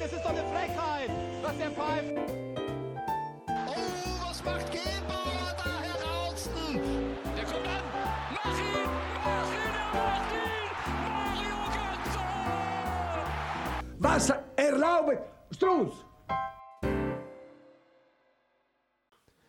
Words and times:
Es 0.00 0.12
ist 0.12 0.24
doch 0.24 0.30
eine 0.30 0.44
Frechheit, 0.44 1.10
was 1.42 1.58
der 1.58 1.72
pfeift. 1.72 2.16
Oh, 3.66 3.74
was 4.28 4.44
macht 4.44 4.70
Gebauer 4.70 5.56
da 5.56 5.80
heraus? 5.82 6.48
Der 7.36 7.44
kommt 7.44 7.66
an. 7.66 7.82
Mach 8.32 8.58
ihn! 8.58 8.88
Mach 9.24 9.50
ihn! 9.50 9.72
Er 9.74 10.02
macht 10.04 10.30
ihn! 10.32 10.70
Mario 11.02 11.58
Götze! 11.74 12.20
Was 13.98 14.32
erlaubt 14.54 15.18
Strunz? 15.50 15.94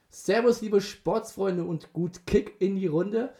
Servus, 0.09 0.61
liebe 0.61 0.81
Sportsfreunde 0.81 1.63
und 1.63 1.93
gut 1.93 2.25
Kick 2.25 2.59
in 2.59 2.75
die 2.75 2.87
Runde. 2.87 3.35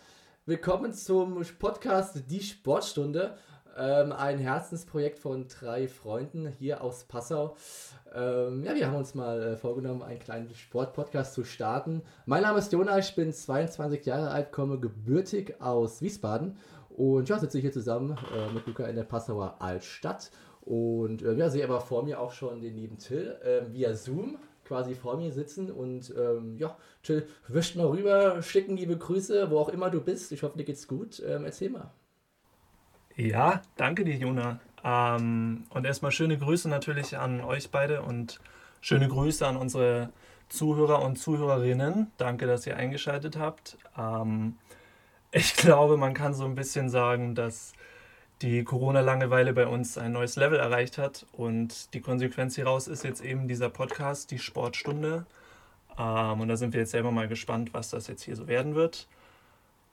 Willkommen 0.46 0.94
zum 0.94 1.44
Podcast 1.58 2.22
Die 2.30 2.44
Sportstunde. 2.44 3.38
Ähm, 3.80 4.12
ein 4.12 4.40
Herzensprojekt 4.40 5.20
von 5.20 5.48
drei 5.48 5.88
Freunden 5.88 6.48
hier 6.60 6.84
aus 6.84 7.06
Passau. 7.06 7.56
Ähm, 8.14 8.66
ja, 8.66 8.76
wir 8.76 8.88
haben 8.88 8.98
uns 8.98 9.16
mal 9.16 9.42
äh, 9.42 9.56
vorgenommen, 9.56 10.04
einen 10.04 10.20
kleinen 10.20 10.54
Sportpodcast 10.54 11.34
zu 11.34 11.46
starten. 11.46 12.02
Mein 12.26 12.42
Name 12.42 12.60
ist 12.60 12.74
Jona, 12.74 13.00
ich 13.00 13.16
bin 13.16 13.32
22 13.32 14.06
Jahre 14.06 14.32
alt, 14.32 14.52
komme 14.52 14.82
gebürtig 14.82 15.62
aus 15.62 16.02
Wiesbaden 16.02 16.58
und 16.90 17.30
ja, 17.30 17.40
sitze 17.40 17.60
hier 17.60 17.72
zusammen 17.72 18.18
äh, 18.36 18.52
mit 18.52 18.68
Luca 18.68 18.86
in 18.86 18.98
der 18.98 19.04
Passauer 19.04 19.56
Altstadt. 19.60 20.30
Und 20.60 21.22
äh, 21.22 21.36
ja, 21.36 21.50
sehe 21.50 21.64
aber 21.64 21.80
vor 21.80 22.04
mir 22.04 22.20
auch 22.20 22.34
schon 22.34 22.60
den 22.60 22.76
lieben 22.76 22.98
Till 22.98 23.38
äh, 23.44 23.62
via 23.72 23.94
Zoom 23.94 24.40
quasi 24.66 24.94
vor 24.94 25.16
mir 25.16 25.32
sitzen 25.32 25.72
und 25.72 26.14
ähm, 26.18 26.58
ja, 26.58 26.78
Till, 27.02 27.26
wischt 27.48 27.78
mal 27.78 27.88
rüber, 27.88 28.42
schicken 28.42 28.76
liebe 28.76 28.98
Grüße, 28.98 29.50
wo 29.50 29.58
auch 29.58 29.70
immer 29.70 29.90
du 29.90 30.02
bist. 30.02 30.34
Ich 30.34 30.44
hoffe, 30.44 30.58
dir 30.58 30.66
geht's 30.66 30.86
gut. 30.86 31.24
Ähm, 31.26 31.46
erzähl 31.46 31.70
mal. 31.70 31.94
Ja, 33.20 33.62
danke 33.76 34.06
dir, 34.06 34.16
Jona. 34.16 34.62
Ähm, 34.82 35.66
und 35.72 35.86
erstmal 35.86 36.14
schöne 36.14 36.38
Grüße 36.38 36.70
natürlich 36.70 37.18
an 37.18 37.42
euch 37.42 37.70
beide 37.70 38.02
und 38.02 38.40
schöne 38.80 39.10
Grüße 39.10 39.46
an 39.46 39.58
unsere 39.58 40.10
Zuhörer 40.48 41.02
und 41.02 41.18
Zuhörerinnen. 41.18 42.12
Danke, 42.18 42.48
dass 42.48 42.66
ihr 42.66 42.78
eingeschaltet 42.78 43.38
habt. 43.38 43.78
Ähm, 43.98 44.56
ich 45.34 45.54
glaube, 45.58 45.98
man 45.98 46.14
kann 46.14 46.34
so 46.34 46.46
ein 46.46 46.56
bisschen 46.56 46.90
sagen, 46.90 47.36
dass 47.36 47.74
die 48.42 48.64
Corona-Langeweile 48.64 49.52
bei 49.52 49.68
uns 49.68 49.98
ein 49.98 50.14
neues 50.14 50.38
Level 50.38 50.58
erreicht 50.58 50.98
hat 50.98 51.26
und 51.34 51.94
die 51.94 52.00
Konsequenz 52.00 52.56
hieraus 52.56 52.88
ist 52.88 53.04
jetzt 53.04 53.20
eben 53.20 53.50
dieser 53.50 53.70
Podcast, 53.70 54.32
die 54.32 54.40
Sportstunde. 54.40 55.26
Ähm, 55.98 56.40
und 56.40 56.48
da 56.48 56.56
sind 56.56 56.72
wir 56.72 56.80
jetzt 56.80 56.92
selber 56.92 57.12
mal 57.12 57.28
gespannt, 57.28 57.74
was 57.74 57.90
das 57.90 58.08
jetzt 58.08 58.24
hier 58.24 58.38
so 58.38 58.48
werden 58.48 58.76
wird. 58.76 59.10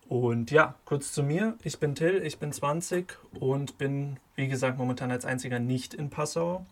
Und 0.08 0.52
ja, 0.52 0.74
kurz 0.84 1.12
zu 1.12 1.22
mir. 1.22 1.56
Ich 1.64 1.80
bin 1.80 1.94
Till, 1.94 2.22
ich 2.22 2.38
bin 2.38 2.52
20 2.52 3.18
und 3.40 3.76
bin, 3.76 4.18
wie 4.36 4.46
gesagt, 4.46 4.78
momentan 4.78 5.10
als 5.10 5.24
einziger 5.24 5.58
nicht 5.58 5.94
in 5.94 6.10
Passau, 6.10 6.64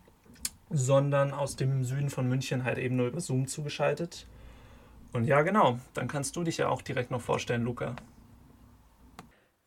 sondern 0.69 1.33
aus 1.33 1.57
dem 1.57 1.83
Süden 1.83 2.09
von 2.09 2.29
München 2.29 2.63
halt 2.63 2.77
eben 2.77 2.95
nur 2.95 3.07
über 3.07 3.19
Zoom 3.19 3.47
zugeschaltet. 3.47 4.25
Und 5.11 5.25
ja, 5.25 5.41
genau, 5.41 5.79
dann 5.93 6.07
kannst 6.07 6.35
du 6.35 6.43
dich 6.43 6.57
ja 6.57 6.69
auch 6.69 6.81
direkt 6.81 7.11
noch 7.11 7.21
vorstellen, 7.21 7.63
Luca. 7.63 7.95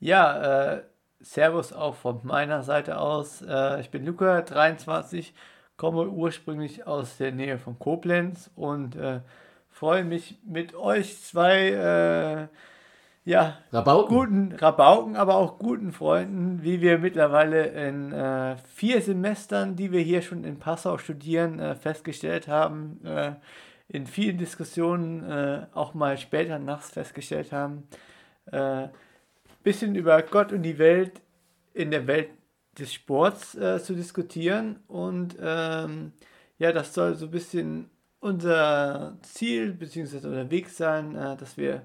Ja, 0.00 0.74
äh, 0.74 0.82
Servus 1.20 1.72
auch 1.72 1.94
von 1.94 2.20
meiner 2.22 2.62
Seite 2.62 2.98
aus. 2.98 3.42
Äh, 3.42 3.80
ich 3.80 3.90
bin 3.90 4.04
Luca, 4.04 4.40
23, 4.42 5.34
komme 5.76 6.08
ursprünglich 6.08 6.86
aus 6.86 7.18
der 7.18 7.32
Nähe 7.32 7.58
von 7.58 7.78
Koblenz 7.78 8.50
und 8.56 8.96
äh, 8.96 9.20
freue 9.68 10.04
mich 10.04 10.38
mit 10.44 10.74
euch 10.74 11.20
zwei 11.22 12.48
äh, 12.50 12.56
ja, 13.28 13.58
Rabauken. 13.72 14.16
guten 14.16 14.52
Rabauken, 14.52 15.16
aber 15.16 15.36
auch 15.36 15.58
guten 15.58 15.92
Freunden, 15.92 16.62
wie 16.62 16.80
wir 16.80 16.98
mittlerweile 16.98 17.66
in 17.66 18.10
äh, 18.10 18.56
vier 18.74 19.02
Semestern, 19.02 19.76
die 19.76 19.92
wir 19.92 20.00
hier 20.00 20.22
schon 20.22 20.44
in 20.44 20.58
Passau 20.58 20.96
studieren, 20.96 21.58
äh, 21.58 21.74
festgestellt 21.74 22.48
haben, 22.48 23.04
äh, 23.04 23.32
in 23.88 24.06
vielen 24.06 24.38
Diskussionen 24.38 25.28
äh, 25.28 25.66
auch 25.74 25.92
mal 25.92 26.16
später 26.16 26.58
nachts 26.58 26.90
festgestellt 26.90 27.52
haben, 27.52 27.86
äh, 28.50 28.88
bisschen 29.62 29.94
über 29.94 30.22
Gott 30.22 30.52
und 30.52 30.62
die 30.62 30.78
Welt 30.78 31.20
in 31.74 31.90
der 31.90 32.06
Welt 32.06 32.30
des 32.78 32.94
Sports 32.94 33.54
äh, 33.56 33.78
zu 33.82 33.94
diskutieren 33.94 34.78
und 34.88 35.36
ähm, 35.38 36.12
ja, 36.58 36.72
das 36.72 36.94
soll 36.94 37.14
so 37.14 37.26
ein 37.26 37.30
bisschen 37.30 37.90
unser 38.20 39.18
Ziel 39.20 39.74
bzw. 39.74 40.16
unser 40.16 40.50
Weg 40.50 40.70
sein, 40.70 41.14
äh, 41.14 41.36
dass 41.36 41.58
wir 41.58 41.82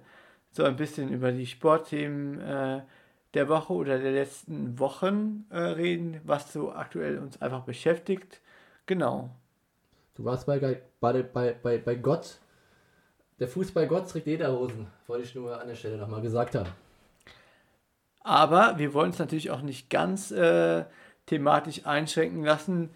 so 0.54 0.64
ein 0.64 0.76
bisschen 0.76 1.10
über 1.10 1.32
die 1.32 1.48
Sportthemen 1.48 2.40
äh, 2.40 2.82
der 3.34 3.50
Woche 3.50 3.74
oder 3.74 3.98
der 4.00 4.12
letzten 4.12 4.78
Wochen 4.80 5.46
äh, 5.50 5.58
reden, 5.58 6.22
was 6.24 6.54
so 6.54 6.72
aktuell 6.72 7.18
uns 7.18 7.42
einfach 7.42 7.64
beschäftigt. 7.64 8.40
Genau. 8.86 9.32
Du 10.16 10.24
warst 10.24 10.46
bei, 10.46 10.60
bei, 11.00 11.24
bei, 11.24 11.54
bei, 11.54 11.78
bei 11.80 11.96
Gott. 11.96 12.38
Der 13.40 13.48
Fußballgott 13.48 14.10
trägt 14.10 14.28
Lederhosen. 14.28 14.88
Wollte 15.08 15.26
ich 15.26 15.34
nur 15.34 15.60
an 15.60 15.68
der 15.68 15.76
Stelle 15.76 15.98
nochmal 15.98 16.22
gesagt 16.22 16.54
haben. 16.54 16.70
Aber 18.22 18.78
wir 18.78 18.94
wollen 18.94 19.10
es 19.10 19.20
natürlich 19.20 19.50
auch 19.50 19.62
nicht 19.62 19.90
ganz 19.90 20.30
äh, 20.32 20.86
thematisch 21.26 21.86
einschränken 21.86 22.44
lassen, 22.44 22.92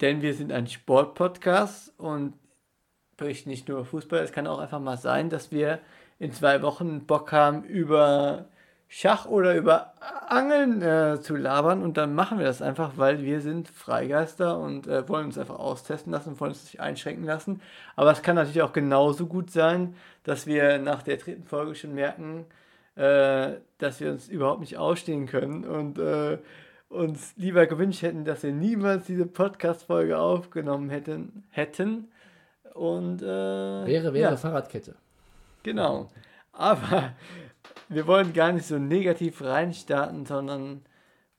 denn 0.00 0.22
wir 0.22 0.32
sind 0.34 0.52
ein 0.52 0.68
Sportpodcast 0.68 1.92
und 1.98 2.34
berichten 3.16 3.50
nicht 3.50 3.68
nur 3.68 3.84
Fußball. 3.84 4.20
Es 4.20 4.32
kann 4.32 4.46
auch 4.46 4.60
einfach 4.60 4.80
mal 4.80 4.96
sein, 4.96 5.28
dass 5.28 5.50
wir 5.50 5.80
in 6.24 6.32
zwei 6.32 6.62
Wochen 6.62 7.06
Bock 7.06 7.32
haben, 7.32 7.64
über 7.64 8.46
Schach 8.88 9.26
oder 9.26 9.56
über 9.56 9.92
Angeln 10.28 10.80
äh, 10.80 11.20
zu 11.20 11.36
labern 11.36 11.82
und 11.82 11.96
dann 11.96 12.14
machen 12.14 12.38
wir 12.38 12.46
das 12.46 12.62
einfach, 12.62 12.92
weil 12.96 13.22
wir 13.22 13.40
sind 13.40 13.68
Freigeister 13.68 14.58
und 14.58 14.86
äh, 14.86 15.06
wollen 15.08 15.26
uns 15.26 15.36
einfach 15.36 15.58
austesten 15.58 16.12
lassen 16.12 16.30
und 16.30 16.40
wollen 16.40 16.52
uns 16.52 16.64
nicht 16.64 16.80
einschränken 16.80 17.24
lassen. 17.24 17.60
Aber 17.96 18.12
es 18.12 18.22
kann 18.22 18.36
natürlich 18.36 18.62
auch 18.62 18.72
genauso 18.72 19.26
gut 19.26 19.50
sein, 19.50 19.96
dass 20.22 20.46
wir 20.46 20.78
nach 20.78 21.02
der 21.02 21.16
dritten 21.18 21.44
Folge 21.44 21.74
schon 21.74 21.94
merken, 21.94 22.46
äh, 22.96 23.54
dass 23.78 24.00
wir 24.00 24.10
uns 24.10 24.28
überhaupt 24.28 24.60
nicht 24.60 24.78
ausstehen 24.78 25.26
können 25.26 25.64
und 25.64 25.98
äh, 25.98 26.38
uns 26.88 27.34
lieber 27.36 27.66
gewünscht 27.66 28.02
hätten, 28.02 28.24
dass 28.24 28.44
wir 28.44 28.52
niemals 28.52 29.04
diese 29.06 29.26
Podcast-Folge 29.26 30.16
aufgenommen 30.16 30.88
hätten. 30.88 31.44
hätten. 31.50 32.08
Und, 32.72 33.22
äh, 33.22 33.26
Wäre, 33.26 34.14
wäre 34.14 34.30
ja. 34.30 34.36
Fahrradkette. 34.36 34.94
Genau. 35.64 36.08
Aber 36.52 37.12
wir 37.88 38.06
wollen 38.06 38.32
gar 38.32 38.52
nicht 38.52 38.66
so 38.66 38.78
negativ 38.78 39.42
reinstarten, 39.42 40.24
sondern 40.24 40.82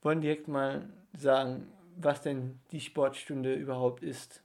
wollen 0.01 0.19
direkt 0.19 0.49
mal 0.49 0.89
sagen, 1.17 1.67
was 1.95 2.21
denn 2.21 2.59
die 2.71 2.81
Sportstunde 2.81 3.53
überhaupt 3.53 4.03
ist. 4.03 4.41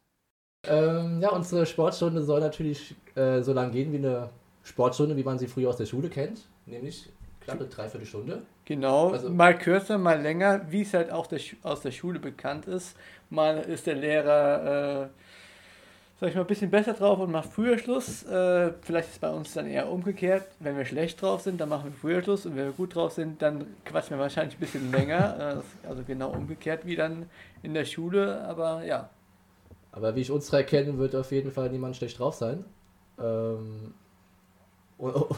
Ähm, 0.64 1.20
ja, 1.20 1.30
unsere 1.30 1.66
Sportstunde 1.66 2.22
soll 2.22 2.40
natürlich 2.40 2.94
äh, 3.16 3.40
so 3.42 3.52
lang 3.52 3.72
gehen 3.72 3.92
wie 3.92 3.96
eine 3.96 4.30
Sportstunde, 4.62 5.16
wie 5.16 5.24
man 5.24 5.38
sie 5.38 5.48
früher 5.48 5.70
aus 5.70 5.76
der 5.78 5.86
Schule 5.86 6.08
kennt. 6.08 6.42
Nämlich 6.66 7.10
knappe 7.40 7.64
dreiviertel 7.64 8.06
Stunde. 8.06 8.42
Genau, 8.66 9.10
Also- 9.10 9.30
mal 9.30 9.56
kürzer, 9.58 9.98
mal 9.98 10.20
länger, 10.20 10.70
wie 10.70 10.82
es 10.82 10.94
halt 10.94 11.10
auch 11.10 11.26
der, 11.26 11.40
aus 11.62 11.80
der 11.80 11.90
Schule 11.90 12.20
bekannt 12.20 12.66
ist. 12.66 12.96
Mal 13.30 13.58
ist 13.58 13.86
der 13.86 13.94
Lehrer, 13.96 15.04
äh, 15.04 15.08
sag 16.20 16.28
ich 16.28 16.34
mal, 16.34 16.42
ein 16.42 16.46
bisschen 16.46 16.70
besser 16.70 16.92
drauf 16.92 17.18
und 17.18 17.30
macht 17.32 17.48
früher 17.50 17.78
Schluss. 17.78 18.24
Äh, 18.24 18.72
vielleicht 18.82 19.08
ist 19.08 19.14
es 19.14 19.18
bei 19.20 19.30
uns 19.30 19.54
dann 19.54 19.66
eher 19.66 19.90
umgekehrt. 19.90 20.46
Wenn 20.58 20.76
wir 20.76 20.84
schlecht 20.84 21.20
drauf 21.22 21.40
sind, 21.40 21.58
dann 21.60 21.70
machen 21.70 21.92
wir 21.92 21.98
früher 21.98 22.22
Schluss 22.22 22.44
und 22.44 22.56
wenn 22.56 22.66
wir 22.66 22.72
gut 22.72 22.94
drauf 22.94 23.12
sind, 23.12 23.40
dann 23.40 23.66
quatschen 23.86 24.16
wir 24.16 24.22
wahrscheinlich 24.22 24.56
ein 24.56 24.60
bisschen 24.60 24.92
länger. 24.92 25.20
Äh, 25.40 25.88
also 25.88 26.02
genau 26.06 26.30
umgekehrt 26.30 26.84
wie 26.84 26.96
dann 26.96 27.26
in 27.62 27.72
der 27.72 27.84
Schule, 27.84 28.42
aber 28.42 28.84
ja. 28.84 29.08
Aber 29.92 30.14
wie 30.14 30.20
ich 30.20 30.30
uns 30.30 30.48
drei 30.48 30.62
kenne, 30.64 30.98
wird 30.98 31.14
auf 31.14 31.32
jeden 31.32 31.50
Fall 31.50 31.70
niemand 31.70 31.96
schlecht 31.96 32.18
drauf 32.18 32.34
sein. 32.34 32.64
Ähm, 33.18 33.94
und, 34.98 35.14
oh, 35.16 35.36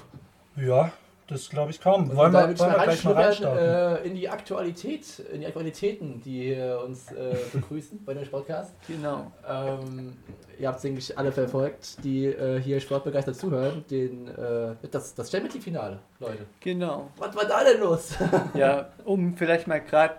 Ja, 0.56 0.92
das 1.28 1.49
glaube 1.49 1.71
ich 1.71 1.81
kaum. 1.81 2.10
und 2.10 2.16
Wollen 2.16 2.33
wir, 2.33 2.41
wollen 2.41 2.56
mal 2.72 2.78
wir 2.78 2.84
gleich 2.84 3.05
mal 3.05 3.12
reinstarten? 3.15 4.05
äh, 4.05 4.06
in 4.09 4.15
die 4.15 4.28
Aktualität, 4.28 5.19
in 5.33 5.41
die 5.41 5.47
Aktualitäten, 5.47 6.21
die 6.22 6.57
uns 6.84 7.10
äh, 7.13 7.36
begrüßen 7.53 8.04
bei 8.04 8.15
dem 8.15 8.28
Podcast. 8.28 8.74
Genau. 8.86 9.30
Ähm, 9.48 10.16
ihr 10.59 10.69
habt 10.69 10.77
es, 10.77 10.83
denke 10.83 10.98
ich, 10.98 11.16
alle 11.16 11.33
verfolgt, 11.33 12.04
die 12.04 12.27
äh, 12.27 12.60
hier 12.60 12.80
sportbegeistert 12.80 13.36
zuhören. 13.36 13.84
Den, 13.91 14.28
äh, 14.28 14.74
das 14.91 15.15
das 15.15 15.30
Champions 15.30 15.54
League-Finale, 15.54 15.98
Leute. 16.21 16.47
Genau. 16.60 17.10
Was 17.19 17.34
war 17.34 17.45
da 17.45 17.65
denn 17.65 17.80
los? 17.80 18.10
Ja, 18.54 18.91
um 19.04 19.36
vielleicht 19.36 19.66
mal 19.66 19.80
gerade 19.80 20.16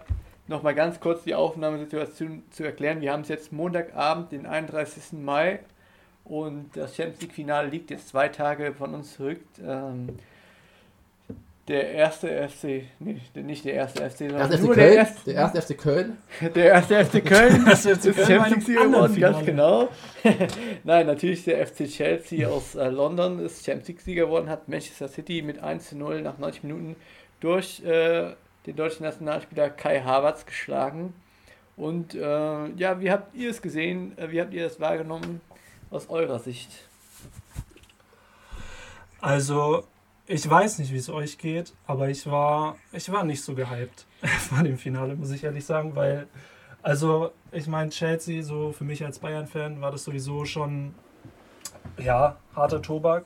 noch 0.47 0.63
mal 0.63 0.73
ganz 0.75 1.00
kurz 1.00 1.23
die 1.23 1.35
Aufnahmesituation 1.35 2.44
zu 2.50 2.63
erklären. 2.63 3.00
Wir 3.01 3.11
haben 3.13 3.21
es 3.21 3.29
jetzt 3.29 3.51
Montagabend, 3.53 4.31
den 4.31 4.45
31. 4.45 5.13
Mai 5.13 5.59
und 6.25 6.71
das 6.75 6.95
Champions 6.95 7.21
League 7.21 7.33
Finale 7.33 7.67
liegt 7.69 7.91
jetzt 7.91 8.09
zwei 8.09 8.27
Tage 8.29 8.73
von 8.73 8.94
uns 8.94 9.15
zurück. 9.15 9.39
Ähm, 9.65 10.17
der 11.68 11.92
erste 11.92 12.50
FC, 12.50 12.83
nee, 13.00 13.21
nicht 13.36 13.63
der 13.63 13.74
erste 13.75 14.10
FC, 14.10 14.18
sondern 14.18 14.39
Erste 14.39 14.57
FC 14.57 14.63
nur 14.63 14.75
Köln, 14.75 14.89
der 14.89 14.95
erste, 14.95 15.24
der 15.25 15.33
erste 15.36 15.62
FC 15.62 15.77
Köln. 15.77 16.18
der 16.56 16.65
erste 16.65 17.06
FC 17.06 17.25
Köln 17.25 17.65
Das 17.65 17.86
ist 17.86 18.04
Köln 18.04 18.27
Champions 18.27 18.68
League 18.68 18.80
geworden, 18.80 19.19
ganz 19.19 19.45
genau. 19.45 19.89
Nein, 20.83 21.07
natürlich 21.07 21.45
der 21.45 21.65
FC 21.65 21.88
Chelsea 21.88 22.48
aus 22.50 22.75
äh, 22.75 22.89
London 22.89 23.39
ist 23.39 23.63
Champions 23.63 23.88
League 23.88 24.01
Sieger 24.01 24.25
geworden, 24.25 24.50
hat 24.50 24.68
Manchester 24.68 25.07
City 25.07 25.42
mit 25.42 25.60
1 25.63 25.89
zu 25.89 25.98
0 25.98 26.21
nach 26.21 26.38
90 26.38 26.63
Minuten 26.63 26.95
durch 27.39 27.81
äh, 27.86 28.33
den 28.65 28.75
deutschen 28.75 29.04
Nationalspieler 29.04 29.69
Kai 29.69 30.01
Havertz 30.01 30.45
geschlagen. 30.45 31.13
Und 31.75 32.13
äh, 32.13 32.19
ja, 32.75 33.00
wie 33.00 33.10
habt 33.10 33.36
ihr 33.36 33.50
es 33.50 33.62
gesehen? 33.62 34.18
Äh, 34.18 34.31
Wie 34.31 34.39
habt 34.42 34.54
ihr 34.54 34.65
es 34.65 34.80
wahrgenommen 34.80 35.42
aus 35.89 36.10
eurer 36.10 36.39
Sicht? 36.39 36.69
Also, 39.21 39.86
ich 40.25 40.49
weiß 40.49 40.79
nicht, 40.79 40.91
wie 40.93 40.97
es 40.97 41.09
euch 41.09 41.37
geht, 41.37 41.73
aber 41.85 42.09
ich 42.09 42.25
war, 42.27 42.77
ich 42.91 43.11
war 43.11 43.23
nicht 43.23 43.43
so 43.43 43.55
gehypt 43.55 44.05
vor 44.21 44.63
dem 44.63 44.77
Finale, 44.77 45.15
muss 45.15 45.31
ich 45.31 45.43
ehrlich 45.43 45.65
sagen, 45.65 45.95
weil, 45.95 46.27
also, 46.81 47.31
ich 47.51 47.67
meine, 47.67 47.89
Chelsea, 47.89 48.43
so 48.43 48.71
für 48.71 48.83
mich 48.83 49.03
als 49.03 49.19
Bayern-Fan, 49.19 49.81
war 49.81 49.91
das 49.91 50.03
sowieso 50.03 50.45
schon, 50.45 50.93
ja, 51.97 52.37
harter 52.55 52.81
Tobak. 52.81 53.25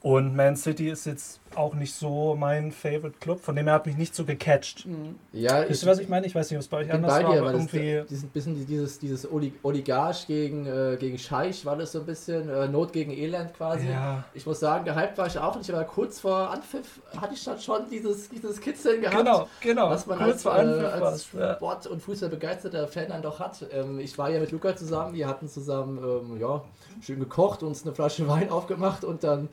Und 0.00 0.36
Man 0.36 0.56
City 0.56 0.88
ist 0.88 1.06
jetzt 1.06 1.40
auch 1.56 1.74
nicht 1.74 1.94
so 1.94 2.36
mein 2.38 2.72
Favorite 2.72 3.18
Club, 3.20 3.40
von 3.40 3.56
dem 3.56 3.66
her 3.66 3.74
hat 3.74 3.86
mich 3.86 3.96
nicht 3.96 4.14
so 4.14 4.24
gecatcht. 4.24 4.86
Ja, 5.32 5.68
Wisst 5.68 5.82
ihr, 5.84 5.88
was 5.90 5.98
ich 5.98 6.08
meine? 6.08 6.26
Ich 6.26 6.34
weiß 6.34 6.50
nicht, 6.50 6.58
es 6.60 6.68
bei 6.68 6.78
euch 6.78 6.92
anders 6.92 7.12
bei 7.14 7.24
war, 7.24 7.32
dir, 7.32 7.38
aber 7.40 7.46
weil 7.52 7.52
das, 7.64 7.72
irgendwie. 7.74 8.02
dieses 8.08 8.24
bisschen 8.26 8.66
dieses, 8.66 8.98
dieses 8.98 9.26
Oli- 9.30 9.52
Oligarch 9.62 10.26
gegen, 10.26 10.66
äh, 10.66 10.96
gegen 10.98 11.18
Scheich 11.18 11.64
war 11.64 11.76
das 11.76 11.92
so 11.92 12.00
ein 12.00 12.06
bisschen, 12.06 12.48
äh, 12.48 12.68
Not 12.68 12.92
gegen 12.92 13.10
Elend 13.12 13.54
quasi. 13.54 13.88
Ja. 13.88 14.24
Ich 14.34 14.44
muss 14.46 14.60
sagen, 14.60 14.84
gehypt 14.84 15.16
war 15.18 15.26
ich 15.26 15.38
auch 15.38 15.56
nicht, 15.56 15.70
aber 15.70 15.84
kurz 15.84 16.20
vor 16.20 16.50
Anpfiff 16.50 17.00
hatte 17.20 17.34
ich 17.34 17.44
dann 17.44 17.58
schon 17.60 17.88
dieses, 17.90 18.28
dieses 18.28 18.60
Kitzeln 18.60 19.00
gehabt. 19.00 19.16
Genau, 19.18 19.48
genau. 19.60 19.90
Was 19.90 20.06
man 20.06 20.18
Kurz 20.18 20.30
als, 20.30 20.42
vor 20.42 20.52
äh, 20.56 20.58
Anpfiff 20.60 20.92
als 20.92 21.00
war's, 21.02 21.26
ja. 21.32 21.54
Sport- 21.54 21.86
und 21.86 22.02
Fußball 22.02 22.28
begeisterter 22.30 22.86
Fan 22.88 23.08
dann 23.08 23.22
doch 23.22 23.40
hat. 23.40 23.64
Ähm, 23.72 23.98
ich 23.98 24.16
war 24.18 24.30
ja 24.30 24.40
mit 24.40 24.50
Luca 24.52 24.76
zusammen, 24.76 25.14
wir 25.14 25.26
hatten 25.26 25.48
zusammen 25.48 25.98
ähm, 25.98 26.40
ja, 26.40 26.62
schön 27.00 27.18
gekocht, 27.20 27.62
uns 27.62 27.84
eine 27.84 27.94
Flasche 27.94 28.26
Wein 28.28 28.50
aufgemacht 28.50 29.04
und 29.04 29.24
dann 29.24 29.48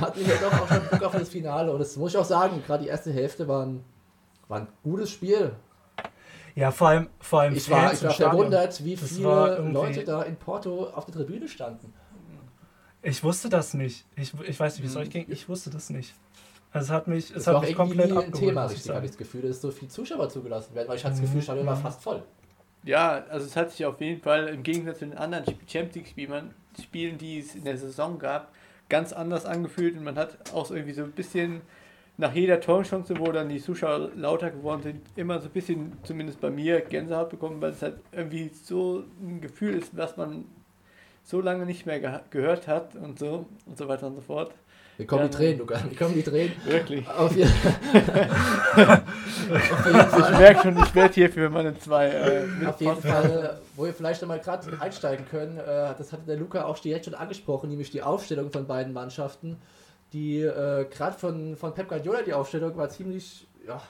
hatten 0.00 0.20
wir 0.26 0.34
doch 0.36 0.52
auch 0.60 0.68
schon 0.68 0.80
Bock 0.90 1.02
auf 1.04 1.12
das 1.12 1.28
Finale. 1.28 1.45
Und 1.54 1.78
das 1.78 1.96
muss 1.96 2.12
ich 2.12 2.18
auch 2.18 2.24
sagen, 2.24 2.62
gerade 2.66 2.84
die 2.84 2.88
erste 2.88 3.12
Hälfte 3.12 3.46
war 3.48 3.64
ein, 3.66 3.84
war 4.48 4.60
ein 4.60 4.68
gutes 4.82 5.10
Spiel. 5.10 5.52
Ja, 6.54 6.70
vor 6.70 6.88
allem, 6.88 7.08
vor 7.20 7.40
allem 7.42 7.54
Ich 7.54 7.68
war, 7.70 7.88
Fans 7.88 7.98
ich 8.00 8.04
war 8.04 8.12
verwundert, 8.14 8.84
wie 8.84 8.96
Das 8.96 9.08
viele 9.10 9.70
Leute 9.72 10.04
da 10.04 10.22
in 10.22 10.36
Porto 10.36 10.88
auf 10.94 11.04
der 11.04 11.14
Tribüne 11.14 11.48
standen. 11.48 11.92
Ich 13.02 13.22
wusste 13.22 13.48
das 13.48 13.74
nicht. 13.74 14.04
Ich, 14.16 14.32
ich 14.46 14.58
weiß 14.58 14.74
nicht, 14.74 14.82
wie 14.82 14.88
es 14.88 14.94
Mhm. 14.94 15.00
euch 15.02 15.10
ging. 15.10 15.26
Ich 15.28 15.48
wusste 15.48 15.70
das 15.70 15.90
nicht. 15.90 16.14
Also 16.72 16.86
es 16.86 16.90
hat 16.90 17.06
mich, 17.08 17.30
es 17.34 17.46
war 17.46 17.54
hat 17.54 17.62
mich 17.62 17.70
irgendwie 17.70 17.88
komplett 17.88 18.10
nie 18.10 18.12
ein 18.12 18.18
abgeholt, 18.24 18.48
Thema, 18.50 18.64
richtig, 18.66 18.92
habe 18.94 19.04
ich 19.04 19.12
das 19.12 19.18
Gefühl, 19.18 19.42
dass 19.42 19.60
so 19.60 19.70
viele 19.70 19.90
Zuschauer 19.90 20.28
zugelassen 20.28 20.74
werden, 20.74 20.88
weil 20.88 20.96
ich 20.96 21.04
hatte 21.04 21.12
das 21.14 21.20
Gefühl, 21.22 21.36
das 21.36 21.44
Stadion 21.44 21.66
war 21.66 21.76
fast 21.76 22.02
voll. 22.02 22.22
Ja, 22.84 23.24
also 23.30 23.46
es 23.46 23.56
hat 23.56 23.70
sich 23.70 23.84
auf 23.86 24.00
jeden 24.00 24.20
Fall 24.20 24.48
im 24.48 24.62
Gegensatz 24.62 24.98
zu 24.98 25.06
den 25.06 25.16
anderen 25.16 25.44
Champions 25.66 25.94
League-Spielen, 25.94 26.54
Spielen, 26.82 27.18
die 27.18 27.38
es 27.38 27.54
in 27.54 27.64
der 27.64 27.76
Saison 27.78 28.18
gab, 28.18 28.48
ganz 28.88 29.12
anders 29.12 29.44
angefühlt 29.46 29.96
und 29.96 30.04
man 30.04 30.16
hat 30.16 30.52
auch 30.52 30.70
irgendwie 30.70 30.92
so 30.92 31.02
ein 31.02 31.12
bisschen 31.12 31.62
nach 32.18 32.34
jeder 32.34 32.60
Torchance, 32.60 33.18
wo 33.18 33.30
dann 33.30 33.48
die 33.48 33.60
Zuschauer 33.60 34.10
lauter 34.14 34.50
geworden 34.50 34.82
sind, 34.82 35.02
immer 35.16 35.38
so 35.40 35.48
ein 35.48 35.52
bisschen, 35.52 35.92
zumindest 36.02 36.40
bei 36.40 36.50
mir, 36.50 36.80
Gänsehaut 36.80 37.28
bekommen, 37.28 37.60
weil 37.60 37.72
es 37.72 37.82
halt 37.82 37.98
irgendwie 38.12 38.48
so 38.48 39.04
ein 39.20 39.40
Gefühl 39.40 39.74
ist, 39.74 39.96
was 39.96 40.16
man 40.16 40.46
so 41.24 41.40
lange 41.40 41.66
nicht 41.66 41.86
mehr 41.86 42.22
gehört 42.30 42.68
hat 42.68 42.94
und 42.94 43.18
so 43.18 43.46
und 43.66 43.76
so 43.76 43.88
weiter 43.88 44.06
und 44.06 44.14
so 44.14 44.22
fort. 44.22 44.54
Mir 44.98 45.06
kommen 45.06 45.22
Ja, 45.22 45.28
die 45.28 45.36
Tränen, 45.36 45.58
Luca, 45.58 45.78
mir 45.88 45.94
kommen 45.96 46.14
die 46.14 46.22
Tränen. 46.22 46.52
Wirklich. 46.64 47.06
Auf 47.10 47.36
jeden, 47.36 47.50
auf 47.50 47.94
jeden 47.94 48.06
Fall. 48.06 49.02
Ich 49.46 50.38
merke 50.38 50.62
schon, 50.62 50.78
ich 50.78 50.94
werde 50.94 51.14
hier 51.14 51.30
für 51.30 51.50
meine 51.50 51.78
zwei 51.78 52.08
äh, 52.08 52.66
Auf 52.66 52.80
jeden 52.80 53.00
Fall, 53.02 53.60
wo 53.76 53.84
wir 53.84 53.92
vielleicht 53.94 54.20
nochmal 54.22 54.40
gerade 54.40 54.66
einsteigen 54.80 55.26
können, 55.28 55.58
äh, 55.58 55.94
das 55.96 56.12
hatte 56.12 56.22
der 56.26 56.36
Luca 56.36 56.64
auch 56.64 56.78
direkt 56.78 57.04
schon 57.04 57.14
angesprochen, 57.14 57.68
nämlich 57.68 57.90
die 57.90 58.02
Aufstellung 58.02 58.50
von 58.50 58.66
beiden 58.66 58.92
Mannschaften. 58.92 59.56
Die 60.12 60.40
äh, 60.40 60.86
gerade 60.90 61.16
von, 61.18 61.56
von 61.56 61.74
Pep 61.74 61.88
Guardiola, 61.88 62.22
die 62.22 62.32
Aufstellung 62.32 62.76
war 62.76 62.88
ziemlich 62.88 63.46
ja, 63.66 63.80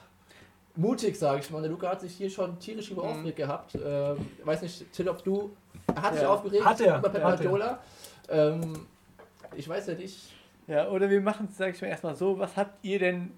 mutig, 0.75 1.17
sage 1.17 1.39
ich 1.39 1.49
mal. 1.49 1.61
Der 1.61 1.71
Luca 1.71 1.89
hat 1.89 2.01
sich 2.01 2.13
hier 2.15 2.29
schon 2.29 2.59
tierisch 2.59 2.91
über 2.91 3.03
Mhm. 3.03 3.09
aufgeregt 3.09 3.37
gehabt. 3.37 3.75
Äh, 3.75 4.15
weiß 4.43 4.61
nicht, 4.63 4.91
Till, 4.93 5.07
ob 5.09 5.23
du. 5.23 5.51
Er 5.95 6.01
hat 6.01 6.13
sich 6.13 6.23
Ja. 6.23 6.29
aufgeregt 6.29 6.65
Hat 6.65 6.81
er, 6.81 6.97
über 6.99 7.09
Pep. 7.09 7.21
Guardiola. 7.21 7.79
Ähm, 8.29 8.85
ich 9.55 9.67
weiß 9.69 9.87
ja 9.87 9.93
nicht. 9.95 10.17
Ja, 10.67 10.89
oder 10.89 11.09
wir 11.09 11.21
machen 11.21 11.47
es, 11.49 11.57
sag 11.57 11.73
ich 11.73 11.81
mal, 11.81 11.87
erstmal 11.87 12.15
so. 12.15 12.37
Was 12.39 12.57
habt 12.57 12.83
ihr 12.83 12.99
denn 12.99 13.31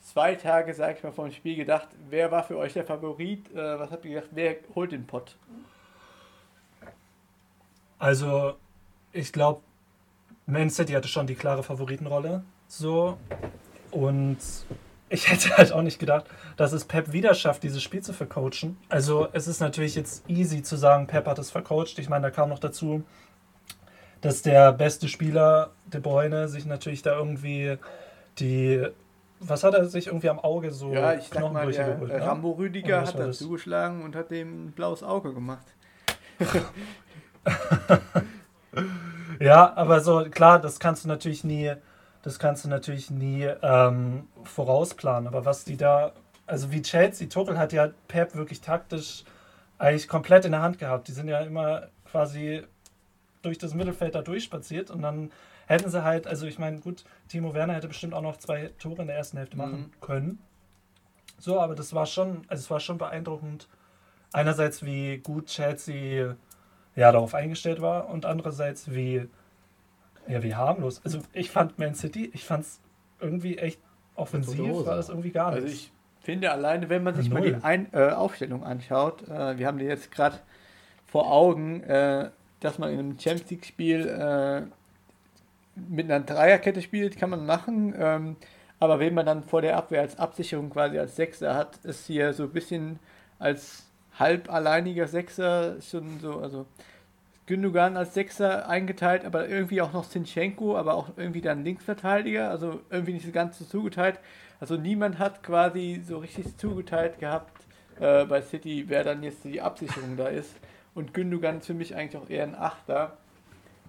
zwei 0.00 0.34
Tage, 0.34 0.72
sag 0.72 0.96
ich 0.96 1.02
mal, 1.02 1.12
vor 1.12 1.28
dem 1.28 1.34
Spiel 1.34 1.56
gedacht? 1.56 1.88
Wer 2.08 2.30
war 2.30 2.44
für 2.44 2.56
euch 2.56 2.72
der 2.72 2.84
Favorit? 2.84 3.50
Äh, 3.54 3.78
was 3.78 3.90
habt 3.90 4.04
ihr 4.06 4.14
gedacht? 4.14 4.30
Wer 4.32 4.56
holt 4.74 4.92
den 4.92 5.06
Pott? 5.06 5.36
Also, 7.98 8.54
ich 9.12 9.32
glaube, 9.32 9.60
Man 10.46 10.70
City 10.70 10.94
hatte 10.94 11.08
schon 11.08 11.26
die 11.26 11.34
klare 11.34 11.62
Favoritenrolle. 11.62 12.42
So. 12.68 13.18
Und 13.90 14.38
ich 15.10 15.28
hätte 15.30 15.56
halt 15.58 15.72
auch 15.72 15.82
nicht 15.82 15.98
gedacht, 15.98 16.24
dass 16.56 16.72
es 16.72 16.86
Pep 16.86 17.12
wieder 17.12 17.34
schafft, 17.34 17.62
dieses 17.64 17.82
Spiel 17.82 18.02
zu 18.02 18.14
vercoachen. 18.14 18.78
Also, 18.88 19.28
es 19.32 19.46
ist 19.46 19.60
natürlich 19.60 19.94
jetzt 19.94 20.28
easy 20.28 20.62
zu 20.62 20.76
sagen, 20.76 21.06
Pep 21.06 21.26
hat 21.26 21.38
es 21.38 21.50
vercoacht. 21.50 21.98
Ich 21.98 22.08
meine, 22.08 22.22
da 22.22 22.30
kam 22.30 22.48
noch 22.48 22.58
dazu, 22.58 23.04
dass 24.22 24.40
der 24.42 24.72
beste 24.72 25.08
Spieler, 25.08 25.70
De 25.92 26.00
Bruyne, 26.00 26.48
sich 26.48 26.64
natürlich 26.64 27.02
da 27.02 27.16
irgendwie 27.16 27.76
die. 28.38 28.86
Was 29.40 29.64
hat 29.64 29.74
er 29.74 29.84
sich 29.86 30.06
irgendwie 30.06 30.30
am 30.30 30.38
Auge 30.38 30.70
so 30.70 30.92
ja, 30.92 31.14
ich 31.14 31.24
sag 31.24 31.52
mal, 31.52 31.70
der 31.70 31.94
geholt? 31.94 32.12
ne? 32.12 32.24
Rambo 32.24 32.52
Rüdiger 32.52 33.02
hat 33.02 33.18
das? 33.18 33.38
zugeschlagen 33.38 34.02
und 34.04 34.14
hat 34.14 34.30
dem 34.30 34.66
ein 34.66 34.72
blaues 34.72 35.02
Auge 35.02 35.34
gemacht. 35.34 35.66
Ja, 39.40 39.72
aber 39.74 40.00
so 40.00 40.24
klar, 40.30 40.60
das 40.60 40.78
kannst 40.78 41.04
du 41.04 41.08
natürlich 41.08 41.42
nie, 41.42 41.72
das 42.22 42.38
kannst 42.38 42.64
du 42.64 42.68
natürlich 42.68 43.10
nie 43.10 43.48
ähm, 43.62 44.28
vorausplanen. 44.44 45.26
Aber 45.26 45.44
was 45.44 45.64
die 45.64 45.76
da, 45.76 46.12
also 46.46 46.70
wie 46.70 46.80
Chelsea, 46.80 47.28
Tuchel 47.28 47.58
hat 47.58 47.72
ja 47.72 47.90
Pep 48.06 48.36
wirklich 48.36 48.60
taktisch 48.60 49.24
eigentlich 49.78 50.06
komplett 50.06 50.44
in 50.44 50.52
der 50.52 50.62
Hand 50.62 50.78
gehabt. 50.78 51.08
Die 51.08 51.12
sind 51.12 51.26
ja 51.26 51.40
immer 51.40 51.88
quasi 52.10 52.62
durch 53.42 53.58
das 53.58 53.74
Mittelfeld 53.74 54.14
da 54.14 54.22
durchspaziert 54.22 54.90
und 54.90 55.02
dann 55.02 55.30
hätten 55.66 55.90
sie 55.90 56.02
halt, 56.04 56.26
also 56.26 56.46
ich 56.46 56.58
meine, 56.58 56.78
gut, 56.80 57.04
Timo 57.28 57.54
Werner 57.54 57.74
hätte 57.74 57.88
bestimmt 57.88 58.14
auch 58.14 58.22
noch 58.22 58.36
zwei 58.36 58.70
Tore 58.78 59.02
in 59.02 59.08
der 59.08 59.16
ersten 59.16 59.36
Hälfte 59.36 59.56
machen 59.56 59.92
können. 60.00 60.38
So, 61.38 61.60
aber 61.60 61.74
das 61.74 61.92
war 61.94 62.06
schon, 62.06 62.42
also 62.48 62.60
es 62.60 62.70
war 62.70 62.80
schon 62.80 62.98
beeindruckend. 62.98 63.68
Einerseits, 64.32 64.84
wie 64.84 65.18
gut 65.18 65.46
Chelsea 65.46 66.36
ja, 66.94 67.12
darauf 67.12 67.34
eingestellt 67.34 67.80
war 67.80 68.08
und 68.08 68.26
andererseits 68.26 68.92
wie, 68.94 69.28
ja, 70.28 70.42
wie 70.42 70.54
harmlos. 70.54 71.00
Also 71.04 71.20
ich 71.32 71.50
fand 71.50 71.78
Man 71.78 71.94
City, 71.94 72.30
ich 72.32 72.44
fand 72.44 72.64
es 72.64 72.80
irgendwie 73.20 73.58
echt 73.58 73.80
offensiv, 74.14 74.86
war 74.86 74.96
das 74.96 75.08
irgendwie 75.08 75.30
gar 75.30 75.52
Also 75.52 75.66
nichts. 75.66 75.80
ich 75.84 75.92
finde 76.20 76.52
alleine, 76.52 76.88
wenn 76.88 77.02
man 77.02 77.14
sich 77.14 77.30
mal 77.30 77.40
Null. 77.40 77.54
die 77.54 77.64
Ein 77.64 77.88
äh, 77.92 78.10
Aufstellung 78.10 78.62
anschaut, 78.62 79.28
äh, 79.28 79.58
wir 79.58 79.66
haben 79.66 79.78
die 79.78 79.84
jetzt 79.84 80.10
gerade 80.12 80.38
vor 81.06 81.30
Augen, 81.30 81.82
äh, 81.82 82.30
dass 82.64 82.78
man 82.78 82.90
in 82.90 82.98
einem 82.98 83.18
Champions 83.18 83.50
League 83.50 83.66
Spiel 83.66 84.08
äh, 84.08 84.62
mit 85.74 86.10
einer 86.10 86.24
Dreierkette 86.24 86.82
spielt, 86.82 87.16
kann 87.16 87.30
man 87.30 87.46
machen. 87.46 87.94
Ähm, 87.98 88.36
aber 88.78 88.98
wenn 88.98 89.14
man 89.14 89.26
dann 89.26 89.44
vor 89.44 89.62
der 89.62 89.76
Abwehr 89.76 90.00
als 90.00 90.18
Absicherung 90.18 90.70
quasi 90.70 90.98
als 90.98 91.16
Sechser 91.16 91.54
hat, 91.54 91.76
ist 91.84 92.06
hier 92.06 92.32
so 92.32 92.44
ein 92.44 92.50
bisschen 92.50 92.98
als 93.38 93.84
halb 94.18 94.52
alleiniger 94.52 95.06
Sechser 95.06 95.80
schon 95.80 96.18
so, 96.20 96.40
also 96.40 96.66
Gündogan 97.46 97.96
als 97.96 98.14
Sechser 98.14 98.68
eingeteilt, 98.68 99.24
aber 99.24 99.48
irgendwie 99.48 99.82
auch 99.82 99.92
noch 99.92 100.04
Sinchenko, 100.04 100.76
aber 100.76 100.94
auch 100.94 101.08
irgendwie 101.16 101.40
dann 101.40 101.64
Linksverteidiger, 101.64 102.50
also 102.50 102.80
irgendwie 102.90 103.14
nicht 103.14 103.26
so 103.26 103.32
ganz 103.32 103.58
so 103.58 103.64
zugeteilt. 103.64 104.18
Also 104.60 104.76
niemand 104.76 105.18
hat 105.18 105.42
quasi 105.42 106.02
so 106.06 106.18
richtig 106.18 106.56
zugeteilt 106.56 107.18
gehabt 107.18 107.52
äh, 108.00 108.24
bei 108.24 108.42
City, 108.42 108.84
wer 108.86 109.02
dann 109.02 109.22
jetzt 109.22 109.44
die 109.44 109.60
Absicherung 109.60 110.16
da 110.16 110.28
ist. 110.28 110.54
Und 110.94 111.14
Gündogan 111.14 111.58
ist 111.58 111.66
für 111.66 111.74
mich 111.74 111.96
eigentlich 111.96 112.22
auch 112.22 112.28
eher 112.28 112.44
ein 112.44 112.54
Achter. 112.54 113.16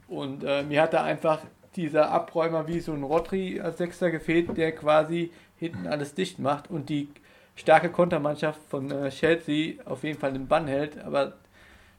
Und 0.08 0.44
äh, 0.44 0.64
mir 0.64 0.82
hat 0.82 0.94
da 0.94 1.04
einfach 1.04 1.42
dieser 1.76 2.12
Abräumer 2.12 2.68
wie 2.68 2.80
so 2.80 2.94
ein 2.94 3.04
Rodri 3.04 3.60
als 3.60 3.78
Sechster 3.78 4.12
gefehlt, 4.12 4.56
der 4.58 4.74
quasi 4.74 5.32
hinten 5.58 5.88
alles 5.88 6.14
dicht 6.14 6.40
macht 6.40 6.70
und 6.70 6.90
die 6.90 7.08
starke 7.56 7.90
Kontermannschaft 7.90 8.60
von 8.70 8.92
äh, 8.92 9.10
Chelsea 9.10 9.76
auf 9.86 10.04
jeden 10.04 10.20
Fall 10.20 10.34
den 10.34 10.48
Bann 10.48 10.68
hält. 10.68 11.00
Aber 11.00 11.34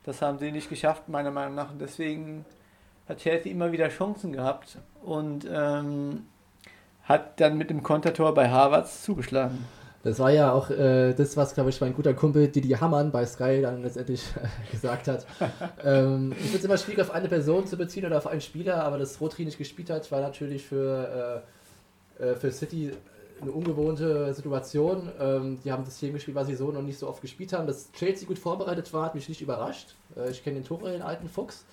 das 0.04 0.22
haben 0.22 0.38
sie 0.38 0.52
nicht 0.52 0.68
geschafft, 0.68 1.08
meiner 1.08 1.30
Meinung 1.30 1.54
nach. 1.54 1.70
Und 1.70 1.80
deswegen 1.80 2.44
hat 3.08 3.18
Chelsea 3.18 3.52
immer 3.52 3.72
wieder 3.72 3.88
Chancen 3.88 4.32
gehabt 4.32 4.78
und 5.02 5.46
ähm, 5.50 6.26
hat 7.04 7.40
dann 7.40 7.58
mit 7.58 7.70
dem 7.70 7.82
Kontertor 7.82 8.34
bei 8.34 8.48
Harvards 8.48 9.02
zugeschlagen. 9.02 9.64
Das 10.04 10.18
war 10.18 10.30
ja 10.30 10.52
auch 10.52 10.68
äh, 10.68 11.14
das, 11.14 11.34
was, 11.38 11.54
glaube 11.54 11.70
ich, 11.70 11.80
mein 11.80 11.94
guter 11.94 12.12
Kumpel 12.12 12.48
Didi 12.48 12.68
Hammann 12.68 13.10
bei 13.10 13.24
Sky 13.24 13.62
dann 13.62 13.82
letztendlich 13.82 14.22
gesagt 14.70 15.08
hat. 15.08 15.26
ähm, 15.82 16.32
ich 16.32 16.42
finde 16.42 16.58
es 16.58 16.64
immer 16.64 16.76
schwierig, 16.76 17.00
auf 17.00 17.10
eine 17.10 17.26
Person 17.26 17.66
zu 17.66 17.78
beziehen 17.78 18.04
oder 18.04 18.18
auf 18.18 18.26
einen 18.26 18.42
Spieler, 18.42 18.84
aber 18.84 18.98
dass 18.98 19.18
Rotri 19.18 19.46
nicht 19.46 19.56
gespielt 19.56 19.88
hat, 19.88 20.12
war 20.12 20.20
natürlich 20.20 20.66
für, 20.66 21.42
äh, 22.20 22.22
äh, 22.22 22.34
für 22.34 22.52
City 22.52 22.92
eine 23.40 23.50
ungewohnte 23.50 24.34
Situation. 24.34 25.10
Ähm, 25.18 25.58
die 25.64 25.72
haben 25.72 25.86
das 25.86 25.98
Team 25.98 26.12
gespielt, 26.12 26.34
was 26.34 26.48
sie 26.48 26.54
so 26.54 26.70
noch 26.70 26.82
nicht 26.82 26.98
so 26.98 27.08
oft 27.08 27.22
gespielt 27.22 27.54
haben. 27.54 27.66
Dass 27.66 27.90
Chelsea 27.92 28.28
gut 28.28 28.38
vorbereitet 28.38 28.92
war, 28.92 29.06
hat 29.06 29.14
mich 29.14 29.30
nicht 29.30 29.40
überrascht. 29.40 29.94
Äh, 30.16 30.30
ich 30.30 30.44
kenne 30.44 30.56
den 30.56 30.64
Tuchel, 30.64 30.92
den 30.92 31.02
alten 31.02 31.30
Fuchs. 31.30 31.64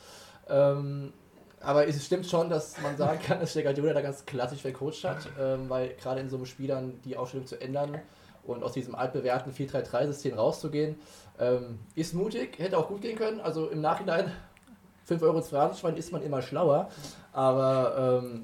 Ähm, 0.49 1.11
aber 1.59 1.85
es 1.85 2.03
stimmt 2.03 2.25
schon, 2.25 2.49
dass 2.49 2.81
man 2.81 2.95
sagen 2.95 3.19
kann, 3.21 3.41
dass 3.41 3.53
der 3.53 3.63
Guardiola 3.63 3.93
da 3.93 4.01
ganz 4.01 4.25
klassisch 4.25 4.61
vercoacht 4.61 5.03
hat, 5.03 5.27
ähm, 5.37 5.69
weil 5.69 5.95
gerade 6.01 6.21
in 6.21 6.29
so 6.29 6.37
einem 6.37 6.45
Spiel 6.45 6.67
dann 6.67 7.01
die 7.03 7.17
Aufstellung 7.17 7.45
zu 7.45 7.59
ändern 7.59 7.99
und 8.43 8.63
aus 8.63 8.73
diesem 8.73 8.95
altbewährten 8.95 9.53
4-3-3-System 9.53 10.35
rauszugehen. 10.35 10.95
Ähm, 11.39 11.79
ist 11.95 12.13
mutig, 12.13 12.59
hätte 12.59 12.77
auch 12.77 12.87
gut 12.87 13.01
gehen 13.01 13.17
können. 13.17 13.39
Also 13.39 13.69
im 13.69 13.81
Nachhinein 13.81 14.31
5 15.05 15.21
Euro 15.23 15.37
ins 15.37 15.49
Phrasenschwein 15.49 15.97
ist 15.97 16.11
man 16.11 16.21
immer 16.21 16.41
schlauer. 16.41 16.89
Aber 17.33 18.21
ähm, 18.23 18.43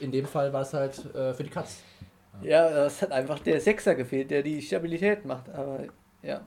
in 0.00 0.12
dem 0.12 0.26
Fall 0.26 0.52
war 0.52 0.62
es 0.62 0.72
halt 0.72 1.14
äh, 1.14 1.34
für 1.34 1.44
die 1.44 1.50
Katz. 1.50 1.82
Ja, 2.42 2.86
es 2.86 3.02
hat 3.02 3.10
einfach 3.10 3.40
der 3.40 3.60
Sechser 3.60 3.94
gefehlt, 3.94 4.30
der 4.30 4.42
die 4.42 4.62
Stabilität 4.62 5.24
macht. 5.24 5.48
Aber 5.50 5.80
ja. 6.22 6.40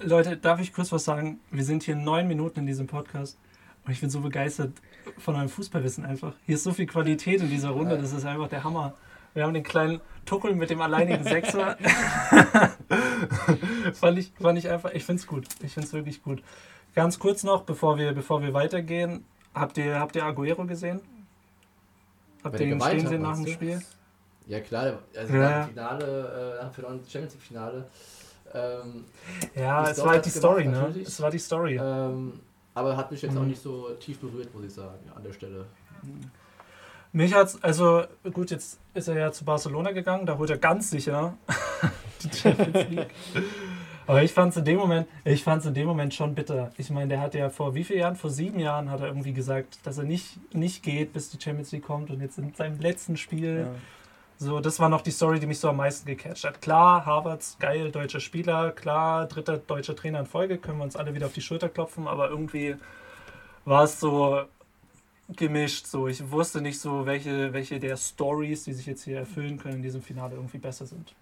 Leute, 0.00 0.36
darf 0.36 0.60
ich 0.60 0.72
kurz 0.72 0.92
was 0.92 1.04
sagen? 1.04 1.40
Wir 1.50 1.64
sind 1.64 1.82
hier 1.82 1.96
neun 1.96 2.28
Minuten 2.28 2.60
in 2.60 2.66
diesem 2.66 2.86
Podcast 2.86 3.38
und 3.84 3.92
ich 3.92 4.00
bin 4.00 4.10
so 4.10 4.20
begeistert 4.20 4.72
von 5.18 5.34
eurem 5.36 5.48
Fußballwissen 5.48 6.04
einfach. 6.04 6.34
Hier 6.44 6.56
ist 6.56 6.64
so 6.64 6.72
viel 6.72 6.86
Qualität 6.86 7.40
in 7.40 7.48
dieser 7.48 7.70
Runde, 7.70 7.96
das 7.98 8.12
ist 8.12 8.24
einfach 8.24 8.48
der 8.48 8.62
Hammer. 8.62 8.94
Wir 9.34 9.44
haben 9.44 9.54
den 9.54 9.62
kleinen 9.62 10.00
Tuchel 10.26 10.54
mit 10.54 10.70
dem 10.70 10.80
alleinigen 10.80 11.24
Sechser. 11.24 11.76
fand, 13.94 14.18
ich, 14.18 14.32
fand 14.40 14.58
ich 14.58 14.68
einfach, 14.68 14.92
ich 14.92 15.04
finde 15.04 15.20
es 15.20 15.26
gut. 15.26 15.46
Ich 15.62 15.72
finde 15.72 15.86
es 15.86 15.94
wirklich 15.94 16.22
gut. 16.22 16.42
Ganz 16.94 17.18
kurz 17.18 17.42
noch, 17.42 17.62
bevor 17.62 17.96
wir, 17.96 18.12
bevor 18.12 18.42
wir 18.42 18.52
weitergehen, 18.52 19.24
habt 19.54 19.78
ihr, 19.78 19.98
habt 19.98 20.16
ihr 20.16 20.24
Aguero 20.24 20.66
gesehen? 20.66 21.00
Habt 22.44 22.60
ihr 22.60 22.66
ihn 22.66 22.80
stehen 22.80 23.06
sehen 23.06 23.22
nach 23.22 23.36
dem 23.36 23.46
Spiel? 23.46 23.82
Ja 24.46 24.60
klar, 24.60 24.98
also 25.16 25.34
ja. 25.34 25.40
nach 25.40 25.64
dem 25.64 25.68
Finale, 25.70 26.58
äh, 26.60 26.64
nach 26.64 26.72
dem 26.72 26.84
Champions 26.84 27.34
League 27.34 27.42
Finale 27.42 27.86
ähm, 28.54 29.04
ja, 29.54 29.90
es 29.90 29.98
war 29.98 30.10
halt 30.10 30.24
die 30.24 30.30
Story, 30.30 30.64
gemacht, 30.64 30.96
ne? 30.96 31.02
Es 31.02 31.20
war 31.20 31.30
die 31.30 31.38
Story. 31.38 31.78
Ähm, 31.82 32.40
aber 32.74 32.96
hat 32.96 33.10
mich 33.10 33.22
jetzt 33.22 33.34
mhm. 33.34 33.40
auch 33.40 33.44
nicht 33.44 33.62
so 33.62 33.90
tief 33.94 34.18
berührt, 34.18 34.54
muss 34.54 34.64
ich 34.64 34.72
sagen, 34.72 34.98
an 35.14 35.22
der 35.22 35.32
Stelle. 35.32 35.66
Mich 37.16 37.32
hat's, 37.32 37.62
also 37.62 38.04
gut, 38.30 38.50
jetzt 38.50 38.78
ist 38.92 39.08
er 39.08 39.18
ja 39.18 39.32
zu 39.32 39.46
Barcelona 39.46 39.92
gegangen, 39.92 40.26
da 40.26 40.36
holt 40.36 40.50
er 40.50 40.58
ganz 40.58 40.90
sicher 40.90 41.32
die 42.22 42.36
Champions 42.36 42.90
League. 42.90 43.10
Aber 44.06 44.22
ich 44.22 44.34
fand 44.34 44.50
es 44.50 44.58
in 44.58 44.66
dem 44.66 44.76
Moment, 44.76 45.08
ich 45.24 45.42
fand 45.42 45.64
in 45.64 45.72
dem 45.72 45.86
Moment 45.86 46.12
schon 46.12 46.34
bitter. 46.34 46.72
Ich 46.76 46.90
meine, 46.90 47.08
der 47.08 47.20
hat 47.22 47.34
ja 47.34 47.48
vor 47.48 47.74
wie 47.74 47.84
vielen 47.84 48.00
Jahren? 48.00 48.16
Vor 48.16 48.28
sieben 48.28 48.60
Jahren 48.60 48.90
hat 48.90 49.00
er 49.00 49.06
irgendwie 49.06 49.32
gesagt, 49.32 49.78
dass 49.84 49.96
er 49.96 50.04
nicht, 50.04 50.38
nicht 50.54 50.82
geht, 50.82 51.14
bis 51.14 51.30
die 51.30 51.40
Champions 51.42 51.72
League 51.72 51.86
kommt. 51.86 52.10
Und 52.10 52.20
jetzt 52.20 52.36
in 52.36 52.52
seinem 52.52 52.78
letzten 52.80 53.16
Spiel 53.16 53.60
ja. 53.60 53.74
So, 54.38 54.60
das 54.60 54.78
war 54.78 54.90
noch 54.90 55.00
die 55.00 55.12
Story, 55.12 55.40
die 55.40 55.46
mich 55.46 55.58
so 55.58 55.70
am 55.70 55.78
meisten 55.78 56.06
gecatcht 56.06 56.44
hat. 56.44 56.60
Klar, 56.60 57.06
Harvards, 57.06 57.56
geil, 57.58 57.90
deutscher 57.90 58.20
Spieler, 58.20 58.72
klar, 58.72 59.24
dritter 59.24 59.56
deutscher 59.56 59.96
Trainer 59.96 60.20
in 60.20 60.26
Folge, 60.26 60.58
können 60.58 60.76
wir 60.76 60.84
uns 60.84 60.96
alle 60.96 61.14
wieder 61.14 61.24
auf 61.24 61.32
die 61.32 61.40
Schulter 61.40 61.70
klopfen, 61.70 62.06
aber 62.06 62.28
irgendwie 62.28 62.76
war 63.64 63.84
es 63.84 63.98
so 63.98 64.44
gemischt. 65.28 65.86
So, 65.86 66.08
ich 66.08 66.30
wusste 66.30 66.60
nicht 66.60 66.80
so, 66.80 67.06
welche, 67.06 67.52
welche 67.52 67.78
der 67.78 67.96
Stories, 67.96 68.64
die 68.64 68.72
sich 68.72 68.86
jetzt 68.86 69.04
hier 69.04 69.18
erfüllen 69.18 69.58
können 69.58 69.76
in 69.76 69.82
diesem 69.82 70.02
Finale, 70.02 70.34
irgendwie 70.34 70.58
besser 70.58 70.86
sind. 70.86 71.14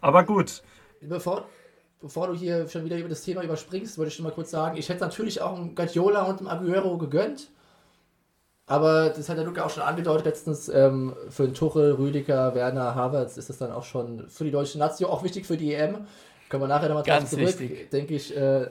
Aber 0.00 0.24
gut. 0.24 0.62
Bevor, 1.00 1.46
bevor 2.00 2.28
du 2.28 2.34
hier 2.34 2.68
schon 2.68 2.84
wieder 2.84 2.98
über 2.98 3.08
das 3.08 3.22
Thema 3.22 3.42
überspringst, 3.42 3.96
wollte 3.98 4.08
ich 4.08 4.14
schon 4.14 4.24
mal 4.24 4.32
kurz 4.32 4.50
sagen, 4.50 4.76
ich 4.76 4.88
hätte 4.88 5.00
natürlich 5.00 5.40
auch 5.40 5.56
einen 5.56 5.74
Guardiola 5.74 6.24
und 6.24 6.40
einen 6.40 6.48
Aguero 6.48 6.98
gegönnt. 6.98 7.50
Aber 8.66 9.08
das 9.10 9.28
hat 9.28 9.36
der 9.36 9.44
Luca 9.44 9.64
auch 9.64 9.70
schon 9.70 9.82
angedeutet 9.82 10.26
letztens, 10.26 10.68
ähm, 10.68 11.16
für 11.28 11.44
den 11.44 11.54
Tuchel, 11.54 11.92
Rüdiger, 11.94 12.54
Werner, 12.54 12.94
Havertz 12.94 13.36
ist 13.36 13.48
das 13.48 13.58
dann 13.58 13.72
auch 13.72 13.82
schon 13.82 14.28
für 14.28 14.44
die 14.44 14.52
deutsche 14.52 14.78
Nation, 14.78 15.10
auch 15.10 15.24
wichtig 15.24 15.44
für 15.44 15.56
die 15.56 15.74
EM. 15.74 16.06
Können 16.48 16.62
wir 16.62 16.68
nachher 16.68 16.88
nochmal 16.88 17.02
drauf 17.02 17.28
zurück. 17.28 17.46
Wichtig. 17.46 17.90
Denke 17.90 18.14
ich, 18.14 18.36
äh, 18.36 18.70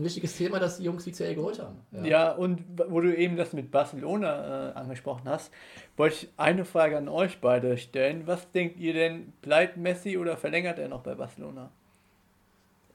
ein 0.00 0.04
wichtiges 0.04 0.36
Thema, 0.36 0.58
dass 0.58 0.78
die 0.78 0.84
Jungs 0.84 1.04
die 1.04 1.12
CL 1.12 1.34
geholt 1.34 1.58
haben. 1.58 1.76
Ja. 1.92 2.04
ja. 2.04 2.32
und 2.32 2.62
wo 2.88 3.00
du 3.00 3.14
eben 3.16 3.36
das 3.36 3.52
mit 3.52 3.70
Barcelona 3.70 4.70
äh, 4.70 4.72
angesprochen 4.74 5.28
hast, 5.28 5.52
wollte 5.96 6.16
ich 6.16 6.28
eine 6.36 6.64
Frage 6.64 6.96
an 6.96 7.08
euch 7.08 7.40
beide 7.40 7.76
stellen. 7.76 8.26
Was 8.26 8.50
denkt 8.50 8.78
ihr 8.78 8.94
denn, 8.94 9.32
bleibt 9.42 9.76
Messi 9.76 10.16
oder 10.16 10.36
verlängert 10.36 10.78
er 10.78 10.88
noch 10.88 11.02
bei 11.02 11.14
Barcelona? 11.14 11.70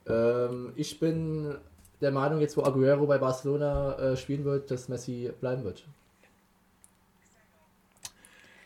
Ähm, 0.07 0.74
ich 0.75 1.00
bin 1.00 1.55
der 2.01 2.12
Meinung, 2.12 2.41
jetzt 2.41 2.57
wo 2.57 2.63
Aguero 2.63 3.05
bei 3.05 3.17
Barcelona 3.17 3.97
äh, 3.97 4.17
spielen 4.17 4.43
wird, 4.43 4.69
dass 4.71 4.89
Messi 4.89 5.31
bleiben 5.39 5.63
wird. 5.63 5.85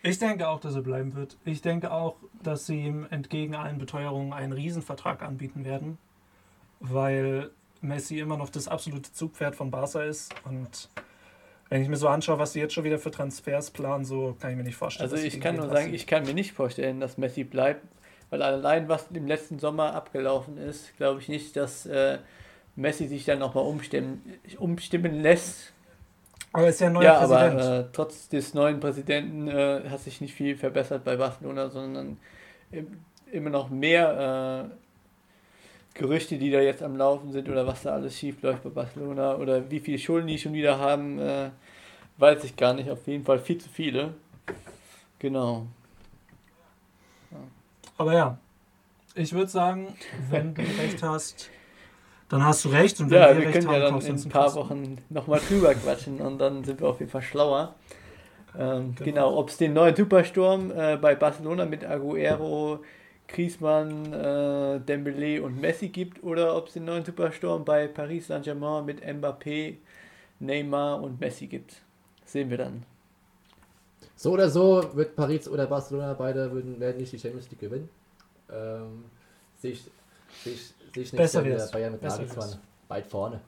Ich 0.02 0.18
denke 0.18 0.48
auch, 0.48 0.62
dass 0.62 0.76
er 0.76 0.82
bleiben 0.82 1.14
wird. 1.16 1.38
Ich 1.44 1.62
denke 1.62 1.92
auch, 1.92 2.16
dass 2.42 2.66
sie 2.66 2.86
ihm 2.86 3.06
entgegen 3.10 3.56
allen 3.56 3.80
Beteuerungen 3.80 4.32
einen 4.32 4.54
Riesenvertrag 4.54 5.22
anbieten 5.22 5.66
werden, 5.66 5.98
weil 6.80 7.52
Messi 7.82 8.20
immer 8.20 8.38
noch 8.38 8.50
das 8.50 8.68
absolute 8.68 9.12
Zugpferd 9.14 9.56
von 9.56 9.72
Barca 9.72 10.04
ist 10.04 10.34
und 10.46 10.90
wenn 11.70 11.84
ich 11.84 11.88
mir 11.88 11.98
so 11.98 12.08
anschaue, 12.08 12.40
was 12.40 12.54
sie 12.54 12.60
jetzt 12.60 12.74
schon 12.74 12.84
wieder 12.84 12.98
für 12.98 13.12
Transfers 13.12 13.70
planen, 13.70 14.04
so 14.04 14.36
kann 14.40 14.52
ich 14.52 14.58
mir 14.58 14.64
nicht 14.64 14.76
vorstellen. 14.76 15.12
Also 15.12 15.24
ich 15.24 15.40
kann 15.40 15.56
nur 15.56 15.70
sagen, 15.70 15.94
ich 15.94 16.08
kann 16.08 16.26
mir 16.26 16.34
nicht 16.34 16.54
vorstellen, 16.54 17.00
dass 17.00 17.18
Messi 17.18 17.44
bleibt, 17.44 17.86
weil 18.32 18.42
allein 18.42 18.90
was 18.90 19.08
im 19.14 19.28
letzten 19.28 19.60
Sommer 19.60 19.94
abgelaufen 19.94 20.58
ist, 20.58 20.98
glaube 20.98 21.22
ich 21.22 21.30
nicht, 21.30 21.56
dass 21.56 21.86
äh, 21.86 22.18
Messi 22.76 23.08
sich 23.08 23.26
dann 23.26 23.38
nochmal 23.40 23.66
umstimmen, 23.66 24.24
umstimmen 24.58 25.22
lässt 25.22 25.74
aber 26.52 26.64
er 26.64 26.70
ist 26.70 26.82
ja 26.82 26.88
ein 26.88 26.94
neuer 26.94 27.04
ja, 27.04 27.20
Präsident. 27.20 27.62
Aber 27.62 27.80
äh, 27.80 27.86
trotz 27.94 28.30
des 28.30 28.54
neuen 28.54 28.80
Präsidenten 28.80 29.48
äh, 29.48 29.82
hat 29.90 30.00
sich 30.00 30.20
nicht 30.22 30.34
viel 30.34 30.56
verbessert 30.56 31.04
bei 31.04 31.16
Barcelona, 31.16 31.70
sondern 31.70 32.18
immer 33.32 33.50
noch 33.50 33.70
mehr 33.70 34.70
äh, 34.72 34.76
Gerüchte, 36.00 36.38
die 36.38 36.50
da 36.50 36.62
jetzt 36.62 36.82
am 36.82 36.96
Laufen 36.96 37.34
sind 37.34 37.50
oder 37.50 37.68
was 37.68 37.84
da 37.84 37.92
alles 37.92 38.18
schief 38.18 38.42
läuft 38.42 38.64
bei 38.64 38.70
Barcelona 38.70 39.36
oder 39.36 39.70
wie 39.70 39.82
viele 39.82 40.00
Schulden 40.00 40.28
die 40.28 40.40
schon 40.40 40.54
wieder 40.54 40.80
haben, 40.80 41.20
äh, 41.20 41.50
weiß 42.18 42.46
ich 42.46 42.56
gar 42.56 42.74
nicht. 42.74 42.90
Auf 42.90 43.06
jeden 43.06 43.26
Fall 43.26 43.38
viel 43.38 43.58
zu 43.58 43.68
viele. 43.68 44.14
Genau. 45.20 45.68
Ja. 47.32 47.38
Aber 47.98 48.14
ja, 48.14 48.38
ich 49.14 49.34
würde 49.34 49.52
sagen, 49.52 49.94
wenn 50.30 50.56
du 50.56 50.62
recht 50.80 51.04
hast, 51.04 51.50
dann 52.30 52.46
hast 52.46 52.64
du 52.64 52.70
recht. 52.70 52.98
Und 53.02 53.12
ja, 53.12 53.36
wir, 53.36 53.44
wir 53.44 53.52
können 53.52 53.70
ja 53.70 53.80
dann 53.80 54.00
in 54.00 54.16
ein 54.16 54.30
paar 54.30 54.56
Wochen 54.56 55.00
nochmal 55.10 55.42
drüber 55.46 55.76
quatschen 55.76 56.22
und 56.22 56.40
dann 56.40 56.64
sind 56.64 56.80
wir 56.80 56.88
auf 56.88 57.00
jeden 57.02 57.12
Fall 57.12 57.24
schlauer. 57.24 57.76
Ähm, 58.58 58.96
genau, 58.96 59.04
genau 59.04 59.38
ob 59.38 59.50
es 59.50 59.58
den 59.58 59.74
neuen 59.74 59.98
Supersturm 59.98 60.72
äh, 60.72 60.96
bei 60.96 61.14
Barcelona 61.16 61.66
mit 61.66 61.84
Aguero, 61.84 62.80
Griezmann, 63.30 64.12
äh, 64.12 64.80
Dembele 64.82 65.42
und 65.44 65.60
Messi 65.62 65.90
gibt 65.90 66.24
oder 66.24 66.56
ob 66.56 66.68
es 66.68 66.74
den 66.74 66.86
neuen 66.86 67.06
Supersturm 67.06 67.64
bei 67.64 67.88
Paris 67.88 68.28
Saint-Germain 68.28 68.86
mit 68.86 69.04
Mbappé, 69.04 69.76
Neymar 70.40 71.02
und 71.02 71.20
Messi 71.20 71.48
gibt. 71.48 71.76
Sehen 72.26 72.50
wir 72.50 72.58
dann. 72.58 72.84
So 74.16 74.32
oder 74.32 74.50
so 74.50 74.84
wird 74.96 75.16
Paris 75.16 75.48
oder 75.48 75.68
Barcelona 75.68 76.14
beide 76.14 76.52
würden, 76.52 76.80
werden 76.80 76.98
nicht 76.98 77.14
die 77.14 77.20
Champions 77.20 77.50
League 77.50 77.60
gewinnen. 77.60 77.90
Ähm, 78.52 79.06
sehe 79.58 79.72
ich, 79.72 79.84
seh 80.44 80.52
ich 80.52 80.74
sehe 80.94 81.04
ich 81.04 81.14
nicht 81.14 81.34
der 81.34 81.70
Bayern 81.72 81.92
mit 81.94 82.02
Besser 82.02 82.18
Nagelsmann 82.18 82.50
wird's. 82.50 82.60
weit 82.88 83.08
vorne. 83.08 83.40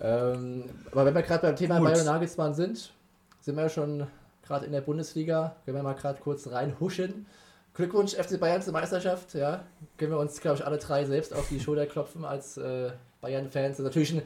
Ähm, 0.00 0.64
aber 0.92 1.06
wenn 1.06 1.14
wir 1.14 1.22
gerade 1.22 1.42
beim 1.42 1.56
Thema 1.56 1.78
Gut. 1.78 1.86
Bayern 1.86 2.00
und 2.00 2.06
Nagelsmann 2.06 2.54
sind, 2.54 2.92
sind 3.40 3.56
wir 3.56 3.62
ja 3.62 3.68
schon 3.68 4.06
gerade 4.46 4.66
in 4.66 4.72
der 4.72 4.82
Bundesliga. 4.82 5.56
Können 5.64 5.78
wir 5.78 5.82
mal 5.82 5.94
gerade 5.94 6.20
kurz 6.20 6.46
reinhuschen. 6.46 7.26
Glückwunsch 7.78 8.14
FC 8.14 8.40
Bayern 8.40 8.60
zur 8.60 8.72
Meisterschaft. 8.72 9.34
Ja, 9.34 9.62
können 9.96 10.10
wir 10.10 10.18
uns, 10.18 10.40
glaube 10.40 10.56
ich, 10.56 10.66
alle 10.66 10.78
drei 10.78 11.04
selbst 11.04 11.32
auf 11.32 11.48
die 11.48 11.60
Schulter 11.60 11.86
klopfen 11.86 12.24
als 12.24 12.56
äh, 12.56 12.90
Bayern-Fans. 13.20 13.76
Das 13.76 13.78
ist 13.78 13.84
natürlich 13.84 14.14
ein 14.14 14.22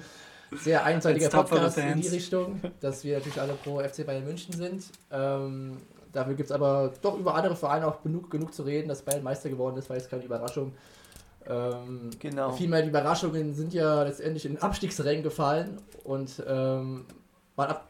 sehr 0.52 0.82
einseitiger 0.87 1.28
Podcast 1.28 1.76
in 1.76 2.00
die 2.00 2.09
Richtung, 2.09 2.62
dass 2.80 3.04
wir 3.04 3.18
natürlich 3.18 3.38
alle 3.38 3.52
pro 3.52 3.80
FC 3.80 4.06
Bayern 4.06 4.25
München 4.25 4.54
sind. 4.54 4.85
Ähm, 5.11 5.76
dafür 6.14 6.32
gibt 6.32 6.49
es 6.49 6.52
aber 6.52 6.94
doch 7.02 7.18
über 7.18 7.35
andere 7.35 7.54
Vereine 7.54 7.87
auch 7.88 8.02
genug, 8.02 8.30
genug 8.30 8.54
zu 8.54 8.62
reden, 8.62 8.88
dass 8.88 9.02
Bayern 9.02 9.23
Meister 9.23 9.50
geworden 9.50 9.76
ist, 9.76 9.90
weil 9.90 9.99
es 9.99 10.09
keine 10.09 10.25
Überraschung. 10.25 10.73
Ähm, 11.47 12.09
genau. 12.18 12.52
Vielmehr 12.52 12.80
die 12.80 12.88
Überraschungen 12.88 13.52
sind 13.52 13.75
ja 13.75 14.02
letztendlich 14.02 14.47
in 14.47 14.56
Abstiegsrängen 14.56 15.23
gefallen 15.23 15.76
und 16.04 16.42
ähm, 16.49 17.04
mal 17.54 17.68
ab. 17.68 17.87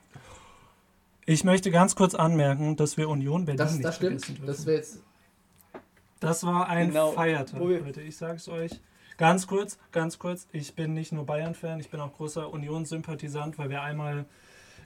Ich 1.24 1.44
möchte 1.44 1.70
ganz 1.70 1.94
kurz 1.94 2.16
anmerken, 2.16 2.74
dass 2.74 2.96
wir 2.96 3.08
Union 3.08 3.44
Berlin 3.44 3.58
das, 3.58 3.78
das 3.78 4.00
nicht 4.00 4.24
stimmt. 4.24 4.48
Das, 4.48 4.64
jetzt 4.64 4.98
das 6.22 6.44
war 6.46 6.68
ein 6.68 6.88
genau. 6.88 7.10
Feiertag, 7.12 7.58
Leute. 7.58 8.00
Ich 8.00 8.16
sag's 8.16 8.48
euch. 8.48 8.80
Ganz 9.18 9.46
kurz, 9.46 9.78
ganz 9.90 10.18
kurz. 10.18 10.46
Ich 10.52 10.74
bin 10.74 10.94
nicht 10.94 11.12
nur 11.12 11.26
Bayern-Fan, 11.26 11.80
ich 11.80 11.90
bin 11.90 12.00
auch 12.00 12.12
großer 12.12 12.50
Union-Sympathisant, 12.50 13.58
weil 13.58 13.70
wir 13.70 13.82
einmal 13.82 14.24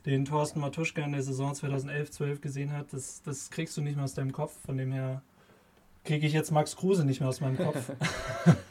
den 0.07 0.25
Thorsten 0.25 0.61
Matuschka 0.61 1.03
in 1.03 1.13
der 1.13 1.23
Saison 1.23 1.53
2011-12 1.53 2.41
gesehen 2.41 2.73
hat. 2.73 2.93
Das, 2.93 3.23
das 3.23 3.51
kriegst 3.51 3.77
du 3.77 3.83
nicht 3.83 3.97
mehr 3.97 4.05
aus 4.05 4.15
deinem 4.15 4.33
Kopf. 4.33 4.57
Von 4.65 4.79
dem 4.79 4.93
her 4.93 5.23
kriege 6.05 6.27
ich 6.27 6.33
jetzt 6.33 6.51
Max 6.53 6.75
Kruse 6.75 7.05
nicht 7.05 7.21
mehr 7.21 7.29
aus 7.29 7.41
meinem 7.41 7.59
Kopf. 7.59 7.93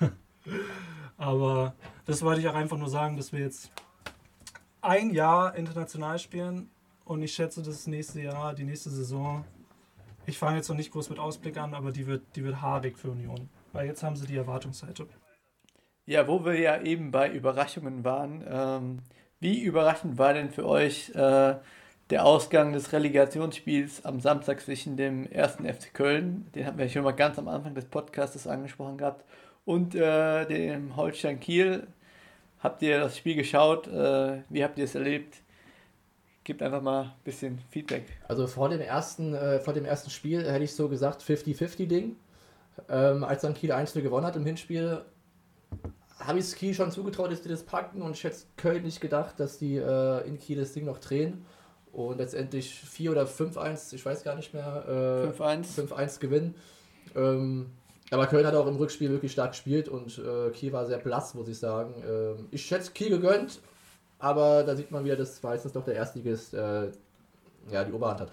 Aber 1.18 1.76
das 2.06 2.24
wollte 2.24 2.42
ich 2.42 2.48
auch 2.48 2.56
einfach 2.56 2.78
nur 2.78 2.90
sagen, 2.90 3.16
dass 3.16 3.32
wir 3.32 3.42
jetzt 3.42 3.70
ein 4.82 5.14
Jahr 5.14 5.56
international 5.56 6.18
spielen 6.18 6.70
und 7.04 7.22
ich 7.22 7.34
schätze, 7.34 7.62
das 7.62 7.86
nächste 7.86 8.22
Jahr, 8.22 8.56
die 8.56 8.64
nächste 8.64 8.90
Saison, 8.90 9.46
ich 10.26 10.38
fange 10.38 10.58
jetzt 10.58 10.70
noch 10.70 10.76
nicht 10.76 10.92
groß 10.92 11.10
mit 11.10 11.20
Ausblick 11.20 11.58
an, 11.58 11.74
aber 11.74 11.92
die 11.92 12.08
wird, 12.08 12.24
die 12.36 12.44
wird 12.44 12.62
haarig 12.62 12.98
für 12.98 13.12
Union. 13.12 13.50
Weil 13.74 13.88
jetzt 13.88 14.04
haben 14.04 14.16
sie 14.16 14.28
die 14.28 14.38
Erwartungsseite. 14.38 15.08
Ja, 16.06 16.28
wo 16.28 16.46
wir 16.46 16.60
ja 16.60 16.82
eben 16.82 17.12
bei 17.12 17.30
Überraschungen 17.30 18.04
waren, 18.04 18.44
ähm, 18.48 19.00
wie 19.40 19.62
überraschend 19.62 20.18
war 20.18 20.34
denn 20.34 20.52
für 20.52 20.68
euch 20.68 21.10
äh, 21.16 21.56
der 22.10 22.26
Ausgang 22.26 22.74
des 22.74 22.94
Relegationsspiels 22.94 24.06
am 24.06 24.20
Samstag 24.20 24.62
zwischen 24.62 24.98
dem 24.98 25.30
ersten 25.32 25.66
FC 25.66 25.94
Köln, 25.94 26.48
den 26.54 26.66
hatten 26.66 26.78
wir 26.78 26.88
schon 26.90 27.04
mal 27.04 27.12
ganz 27.12 27.40
am 27.40 27.48
Anfang 27.48 27.74
des 27.74 27.86
Podcasts 27.86 28.46
angesprochen 28.46 28.98
gehabt, 28.98 29.26
und 29.66 29.96
äh, 29.96 30.46
dem 30.46 30.96
Holstein 30.96 31.40
Kiel. 31.40 31.88
Habt 32.60 32.82
ihr 32.82 33.00
das 33.00 33.18
Spiel 33.18 33.36
geschaut? 33.36 33.88
Äh, 33.88 34.44
wie 34.50 34.64
habt 34.64 34.78
ihr 34.78 34.86
es 34.86 34.96
erlebt? 34.96 35.42
Gebt 36.46 36.62
einfach 36.62 36.82
mal 36.82 37.02
ein 37.02 37.12
bisschen 37.24 37.60
Feedback. 37.72 38.06
Also 38.28 38.46
vor 38.46 38.70
dem 38.70 38.80
ersten, 38.80 39.34
äh, 39.34 39.60
vor 39.60 39.74
dem 39.74 39.84
ersten 39.84 40.12
Spiel 40.12 40.50
hätte 40.50 40.64
ich 40.64 40.76
so 40.76 40.88
gesagt 40.88 41.24
50-50-Ding. 41.24 42.16
Ähm, 42.88 43.24
als 43.24 43.42
dann 43.42 43.56
Kiel 43.56 43.72
1 43.72 43.94
gewonnen 43.94 44.28
hat 44.28 44.36
im 44.36 44.46
Hinspiel, 44.46 45.02
habe 46.20 46.38
ich 46.38 46.46
es 46.46 46.56
Kiel 46.56 46.76
schon 46.76 46.92
zugetraut, 46.92 47.32
dass 47.32 47.42
die 47.42 47.50
das 47.50 47.64
packen 47.64 48.04
und 48.04 48.12
ich 48.12 48.24
hätte 48.24 48.38
Köln 48.58 48.84
nicht 48.84 49.02
gedacht, 49.02 49.40
dass 49.40 49.58
die 49.58 49.78
äh, 49.78 50.28
in 50.28 50.38
Kiel 50.38 50.60
das 50.60 50.74
Ding 50.74 50.86
noch 50.86 51.00
drehen 51.00 51.46
und 51.92 52.20
letztendlich 52.20 52.74
4 52.76 53.12
oder 53.12 53.26
5-1, 53.26 53.96
ich 53.96 54.06
weiß 54.06 54.24
gar 54.24 54.36
nicht 54.36 54.54
mehr, 54.54 54.86
äh, 54.88 55.42
5-1. 55.42 55.90
5-1 55.90 56.20
gewinnen. 56.20 56.54
Ähm, 57.16 57.72
aber 58.12 58.28
Köln 58.28 58.46
hat 58.46 58.54
auch 58.54 58.68
im 58.68 58.76
Rückspiel 58.76 59.10
wirklich 59.10 59.32
stark 59.32 59.54
gespielt 59.54 59.90
und 59.90 60.20
äh, 60.20 60.52
Kiel 60.52 60.72
war 60.74 60.86
sehr 60.86 61.00
blass, 61.00 61.34
muss 61.34 61.48
ich 61.48 61.58
sagen. 61.58 62.04
Ähm, 62.08 62.48
ich 62.52 62.66
schätze 62.66 62.92
Kiel 62.92 63.10
gegönnt, 63.10 63.62
aber 64.20 64.64
da 64.64 64.76
sieht 64.76 64.92
man 64.92 65.04
wieder, 65.04 65.16
dass 65.16 65.42
meistens 65.44 65.74
doch 65.74 65.84
der 65.84 65.96
Erstligist 65.96 66.54
äh, 66.54 66.92
ja, 67.70 67.84
die 67.84 67.92
Oberhand 67.92 68.22
hat. 68.22 68.32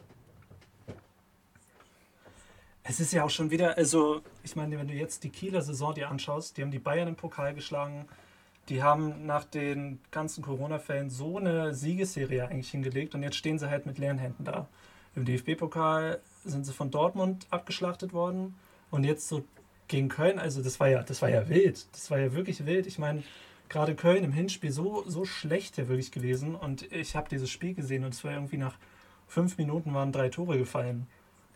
Es 2.84 2.98
ist 2.98 3.12
ja 3.12 3.24
auch 3.24 3.30
schon 3.30 3.50
wieder, 3.50 3.76
also 3.76 4.22
ich 4.42 4.56
meine, 4.56 4.78
wenn 4.78 4.88
du 4.88 4.94
jetzt 4.94 5.22
die 5.22 5.30
Kieler 5.30 5.62
Saison 5.62 5.94
dir 5.94 6.10
anschaust, 6.10 6.56
die 6.56 6.62
haben 6.62 6.72
die 6.72 6.80
Bayern 6.80 7.08
im 7.08 7.16
Pokal 7.16 7.54
geschlagen, 7.54 8.08
die 8.68 8.82
haben 8.82 9.26
nach 9.26 9.44
den 9.44 10.00
ganzen 10.10 10.42
Corona-Fällen 10.42 11.10
so 11.10 11.38
eine 11.38 11.74
Siegesserie 11.74 12.48
eigentlich 12.48 12.70
hingelegt 12.70 13.14
und 13.14 13.22
jetzt 13.22 13.36
stehen 13.36 13.58
sie 13.58 13.70
halt 13.70 13.86
mit 13.86 13.98
leeren 13.98 14.18
Händen 14.18 14.44
da. 14.44 14.66
Im 15.14 15.24
DFB-Pokal 15.24 16.20
sind 16.44 16.64
sie 16.64 16.72
von 16.72 16.90
Dortmund 16.90 17.46
abgeschlachtet 17.50 18.12
worden 18.12 18.54
und 18.90 19.04
jetzt 19.04 19.28
so 19.28 19.44
gegen 19.88 20.08
Köln, 20.08 20.38
also 20.38 20.62
das 20.62 20.80
war 20.80 20.88
ja, 20.88 21.02
das 21.02 21.22
war 21.22 21.28
ja 21.28 21.48
wild, 21.48 21.86
das 21.92 22.10
war 22.10 22.18
ja 22.18 22.32
wirklich 22.32 22.64
wild. 22.66 22.86
Ich 22.86 22.98
meine, 22.98 23.22
gerade 23.72 23.94
Köln 23.96 24.22
im 24.22 24.32
Hinspiel 24.32 24.70
so, 24.70 25.02
so 25.08 25.24
schlecht 25.24 25.78
wirklich 25.78 26.12
gewesen 26.12 26.54
und 26.54 26.92
ich 26.92 27.16
habe 27.16 27.28
dieses 27.28 27.50
Spiel 27.50 27.74
gesehen 27.74 28.04
und 28.04 28.12
es 28.14 28.22
war 28.22 28.32
irgendwie 28.32 28.58
nach 28.58 28.76
fünf 29.26 29.56
Minuten 29.56 29.94
waren 29.94 30.12
drei 30.12 30.28
Tore 30.28 30.58
gefallen. 30.58 31.06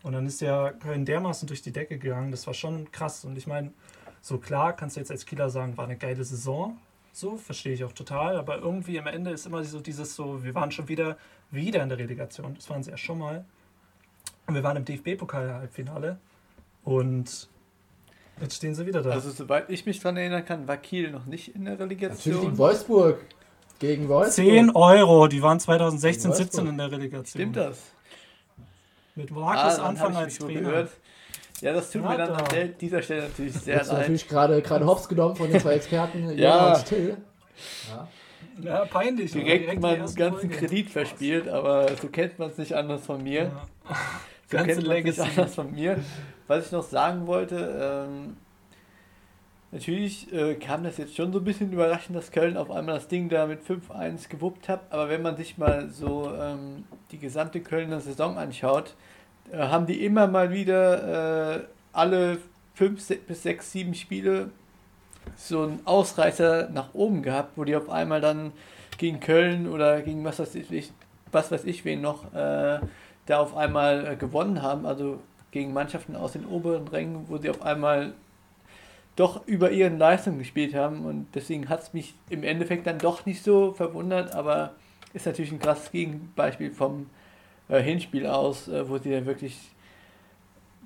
Und 0.03 0.13
dann 0.13 0.27
ist 0.27 0.41
ja 0.41 0.73
Köln 0.73 1.05
dermaßen 1.05 1.47
durch 1.47 1.63
die 1.63 1.73
Decke 1.73 1.99
gegangen. 1.99 2.31
Das 2.31 2.47
war 2.47 2.55
schon 2.55 2.91
krass. 2.91 3.25
Und 3.25 3.37
ich 3.37 3.47
meine, 3.47 3.73
so 4.23 4.39
klar 4.39 4.75
kannst 4.75 4.97
du 4.97 5.01
jetzt 5.01 5.11
als 5.11 5.27
Kieler 5.27 5.51
sagen, 5.51 5.77
war 5.77 5.85
eine 5.85 5.97
geile 5.97 6.25
Saison. 6.25 6.79
So, 7.13 7.37
verstehe 7.37 7.75
ich 7.75 7.85
auch 7.85 7.93
total. 7.93 8.37
Aber 8.37 8.59
irgendwie 8.59 8.99
am 8.99 9.07
Ende 9.09 9.31
ist 9.31 9.47
immer 9.47 9.63
so 9.65 9.81
dieses 9.81 10.15
so, 10.15 10.43
wir 10.43 10.55
waren 10.55 10.71
schon 10.71 10.89
wieder, 10.89 11.19
wieder 11.51 11.83
in 11.83 11.89
der 11.89 11.99
Relegation. 11.99 12.55
Das 12.55 12.71
waren 12.71 12.83
sie 12.83 12.93
ja 12.93 12.97
schon 12.97 13.19
mal. 13.19 13.45
Und 14.47 14.55
wir 14.55 14.63
waren 14.63 14.77
im 14.77 14.85
DFB-Pokal-Halbfinale. 14.85 16.19
Und 16.85 17.49
jetzt 18.41 18.57
stehen 18.57 18.75
sie 18.75 18.87
wieder 18.87 19.03
da. 19.03 19.11
Also 19.11 19.31
soweit 19.31 19.71
ich 19.71 19.87
mich 19.87 20.01
daran 20.01 20.17
erinnern 20.17 20.45
kann, 20.45 20.67
war 20.69 20.77
Kiel 20.77 21.11
noch 21.11 21.27
nicht 21.27 21.55
in 21.55 21.65
der 21.65 21.75
Natürlich 21.75 21.99
gegen 21.99 22.13
Relegation. 22.13 22.59
Wolfsburg. 22.59 23.19
Gegen 23.79 24.09
Wolfsburg. 24.09 24.35
10 24.47 24.71
Euro, 24.75 25.27
die 25.29 25.43
waren 25.43 25.61
2016, 25.61 26.31
Gegen 26.31 26.37
17 26.37 26.59
Wolfsburg. 26.67 26.69
in 26.73 26.79
der 26.79 26.91
Relegation. 26.93 27.27
Stimmt 27.43 27.57
das? 27.57 27.79
Mit 29.15 29.31
Ah, 29.31 29.35
Markus 29.35 29.77
dann 29.77 29.87
Anfang 29.87 30.17
als 30.17 30.39
Trainer. 30.39 30.61
gehört. 30.61 30.91
Ja, 31.63 31.73
das 31.73 31.91
tut 31.91 32.03
Ja, 32.03 32.09
mir 32.11 32.19
dann 32.19 32.33
an 32.35 32.75
dieser 32.81 33.01
Stelle 33.03 33.23
natürlich 33.23 33.55
sehr 33.55 33.77
leid. 33.77 33.87
natürlich 33.93 34.29
gerade 34.29 34.61
gerade 34.61 34.85
hops 34.87 35.09
genommen 35.09 35.37
von 35.37 35.51
den 35.51 35.59
zwei 35.61 35.75
Experten, 35.75 36.31
Ja. 36.39 36.75
Und 36.75 36.85
Till. 36.85 37.17
Ja. 37.89 38.09
Ja, 38.63 38.85
peinlich. 38.87 39.33
Direkt 39.33 39.71
in 39.73 39.81
mal 39.81 39.97
ganzen 39.99 40.17
Folge. 40.19 40.49
Kredit 40.49 40.91
verspielt, 40.91 41.49
aber 41.49 41.89
so 41.97 42.09
kennt 42.09 42.39
man 42.39 42.51
es 42.51 42.59
nicht 42.59 42.75
anders 42.75 43.05
von 43.05 43.23
mir. 43.23 43.45
Ja. 43.45 43.97
So 44.49 44.57
Ganze 44.57 44.81
Legacy. 44.81 45.23
anders 45.23 45.55
von 45.55 45.73
mir. 45.73 45.99
Was 46.47 46.67
ich 46.67 46.73
noch 46.73 46.85
sagen 46.85 47.27
wollte, 47.27 48.07
ähm, 48.09 48.37
natürlich 49.73 50.33
äh, 50.33 50.55
kam 50.55 50.85
das 50.85 50.99
jetzt 50.99 51.17
schon 51.17 51.33
so 51.33 51.41
ein 51.41 51.45
bisschen 51.45 51.73
überraschend, 51.73 52.17
dass 52.17 52.31
Köln 52.31 52.57
auf 52.57 52.71
einmal 52.71 52.95
das 52.95 53.09
Ding 53.09 53.29
da 53.29 53.47
mit 53.47 53.63
5-1 53.63 54.29
gewuppt 54.29 54.69
hat, 54.69 54.83
aber 54.91 55.09
wenn 55.09 55.23
man 55.23 55.37
sich 55.37 55.59
mal 55.59 55.91
so 55.91 56.33
ähm, 56.33 56.85
die 57.11 57.19
gesamte 57.19 57.61
Kölner 57.61 58.01
Saison 58.01 58.39
anschaut, 58.39 58.95
äh, 59.51 59.59
haben 59.59 59.87
die 59.87 60.05
immer 60.05 60.29
mal 60.29 60.53
wieder 60.53 61.57
äh, 61.57 61.65
alle 61.93 62.39
5 62.75 63.27
bis 63.27 63.43
6, 63.43 63.73
7 63.73 63.95
Spiele 63.95 64.51
so 65.35 65.63
einen 65.63 65.81
Ausreißer 65.85 66.69
nach 66.71 66.95
oben 66.95 67.23
gehabt, 67.23 67.57
wo 67.57 67.65
die 67.65 67.75
auf 67.75 67.91
einmal 67.91 68.21
dann 68.21 68.53
gegen 68.97 69.19
Köln 69.19 69.67
oder 69.69 70.03
gegen 70.03 70.25
was 70.25 70.39
weiß 70.39 70.55
ich, 70.55 70.93
was 71.33 71.51
weiß 71.51 71.65
ich 71.65 71.85
wen 71.85 72.01
noch 72.01 72.33
äh, 72.33 72.79
da 73.27 73.41
auf 73.41 73.57
einmal 73.57 74.07
äh, 74.07 74.17
gewonnen 74.17 74.63
haben, 74.63 74.87
also 74.87 75.21
gegen 75.51 75.73
Mannschaften 75.73 76.17
aus 76.17 76.33
den 76.33 76.47
oberen 76.47 76.89
Rängen, 76.89 77.27
wo 77.29 77.39
sie 77.39 77.51
auf 77.51 77.63
einmal 77.63 78.13
doch 79.17 79.47
über 79.47 79.71
ihren 79.71 79.99
Leistungen 79.99 80.39
gespielt 80.39 80.75
haben 80.75 81.05
und 81.05 81.27
deswegen 81.35 81.69
hat 81.69 81.83
es 81.83 81.93
mich 81.95 82.15
im 82.29 82.45
Endeffekt 82.45 82.87
dann 82.87 82.99
doch 82.99 83.25
nicht 83.25 83.43
so 83.43 83.73
verwundert, 83.73 84.35
aber 84.35 84.75
ist 85.15 85.27
natürlich 85.27 85.53
ein 85.53 85.59
krasses 85.59 85.91
Gegenbeispiel 85.91 86.71
vom 86.71 87.07
äh, 87.69 87.81
Hinspiel 87.81 88.27
aus, 88.27 88.69
äh, 88.69 88.89
wo 88.89 88.99
sie 88.99 89.11
ja 89.11 89.25
wirklich 89.25 89.71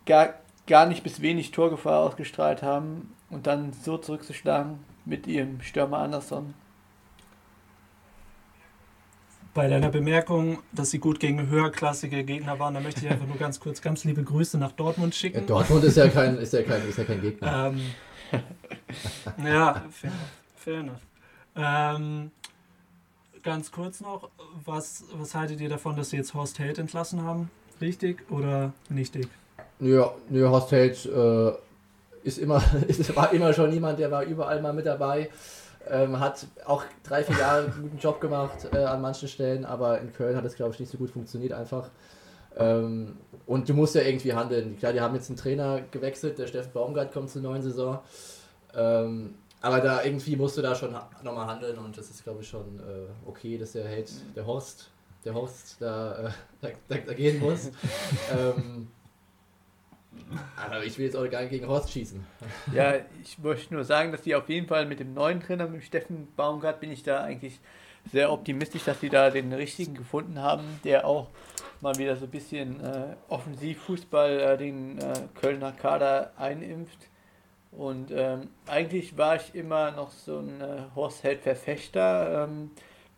gar, 0.07 0.35
gar 0.67 0.87
nicht 0.87 1.03
bis 1.03 1.21
wenig 1.21 1.51
Torgefahr 1.51 2.01
ausgestrahlt 2.01 2.63
haben 2.63 3.13
und 3.29 3.49
dann 3.49 3.73
so 3.73 3.99
zurückzuschlagen 3.99 4.79
mit 5.05 5.27
ihrem 5.27 5.61
Stürmer 5.63 5.99
Anderson. 5.99 6.55
Bei 9.53 9.67
deiner 9.67 9.89
Bemerkung, 9.89 10.59
dass 10.73 10.91
sie 10.91 11.01
gut 11.01 11.19
gegen 11.19 11.49
höherklassige 11.49 12.23
Gegner 12.23 12.59
waren, 12.61 12.75
da 12.75 12.81
möchte 12.81 13.05
ich 13.05 13.11
einfach 13.11 13.27
nur 13.27 13.37
ganz 13.37 13.59
kurz 13.59 13.83
ganz 13.83 14.05
liebe 14.05 14.23
Grüße 14.23 14.59
nach 14.59 14.73
Dortmund 14.73 15.15
Ja, 15.15 15.19
schicken. 15.21 15.47
Dortmund 15.47 15.83
ist 15.85 15.97
ja 15.97 16.09
kein, 16.09 16.39
ist 16.39 16.53
ja 16.53 16.63
kein, 16.63 16.89
ist 16.89 16.99
ja 16.99 17.05
kein 17.05 17.21
Gegner. 17.21 17.73
Ähm, 17.73 17.81
ja, 19.45 19.83
fair, 19.91 20.13
fair 20.57 20.81
enough. 20.81 21.01
Ähm, 21.57 22.31
ganz 23.43 23.73
kurz 23.73 24.01
noch, 24.01 24.31
was, 24.65 25.05
was 25.15 25.35
haltet 25.35 25.61
ihr 25.61 25.69
davon, 25.69 25.97
dass 25.97 26.11
sie 26.11 26.17
jetzt 26.17 26.33
Horst 26.35 26.59
Held 26.61 26.79
entlassen 26.79 27.25
haben? 27.25 27.51
Richtig 27.81 28.31
oder 28.31 28.73
nichtig? 28.89 29.29
Ja, 29.81 30.13
nö, 30.29 30.49
Horst 30.49 30.71
Held 30.71 31.07
äh, 31.07 31.53
ist 32.23 32.39
immer, 32.39 32.63
ist, 32.89 33.17
war 33.17 33.33
immer 33.33 33.53
schon 33.53 33.73
jemand, 33.73 33.99
der 33.99 34.11
war 34.11 34.23
überall 34.25 34.63
mal 34.63 34.73
mit 34.73 34.87
dabei. 34.87 35.29
Ähm, 35.89 36.21
hat 36.21 36.47
auch 36.67 36.85
drei, 37.03 37.25
vier 37.25 37.39
Jahre 37.39 37.65
einen 37.65 37.83
guten 37.83 37.99
Job 37.99 38.21
gemacht 38.21 38.69
äh, 38.73 38.79
an 38.79 39.01
manchen 39.01 39.29
Stellen, 39.29 39.65
aber 39.65 40.01
in 40.01 40.13
Köln 40.13 40.37
hat 40.37 40.45
es, 40.45 40.55
glaube 40.55 40.73
ich, 40.75 40.81
nicht 40.81 40.93
so 40.93 40.99
gut 40.99 41.11
funktioniert 41.11 41.53
einfach. 41.53 41.89
Ähm, 42.57 43.17
und 43.47 43.69
du 43.69 43.75
musst 43.75 43.95
ja 43.95 44.03
irgendwie 44.03 44.33
handeln. 44.35 44.77
Klar, 44.79 44.93
die 44.93 45.01
haben 45.01 45.15
jetzt 45.15 45.31
einen 45.31 45.37
Trainer 45.39 45.81
gewechselt, 45.91 46.39
der 46.39 46.47
Steffen 46.47 46.73
Baumgart 46.73 47.13
kommt 47.13 47.31
zur 47.31 47.43
neuen 47.43 47.63
Saison. 47.63 47.99
Ähm, 48.75 49.35
aber 49.63 49.81
da 49.81 50.03
irgendwie 50.05 50.37
musst 50.37 50.57
du 50.57 50.63
da 50.63 50.75
schon 50.75 50.95
ha- 50.95 51.11
nochmal 51.23 51.47
handeln 51.47 51.79
und 51.79 51.97
das 51.97 52.11
ist, 52.11 52.25
glaube 52.25 52.43
ich, 52.43 52.49
schon 52.49 52.79
äh, 52.81 53.09
okay, 53.27 53.59
dass 53.59 53.73
der 53.73 53.87
Held, 53.87 54.11
der 54.37 54.47
Horst, 54.47 54.91
der 55.25 55.35
Horst 55.35 55.77
da, 55.81 56.27
äh, 56.27 56.31
da, 56.61 56.69
da, 56.89 56.97
da 57.07 57.15
gehen 57.15 57.41
muss. 57.41 57.71
ähm, 58.39 58.89
aber 60.57 60.85
ich 60.85 60.99
will 60.99 61.07
jetzt 61.07 61.17
auch 61.17 61.29
gar 61.31 61.43
nicht 61.43 61.51
gegen 61.51 61.67
Horst 61.67 61.93
schießen. 61.93 62.25
Ja, 62.75 62.95
ich 63.23 63.39
möchte 63.39 63.75
nur 63.75 63.85
sagen, 63.85 64.13
dass 64.13 64.23
die 64.23 64.35
auf 64.35 64.49
jeden 64.49 64.67
Fall 64.67 64.87
mit 64.87 65.01
dem 65.01 65.15
neuen 65.15 65.41
Trainer, 65.41 65.67
mit 65.67 65.85
Steffen 65.85 66.29
Baumgart, 66.37 66.81
bin 66.81 66.91
ich 66.91 67.03
da 67.03 67.23
eigentlich 67.23 67.61
sehr 68.13 68.33
optimistisch, 68.33 68.85
dass 68.85 69.01
die 69.01 69.09
da 69.09 69.31
den 69.31 69.53
richtigen 69.53 69.95
gefunden 69.95 70.41
haben, 70.41 70.65
der 70.85 71.07
auch 71.07 71.29
mal 71.81 71.97
wieder 71.97 72.17
so 72.17 72.25
ein 72.25 72.31
bisschen 72.31 72.81
äh, 72.81 73.15
Offensivfußball 73.29 74.41
äh, 74.41 74.57
den 74.59 74.99
äh, 74.99 75.15
Kölner 75.41 75.73
Kader 75.73 76.33
einimpft. 76.37 77.09
Und 77.73 78.11
ähm, 78.11 78.49
eigentlich 78.67 79.17
war 79.17 79.37
ich 79.37 79.55
immer 79.55 79.93
noch 79.93 80.11
so 80.11 80.39
ein 80.39 80.61
äh, 80.61 80.83
Horst 80.95 81.23
Held-Verfechter, 81.23 82.49
ähm, 82.49 82.71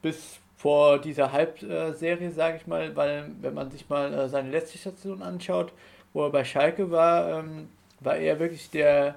bis 0.03 0.39
vor 0.57 0.99
dieser 1.01 1.33
Halbserie, 1.33 2.31
sage 2.31 2.59
ich 2.59 2.67
mal, 2.67 2.95
weil 2.95 3.31
wenn 3.41 3.55
man 3.55 3.71
sich 3.71 3.89
mal 3.89 4.13
äh, 4.13 4.29
seine 4.29 4.51
letzte 4.51 4.79
Station 4.79 5.23
anschaut, 5.23 5.73
wo 6.13 6.25
er 6.25 6.31
bei 6.31 6.45
Schalke 6.45 6.91
war, 6.91 7.39
ähm, 7.41 7.69
war 8.01 8.17
er 8.17 8.39
wirklich 8.39 8.71
der 8.71 9.17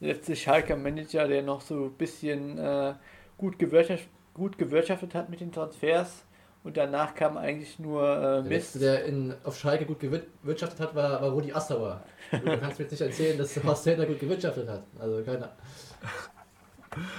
letzte 0.00 0.36
Schalker 0.36 0.76
Manager, 0.76 1.26
der 1.28 1.42
noch 1.42 1.60
so 1.60 1.84
ein 1.84 1.92
bisschen 1.92 2.58
äh, 2.58 2.94
gut, 3.38 3.58
gewirtschaftet, 3.58 4.08
gut 4.34 4.58
gewirtschaftet 4.58 5.14
hat 5.14 5.30
mit 5.30 5.40
den 5.40 5.52
Transfers. 5.52 6.24
Und 6.62 6.78
danach 6.78 7.14
kam 7.14 7.36
eigentlich 7.36 7.78
nur 7.78 8.02
äh, 8.02 8.20
Der 8.22 8.42
Mist. 8.42 8.50
letzte, 8.74 8.78
der 8.78 9.04
in, 9.04 9.34
auf 9.44 9.58
Schalke 9.58 9.84
gut 9.84 10.00
gewirtschaftet 10.00 10.80
hat, 10.80 10.94
war, 10.94 11.20
war 11.20 11.30
Rudi 11.30 11.52
Assauer. 11.52 12.02
Du 12.30 12.38
kannst 12.58 12.78
mir 12.78 12.84
jetzt 12.86 12.92
nicht 12.92 13.00
erzählen, 13.02 13.36
dass 13.36 13.62
Horst 13.62 13.84
Held 13.84 13.98
da 13.98 14.04
gut 14.06 14.18
gewirtschaftet 14.18 14.66
hat. 14.68 14.82
Also 14.98 15.22
keine 15.22 15.50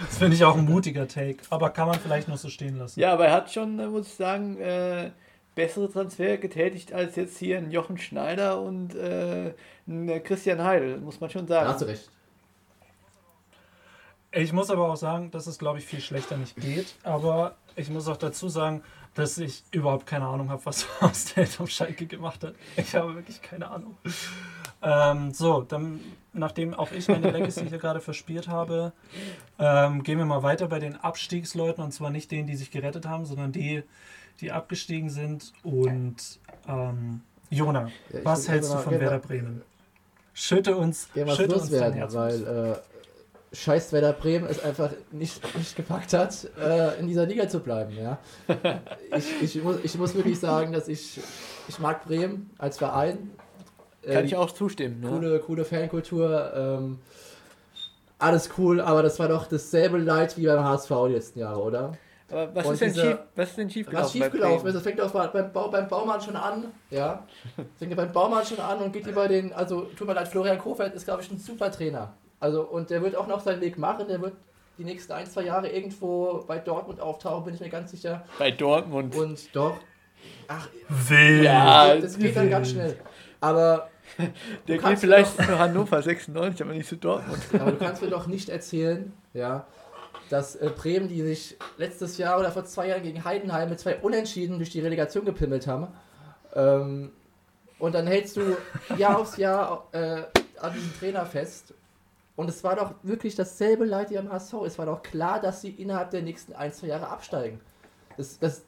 Das 0.07 0.17
finde 0.17 0.35
ich 0.35 0.43
auch 0.43 0.57
ein 0.57 0.65
mutiger 0.65 1.07
Take, 1.07 1.37
aber 1.49 1.69
kann 1.69 1.87
man 1.87 1.99
vielleicht 1.99 2.27
noch 2.27 2.37
so 2.37 2.49
stehen 2.49 2.77
lassen. 2.77 2.99
Ja, 2.99 3.13
aber 3.13 3.27
er 3.27 3.33
hat 3.33 3.51
schon, 3.51 3.77
äh, 3.79 3.87
muss 3.87 4.07
ich 4.07 4.13
sagen, 4.13 4.59
äh, 4.59 5.11
bessere 5.55 5.89
Transfer 5.91 6.37
getätigt 6.37 6.93
als 6.93 7.15
jetzt 7.15 7.37
hier 7.37 7.57
ein 7.57 7.71
Jochen 7.71 7.97
Schneider 7.97 8.61
und 8.61 8.93
äh, 8.95 9.53
ein 9.87 10.23
Christian 10.23 10.63
Heidel, 10.63 10.97
muss 10.99 11.19
man 11.19 11.29
schon 11.29 11.47
Da 11.47 11.61
hast 11.61 11.79
sagen. 11.79 11.91
du 11.91 11.97
recht. 11.97 12.09
Ich 14.37 14.51
muss 14.51 14.69
aber 14.69 14.91
auch 14.91 14.97
sagen, 14.97 15.31
dass 15.31 15.47
es, 15.47 15.57
glaube 15.57 15.79
ich, 15.79 15.85
viel 15.85 16.01
schlechter 16.01 16.35
nicht 16.35 16.57
geht. 16.57 16.95
Aber 17.03 17.55
ich 17.77 17.89
muss 17.89 18.09
auch 18.09 18.17
dazu 18.17 18.49
sagen, 18.49 18.83
dass 19.13 19.37
ich 19.37 19.63
überhaupt 19.71 20.05
keine 20.05 20.25
Ahnung 20.25 20.49
habe, 20.49 20.61
was 20.65 20.85
Held 21.35 21.61
auf 21.61 21.69
Schalke 21.69 22.05
gemacht 22.05 22.43
hat. 22.43 22.53
Ich 22.75 22.93
habe 22.95 23.15
wirklich 23.15 23.41
keine 23.41 23.69
Ahnung. 23.69 23.95
Ähm, 24.81 25.31
so, 25.31 25.61
dann, 25.61 26.01
nachdem 26.33 26.73
auch 26.73 26.91
ich 26.91 27.07
meine 27.07 27.31
Legacy 27.31 27.69
hier 27.69 27.77
gerade 27.77 28.01
verspielt 28.01 28.49
habe, 28.49 28.91
ähm, 29.57 30.03
gehen 30.03 30.17
wir 30.17 30.25
mal 30.25 30.43
weiter 30.43 30.67
bei 30.67 30.79
den 30.79 30.97
Abstiegsleuten. 30.97 31.81
Und 31.81 31.93
zwar 31.93 32.09
nicht 32.09 32.29
denen, 32.29 32.45
die 32.45 32.57
sich 32.57 32.71
gerettet 32.71 33.05
haben, 33.07 33.25
sondern 33.25 33.53
die, 33.53 33.83
die 34.41 34.51
abgestiegen 34.51 35.09
sind. 35.09 35.53
Und 35.63 36.15
ähm, 36.67 37.21
Jona, 37.49 37.89
Ja, 38.11 38.19
was 38.23 38.47
hältst 38.47 38.73
du 38.73 38.77
von 38.77 38.89
gerne- 38.91 39.05
Werder 39.05 39.19
Bremen? 39.19 39.61
Schütte 40.33 40.75
uns, 40.75 41.07
schütte 41.13 41.55
uns 41.55 41.71
Herz 41.71 42.13
weil 42.13 42.75
äh, 43.53 43.55
scheiß 43.55 43.93
Werder 43.93 44.11
Bremen 44.11 44.45
es 44.47 44.61
einfach 44.61 44.91
nicht, 45.11 45.41
nicht 45.57 45.75
gepackt 45.77 46.11
hat, 46.13 46.49
äh, 46.61 46.99
in 46.99 47.07
dieser 47.07 47.25
Liga 47.25 47.47
zu 47.47 47.59
bleiben. 47.61 47.95
Ja? 47.97 48.17
Ich, 49.15 49.41
ich, 49.55 49.63
muss, 49.63 49.77
ich 49.83 49.97
muss 49.97 50.13
wirklich 50.13 50.37
sagen, 50.39 50.73
dass 50.73 50.89
ich, 50.89 51.21
ich 51.69 51.79
mag 51.79 52.03
Bremen 52.05 52.49
als 52.57 52.77
Verein. 52.77 53.31
Kann 54.03 54.17
Ähm, 54.17 54.25
ich 54.25 54.35
auch 54.35 54.51
zustimmen. 54.51 54.99
Ne? 54.99 55.07
coole, 55.09 55.39
coole 55.39 55.63
Fankultur. 55.65 56.51
Ähm, 56.53 56.99
alles 58.19 58.49
cool, 58.57 58.81
aber 58.81 59.03
das 59.03 59.19
war 59.19 59.27
doch 59.29 59.47
dasselbe 59.47 59.97
Leid 59.97 60.37
wie 60.37 60.45
beim 60.47 60.63
HSV 60.63 60.89
die 61.07 61.13
letzten 61.13 61.39
Jahre, 61.39 61.61
oder? 61.61 61.97
Aber 62.31 62.55
was 62.55 62.69
ist, 62.71 62.81
denn 62.81 62.93
dieser- 62.93 63.05
schief, 63.11 63.17
was 63.35 63.49
ist 63.49 63.57
denn 63.57 63.69
schiefgelaufen? 63.69 64.05
Was 64.05 64.11
schiefgelaufen 64.11 64.67
ist, 64.67 64.73
das 64.73 64.83
fängt 64.83 64.99
auch 65.01 65.11
bei- 65.11 65.27
beim, 65.27 65.53
Bau, 65.53 65.69
beim 65.69 65.87
Baumann 65.87 66.19
schon 66.21 66.35
an. 66.35 66.65
Ja, 66.89 67.23
fängt 67.77 67.91
ja 67.91 67.95
beim 67.97 68.11
Baumann 68.11 68.43
schon 68.45 68.59
an 68.59 68.79
und 68.79 68.91
geht 68.93 69.05
über 69.05 69.27
den, 69.27 69.53
also 69.53 69.81
tut 69.97 70.07
mir 70.07 70.13
leid, 70.13 70.27
Florian 70.27 70.57
Kofeld 70.57 70.93
ist, 70.95 71.05
glaube 71.05 71.21
ich, 71.21 71.29
ein 71.31 71.37
super 71.37 71.71
Trainer. 71.71 72.13
Also, 72.39 72.63
und 72.63 72.89
der 72.89 73.01
wird 73.03 73.15
auch 73.15 73.27
noch 73.27 73.41
seinen 73.41 73.61
Weg 73.61 73.77
machen, 73.77 74.07
der 74.07 74.21
wird 74.21 74.33
die 74.77 74.83
nächsten 74.83 75.13
ein, 75.13 75.25
zwei 75.27 75.43
Jahre 75.43 75.69
irgendwo 75.69 76.43
bei 76.47 76.57
Dortmund 76.57 76.99
auftauchen, 76.99 77.45
bin 77.45 77.53
ich 77.53 77.59
mir 77.61 77.69
ganz 77.69 77.91
sicher. 77.91 78.25
Bei 78.39 78.51
Dortmund. 78.51 79.15
Und 79.15 79.55
doch, 79.55 79.77
ach, 80.47 80.67
Wild. 80.89 81.43
Ja, 81.43 81.95
das 81.95 82.17
geht 82.17 82.35
dann 82.35 82.49
ganz 82.49 82.71
schnell. 82.71 82.97
Aber, 83.39 83.89
Der 84.67 84.77
geht 84.79 84.99
vielleicht 84.99 85.35
zu 85.37 85.59
Hannover 85.59 86.01
96, 86.01 86.61
aber 86.63 86.73
nicht 86.73 86.89
zu 86.89 86.97
Dortmund. 86.97 87.39
aber 87.53 87.71
du 87.71 87.77
kannst 87.77 88.01
mir 88.01 88.09
doch 88.09 88.27
nicht 88.27 88.49
erzählen, 88.49 89.13
ja, 89.33 89.65
dass 90.29 90.55
äh, 90.55 90.69
Bremen, 90.75 91.07
die 91.07 91.21
sich 91.21 91.57
letztes 91.77 92.17
Jahr 92.17 92.39
oder 92.39 92.51
vor 92.51 92.65
zwei 92.65 92.87
Jahren 92.87 93.03
gegen 93.03 93.23
Heidenheim 93.23 93.69
mit 93.69 93.79
zwei 93.79 93.97
Unentschieden 93.97 94.57
durch 94.57 94.69
die 94.71 94.79
Relegation 94.81 95.25
gepimmelt 95.25 95.67
haben, 95.67 95.87
ähm, 96.53 97.11
und 97.77 97.93
dann 97.93 98.07
hältst 98.07 98.37
du 98.37 98.55
Jahr 98.97 99.19
aufs 99.19 99.35
Jahr 99.37 99.87
äh, 99.91 100.23
an 100.61 100.73
diesem 100.73 100.93
Trainer 100.97 101.25
fest. 101.25 101.73
Und 102.37 102.49
es 102.49 102.63
war 102.63 102.75
doch 102.77 102.93
wirklich 103.03 103.35
dasselbe 103.35 103.85
Leid 103.85 104.09
wie 104.11 104.17
am 104.17 104.31
HSV. 104.31 104.53
Es 104.65 104.77
war 104.77 104.85
doch 104.85 105.03
klar, 105.03 105.41
dass 105.41 105.61
sie 105.61 105.69
innerhalb 105.71 106.11
der 106.11 106.21
nächsten 106.21 106.53
ein, 106.53 106.71
zwei 106.73 106.87
Jahre 106.87 107.09
absteigen. 107.09 107.59
Das, 108.17 108.39
das, 108.39 108.63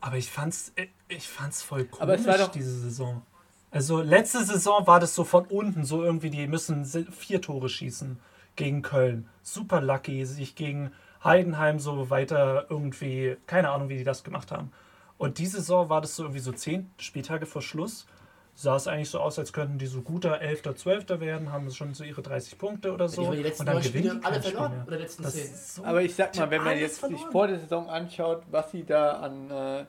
Aber 0.00 0.16
ich 0.16 0.30
fand's, 0.30 0.72
äh, 0.76 0.86
ich 1.08 1.28
fand's 1.28 1.62
voll 1.62 1.84
komisch, 1.84 2.00
Aber 2.02 2.14
es 2.14 2.26
war 2.26 2.38
doch- 2.38 2.50
diese 2.50 2.78
Saison. 2.80 3.22
Also 3.70 4.00
letzte 4.00 4.44
Saison 4.44 4.86
war 4.86 4.98
das 4.98 5.14
so 5.14 5.22
von 5.22 5.44
unten, 5.46 5.84
so 5.84 6.02
irgendwie, 6.02 6.30
die 6.30 6.48
müssen 6.48 6.84
vier 6.84 7.40
Tore 7.40 7.68
schießen 7.68 8.18
gegen 8.60 8.82
Köln. 8.82 9.28
Super 9.42 9.80
lucky, 9.80 10.24
sich 10.26 10.54
gegen 10.54 10.92
Heidenheim 11.24 11.78
so 11.80 12.10
weiter 12.10 12.66
irgendwie, 12.68 13.36
keine 13.46 13.70
Ahnung, 13.70 13.88
wie 13.88 13.96
die 13.96 14.04
das 14.04 14.22
gemacht 14.22 14.52
haben. 14.52 14.70
Und 15.18 15.38
diese 15.38 15.58
Saison 15.58 15.88
war 15.88 16.00
das 16.00 16.14
so 16.16 16.22
irgendwie 16.24 16.40
so 16.40 16.52
zehn 16.52 16.90
Spieltage 16.98 17.46
vor 17.46 17.62
Schluss. 17.62 18.06
Sah 18.54 18.76
es 18.76 18.86
eigentlich 18.88 19.08
so 19.10 19.20
aus, 19.20 19.38
als 19.38 19.52
könnten 19.52 19.78
die 19.78 19.86
so 19.86 20.02
guter 20.02 20.40
11., 20.40 20.74
12. 20.76 21.20
werden, 21.20 21.50
haben 21.52 21.70
schon 21.70 21.94
so 21.94 22.04
ihre 22.04 22.20
30 22.20 22.58
Punkte 22.58 22.92
oder 22.92 23.08
so. 23.08 23.22
die 23.22 23.26
haben 23.28 23.36
die 23.36 23.42
letzten 23.42 23.62
und 23.62 23.66
dann 23.74 23.82
gewinnen 23.82 24.20
die 24.20 24.26
alle 24.26 24.42
verloren. 24.42 24.72
mehr. 24.72 24.86
Oder 24.86 24.96
die 24.96 25.02
letzten 25.02 25.22
Das 25.22 25.34
zehn. 25.34 25.44
ist 25.44 25.74
so 25.76 25.84
Aber 25.84 26.02
ich 26.02 26.14
sag 26.14 26.36
mal, 26.36 26.50
wenn 26.50 26.62
man 26.64 26.78
jetzt 26.78 27.00
sich 27.02 27.20
vor 27.32 27.46
der 27.46 27.58
Saison 27.58 27.88
anschaut, 27.88 28.42
was 28.50 28.70
sie 28.72 28.84
da 28.84 29.12
an, 29.20 29.50
äh, 29.50 29.84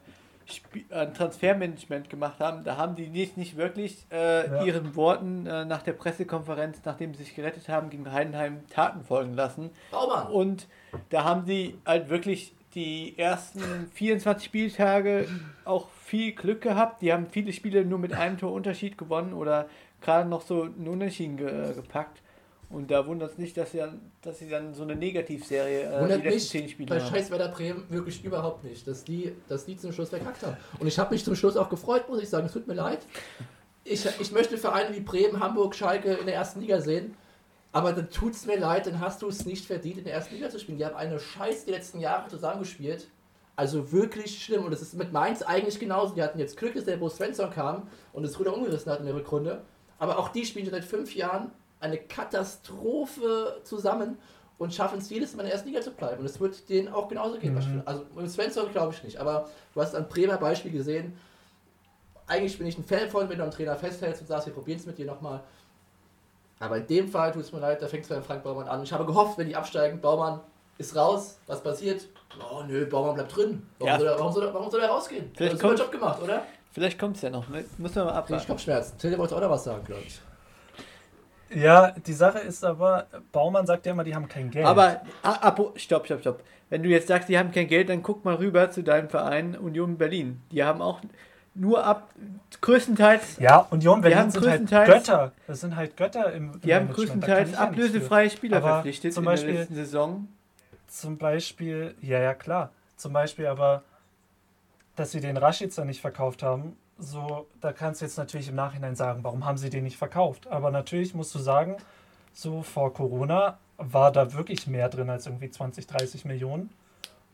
Transfermanagement 1.14 2.10
gemacht 2.10 2.40
haben, 2.40 2.64
da 2.64 2.78
haben 2.78 2.96
die 2.96 3.08
nicht, 3.08 3.38
nicht 3.38 3.58
wirklich 3.58 4.06
äh, 4.12 4.48
Ja. 4.48 4.64
ihren 4.64 4.96
Worten 4.96 5.46
äh, 5.46 5.66
nach 5.66 5.82
der 5.82 5.94
Pressekonferenz, 5.94 6.80
nachdem 6.86 7.14
sie 7.14 7.24
sich 7.24 7.36
gerettet 7.36 7.70
haben, 7.70 7.90
gegen 7.90 8.12
Heidenheim 8.12 8.68
Taten 8.70 9.04
folgen 9.04 9.34
lassen. 9.34 9.70
Baumann! 9.92 10.28
Und 10.28 10.68
da 11.10 11.24
haben 11.24 11.46
sie 11.46 11.78
halt 11.86 12.10
wirklich 12.10 12.54
die 12.76 13.18
ersten 13.18 13.90
24 13.94 14.46
Spieltage 14.46 15.28
auch 15.66 15.90
viel 16.06 16.32
Glück 16.32 16.62
gehabt. 16.62 17.02
Die 17.02 17.12
haben 17.12 17.28
viele 17.30 17.52
Spiele 17.54 17.84
nur 17.84 18.00
mit 18.00 18.14
einem 18.14 18.38
Tor 18.38 18.54
Unterschied 18.54 18.98
gewonnen 18.98 19.34
oder 19.34 19.68
gerade 20.02 20.28
noch 20.30 20.42
so 20.42 20.64
einen 20.64 20.88
Unentschieden 20.88 21.38
ge 21.38 21.48
äh, 21.72 21.74
gepackt. 21.74 22.22
Und 22.72 22.90
da 22.90 23.06
wundert 23.06 23.32
es 23.32 23.38
nicht, 23.38 23.58
dass 23.58 23.72
sie, 23.72 23.80
dann, 23.80 24.00
dass 24.22 24.40
sie 24.40 24.50
dann 24.50 24.74
so 24.74 24.84
eine 24.84 24.96
Negativserie 24.96 25.84
äh, 25.84 26.02
Wundert 26.02 26.20
die 26.20 26.24
letzten 26.24 26.36
mich 26.36 26.50
zehn 26.50 26.70
Spiele 26.70 26.90
bei 26.90 27.02
haben. 27.02 27.10
Scheiß 27.10 27.30
Werder 27.30 27.50
Bremen 27.50 27.84
wirklich 27.90 28.24
überhaupt 28.24 28.64
nicht, 28.64 28.88
dass 28.88 29.04
die, 29.04 29.34
dass 29.50 29.66
die 29.66 29.78
zum 29.78 29.92
Schluss 29.92 30.10
verkackt 30.10 30.44
haben. 30.44 30.56
Und 30.80 30.88
ich 30.88 30.98
habe 30.98 31.14
mich 31.14 31.26
zum 31.26 31.36
Schluss 31.36 31.58
auch 31.58 31.70
gefreut, 31.70 32.08
muss 32.08 32.22
ich 32.22 32.30
sagen. 32.30 32.46
Es 32.46 32.54
tut 32.54 32.68
mir 32.68 32.74
leid. 32.74 33.00
Ich, 33.84 34.06
ich 34.20 34.32
möchte 34.32 34.58
Vereine 34.58 34.96
wie 34.96 35.02
Bremen, 35.02 35.40
Hamburg, 35.40 35.76
Schalke 35.76 36.14
in 36.14 36.26
der 36.26 36.36
ersten 36.36 36.62
Liga 36.62 36.80
sehen. 36.80 37.16
Aber 37.74 37.94
dann 37.94 38.10
tut 38.10 38.34
es 38.34 38.46
mir 38.46 38.60
leid, 38.60 38.86
dann 38.86 39.00
hast 39.00 39.22
du 39.22 39.28
es 39.28 39.46
nicht 39.46 39.66
verdient, 39.66 39.98
in 39.98 40.04
der 40.04 40.14
ersten 40.14 40.36
Liga 40.36 40.50
zu 40.50 40.60
spielen. 40.60 40.78
Die 40.78 40.86
haben 40.86 40.96
eine 40.96 41.20
Scheiß 41.20 41.66
die 41.66 41.72
letzten 41.72 42.00
Jahre 42.00 42.30
zusammengespielt. 42.30 43.08
Also 43.56 43.92
wirklich 43.92 44.44
schlimm. 44.44 44.66
Und 44.66 44.74
es 44.74 44.82
ist 44.82 44.94
mit 44.94 45.12
Mainz 45.12 45.42
eigentlich 45.42 45.80
genauso. 45.80 46.14
Die 46.16 46.24
hatten 46.24 46.40
jetzt 46.40 46.58
Glück, 46.58 46.74
dass 46.74 46.86
der 46.86 46.98
Bo 46.98 47.10
Svensson 47.10 47.50
kam 47.50 47.88
und 48.14 48.24
das 48.24 48.40
Ruder 48.40 48.56
umgerissen 48.56 48.92
hat 48.92 49.00
in 49.00 49.06
der 49.06 49.16
Rückrunde. 49.16 49.62
Aber 50.00 50.18
auch 50.18 50.30
die 50.30 50.46
spielen 50.46 50.66
schon 50.66 50.74
seit 50.74 50.86
fünf 50.86 51.16
Jahren 51.16 51.52
eine 51.82 51.98
Katastrophe 51.98 53.60
zusammen 53.64 54.18
und 54.58 54.74
schaffen 54.74 55.00
es 55.00 55.10
jedes 55.10 55.34
Mal 55.36 55.42
in 55.42 55.46
der 55.48 55.54
ersten 55.56 55.70
Liga 55.70 55.82
zu 55.82 55.92
bleiben. 55.92 56.20
Und 56.20 56.26
es 56.26 56.40
wird 56.40 56.70
denen 56.70 56.88
auch 56.90 57.08
genauso 57.08 57.38
gehen. 57.40 57.54
Mhm. 57.56 57.82
Also 57.86 58.06
mit 58.16 58.30
Svensson 58.30 58.72
glaube 58.72 58.94
ich 58.94 59.04
nicht. 59.04 59.18
Aber 59.18 59.50
du 59.74 59.82
hast 59.82 59.96
ein 59.96 60.08
Bremer 60.08 60.38
Beispiel 60.38 60.72
gesehen. 60.72 61.18
Eigentlich 62.28 62.58
bin 62.58 62.68
ich 62.68 62.78
ein 62.78 62.84
Fan 62.86 63.10
von, 63.10 63.28
wenn 63.28 63.38
du 63.38 63.44
am 63.44 63.52
Trainer 63.52 63.76
festhältst 63.76 64.22
und 64.22 64.28
sagst, 64.28 64.46
wir 64.48 64.54
probieren 64.54 64.80
es 64.80 64.86
mit 64.86 64.98
dir 64.98 65.06
nochmal. 65.06 65.42
Aber 66.60 66.78
in 66.78 66.86
dem 66.88 67.08
Fall 67.10 67.32
tut 67.32 67.42
es 67.42 67.52
mir 67.52 67.60
leid, 67.60 67.82
da 67.82 67.88
fängt 67.88 68.04
es 68.04 68.10
bei 68.10 68.22
Frank 68.22 68.44
Baumann 68.44 68.68
an. 68.68 68.84
Ich 68.84 68.94
habe 68.94 69.06
gehofft, 69.06 69.38
wenn 69.40 69.48
die 69.48 69.56
absteigen, 69.56 70.00
Baumann 70.00 70.40
ist 70.78 70.96
raus, 70.96 71.40
was 71.48 71.62
passiert? 71.64 72.08
Oh 72.52 72.62
nö, 72.66 72.86
Baumann 72.86 73.16
bleibt 73.16 73.36
drin. 73.36 73.68
Warum, 73.80 73.88
Ja. 73.94 73.98
soll, 74.00 74.08
er, 74.08 74.20
warum, 74.20 74.32
soll, 74.32 74.44
er, 74.46 74.54
warum 74.54 74.70
soll 74.70 74.82
er 74.82 74.90
rausgehen? 74.90 75.32
Vielleicht 75.36 75.54
super 75.58 75.68
kommt- 75.70 75.80
Job 75.80 75.92
gemacht, 75.92 76.22
oder? 76.22 76.44
Vielleicht 76.72 77.00
kommt 77.00 77.16
es 77.18 77.24
ja 77.24 77.30
noch. 77.32 77.50
Ne? 77.50 77.66
Muss 77.80 77.96
man 77.96 78.06
mal 78.06 78.12
Krieg 78.12 78.20
ich 78.22 78.26
abwarten. 78.36 78.48
Kopfschmerzen. 78.48 78.98
Tilde 79.00 79.18
wollte 79.18 79.36
auch 79.36 79.42
noch 79.42 79.50
was 79.50 79.64
sagen, 79.64 79.84
glaube 79.84 80.04
ich. 80.06 80.22
Ja, 81.54 81.92
die 81.92 82.14
Sache 82.14 82.40
ist 82.40 82.64
aber, 82.64 83.08
Baumann 83.32 83.66
sagt 83.66 83.86
ja 83.86 83.92
immer, 83.92 84.04
die 84.04 84.16
haben 84.16 84.28
kein 84.28 84.50
Geld. 84.52 84.66
Aber, 84.66 85.02
apo, 85.24 85.74
stopp, 85.76 86.06
stopp, 86.06 86.22
stopp. 86.22 86.44
Wenn 86.70 86.84
du 86.84 86.90
jetzt 86.90 87.08
sagst, 87.08 87.28
die 87.28 87.38
haben 87.38 87.52
kein 87.52 87.68
Geld, 87.68 87.90
dann 87.90 88.02
guck 88.02 88.24
mal 88.24 88.36
rüber 88.36 88.72
zu 88.72 88.82
deinem 88.84 89.10
Verein 89.10 89.58
Union 89.58 89.98
Berlin. 89.98 90.42
Die 90.52 90.64
haben 90.64 90.82
auch 90.82 91.02
nur 91.54 91.84
ab, 91.84 92.10
größtenteils, 92.62 93.38
ja, 93.40 93.68
Union 93.72 94.00
Berlin 94.00 94.20
haben 94.20 94.32
sind 94.32 94.72
halt 94.72 94.88
Götter. 94.88 95.34
Das 95.48 95.60
sind 95.60 95.76
halt 95.76 95.98
Götter 95.98 96.32
im, 96.32 96.54
im 96.54 96.62
die 96.62 96.74
haben 96.74 96.90
größtenteils 96.90 97.56
ablösefreie 97.56 98.30
Spieler 98.30 98.58
Aber 98.58 98.68
verpflichtet 98.68 99.14
zum 99.14 99.24
in 99.24 99.26
der 99.26 99.32
Beispiel- 99.32 99.54
letzten 99.56 99.76
Saison. 99.76 100.28
Zum 100.88 101.18
Beispiel, 101.18 101.96
ja, 102.02 102.20
ja, 102.20 102.34
klar. 102.34 102.72
Zum 102.96 103.14
Beispiel 103.14 103.48
aber, 103.48 103.84
dass 104.96 105.12
sie 105.12 105.20
den 105.22 105.38
Rashica 105.38 105.84
nicht 105.86 106.02
verkauft 106.02 106.44
haben, 106.44 106.78
so, 107.02 107.48
da 107.60 107.74
kannst 107.74 108.02
du 108.02 108.06
jetzt 108.06 108.18
natürlich 108.18 108.50
im 108.50 108.56
Nachhinein 108.56 108.96
sagen, 108.96 109.24
warum 109.24 109.46
haben 109.46 109.58
sie 109.58 109.70
den 109.70 109.84
nicht 109.84 109.98
verkauft? 109.98 110.48
Aber 110.48 110.70
natürlich 110.72 111.16
musst 111.16 111.34
du 111.34 111.40
sagen, 111.40 111.78
so 112.34 112.62
vor 112.62 112.94
Corona 112.94 113.58
war 113.78 114.12
da 114.12 114.34
wirklich 114.34 114.68
mehr 114.68 114.88
drin 114.88 115.10
als 115.10 115.26
irgendwie 115.26 115.50
20, 115.50 115.88
30 115.88 116.26
Millionen. 116.26 116.70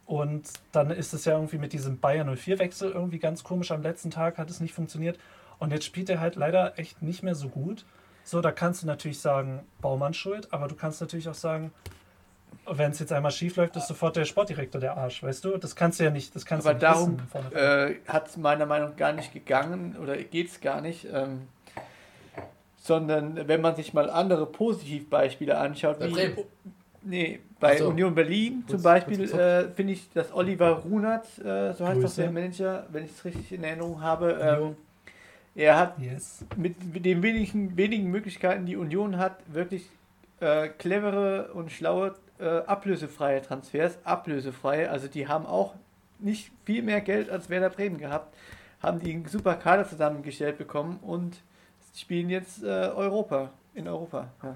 Und 0.06 0.50
dann 0.72 0.90
ist 0.90 1.14
es 1.14 1.26
ja 1.26 1.34
irgendwie 1.34 1.58
mit 1.58 1.74
diesem 1.74 2.00
Bayern 2.00 2.30
04-Wechsel 2.30 2.92
irgendwie 2.92 3.20
ganz 3.20 3.44
komisch. 3.44 3.72
Am 3.72 3.82
letzten 3.82 4.10
Tag 4.10 4.38
hat 4.38 4.50
es 4.50 4.62
nicht 4.62 4.74
funktioniert. 4.74 5.20
Und 5.60 5.74
jetzt 5.74 5.86
spielt 5.86 6.10
er 6.10 6.22
halt 6.22 6.36
leider 6.36 6.80
echt 6.80 7.02
nicht 7.02 7.22
mehr 7.22 7.36
so 7.36 7.50
gut. 7.50 7.86
So, 8.24 8.40
da 8.40 8.52
kannst 8.52 8.84
du 8.84 8.88
natürlich 8.88 9.20
sagen, 9.20 9.66
Baumann 9.82 10.14
schuld, 10.14 10.54
aber 10.54 10.68
du 10.68 10.76
kannst 10.76 11.02
natürlich 11.02 11.28
auch 11.28 11.34
sagen, 11.34 11.72
wenn 12.70 12.92
es 12.92 13.00
jetzt 13.00 13.14
einmal 13.14 13.32
schief 13.32 13.56
läuft, 13.56 13.76
ist 13.78 13.88
sofort 13.88 14.16
der 14.18 14.26
Sportdirektor 14.26 14.82
der 14.82 14.98
Arsch, 14.98 15.24
weißt 15.24 15.46
du? 15.46 15.58
Das 15.58 15.76
kannst 15.76 16.00
du 16.00 16.04
ja 16.04 16.10
nicht, 16.10 16.36
das 16.36 16.46
kannst 16.46 16.68
Aber 16.68 16.78
du 16.78 16.86
nicht 16.86 17.34
darum 17.34 17.54
äh, 17.54 17.96
hat 18.08 18.28
es 18.28 18.38
meiner 18.38 18.66
Meinung 18.66 18.90
nach 18.90 18.96
gar 18.98 19.14
nicht 19.14 19.34
gegangen 19.34 19.96
oder 20.02 20.18
geht 20.18 20.50
es 20.50 20.60
gar 20.60 20.82
nicht. 20.82 21.08
Ähm, 21.14 21.48
sondern 22.78 23.48
wenn 23.48 23.62
man 23.62 23.76
sich 23.76 23.94
mal 23.94 24.10
andere 24.10 24.46
Positivbeispiele 24.46 25.58
anschaut, 25.58 26.00
Bei 26.00 26.08
wie 26.08 26.36
nee, 27.04 27.40
bei 27.60 27.78
so. 27.78 27.90
Union 27.90 28.14
Berlin 28.16 28.64
zum 28.68 28.76
Kurz- 28.76 28.84
Beispiel 28.84 29.18
kurz 29.18 29.32
gezockt. 29.32 29.44
äh, 29.44 29.70
finde 29.72 29.94
ich, 29.94 30.10
dass 30.14 30.34
Oliver 30.34 30.70
Runert, 30.72 31.26
äh, 31.40 31.74
so 31.74 31.88
heißt 31.88 32.04
doch 32.04 32.16
der 32.16 32.32
Manager, 32.32 32.86
wenn 32.92 33.06
ich 33.06 33.12
es 33.12 33.26
richtig 33.26 33.52
in 33.52 33.64
Erinnerung 33.64 34.02
habe, 34.02 34.38
ähm, 34.42 34.76
er 35.56 35.78
hat 35.78 36.00
Yes. 36.00 36.46
mit, 36.56 36.94
mit 36.94 37.04
den 37.04 37.24
wenigen, 37.24 37.76
wenigen 37.76 38.10
Möglichkeiten, 38.12 38.66
die 38.66 38.76
Union 38.78 39.18
hat, 39.18 39.38
wirklich 39.48 39.90
äh, 40.40 40.68
clevere 40.70 41.50
und 41.54 41.72
schlaue 41.72 42.14
äh, 42.39 42.60
ablösefreie 42.60 43.41
Transfers, 43.41 43.97
ablösefrei, 44.04 44.89
also 44.89 45.08
die 45.08 45.28
haben 45.28 45.45
auch 45.45 45.76
nicht 46.19 46.52
viel 46.65 46.84
mehr 46.84 47.02
Geld 47.02 47.30
als 47.30 47.50
Werder 47.50 47.69
Bremen 47.69 47.97
gehabt, 47.97 48.36
haben 48.82 49.00
die 49.00 49.13
einen 49.13 49.28
super 49.28 49.56
Kader 49.56 49.88
zusammengestellt 49.88 50.58
bekommen 50.58 51.00
und 51.02 51.41
spielen 51.95 52.30
jetzt 52.30 52.63
äh, 52.63 52.67
Europa, 52.67 53.52
in 53.73 53.88
Europa. 53.88 54.32
Ja. 54.43 54.56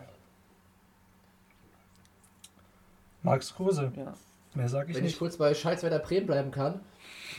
Max 3.23 3.53
Kruse. 3.53 3.91
Ja. 3.95 4.13
Mehr 4.53 4.67
sage 4.67 4.91
ich 4.91 4.97
Wenn 4.97 5.05
ich 5.05 5.11
nicht. 5.11 5.19
kurz 5.19 5.37
bei 5.37 5.53
Scheißwerder 5.53 5.99
Bremen 5.99 6.27
bleiben 6.27 6.51
kann, 6.51 6.81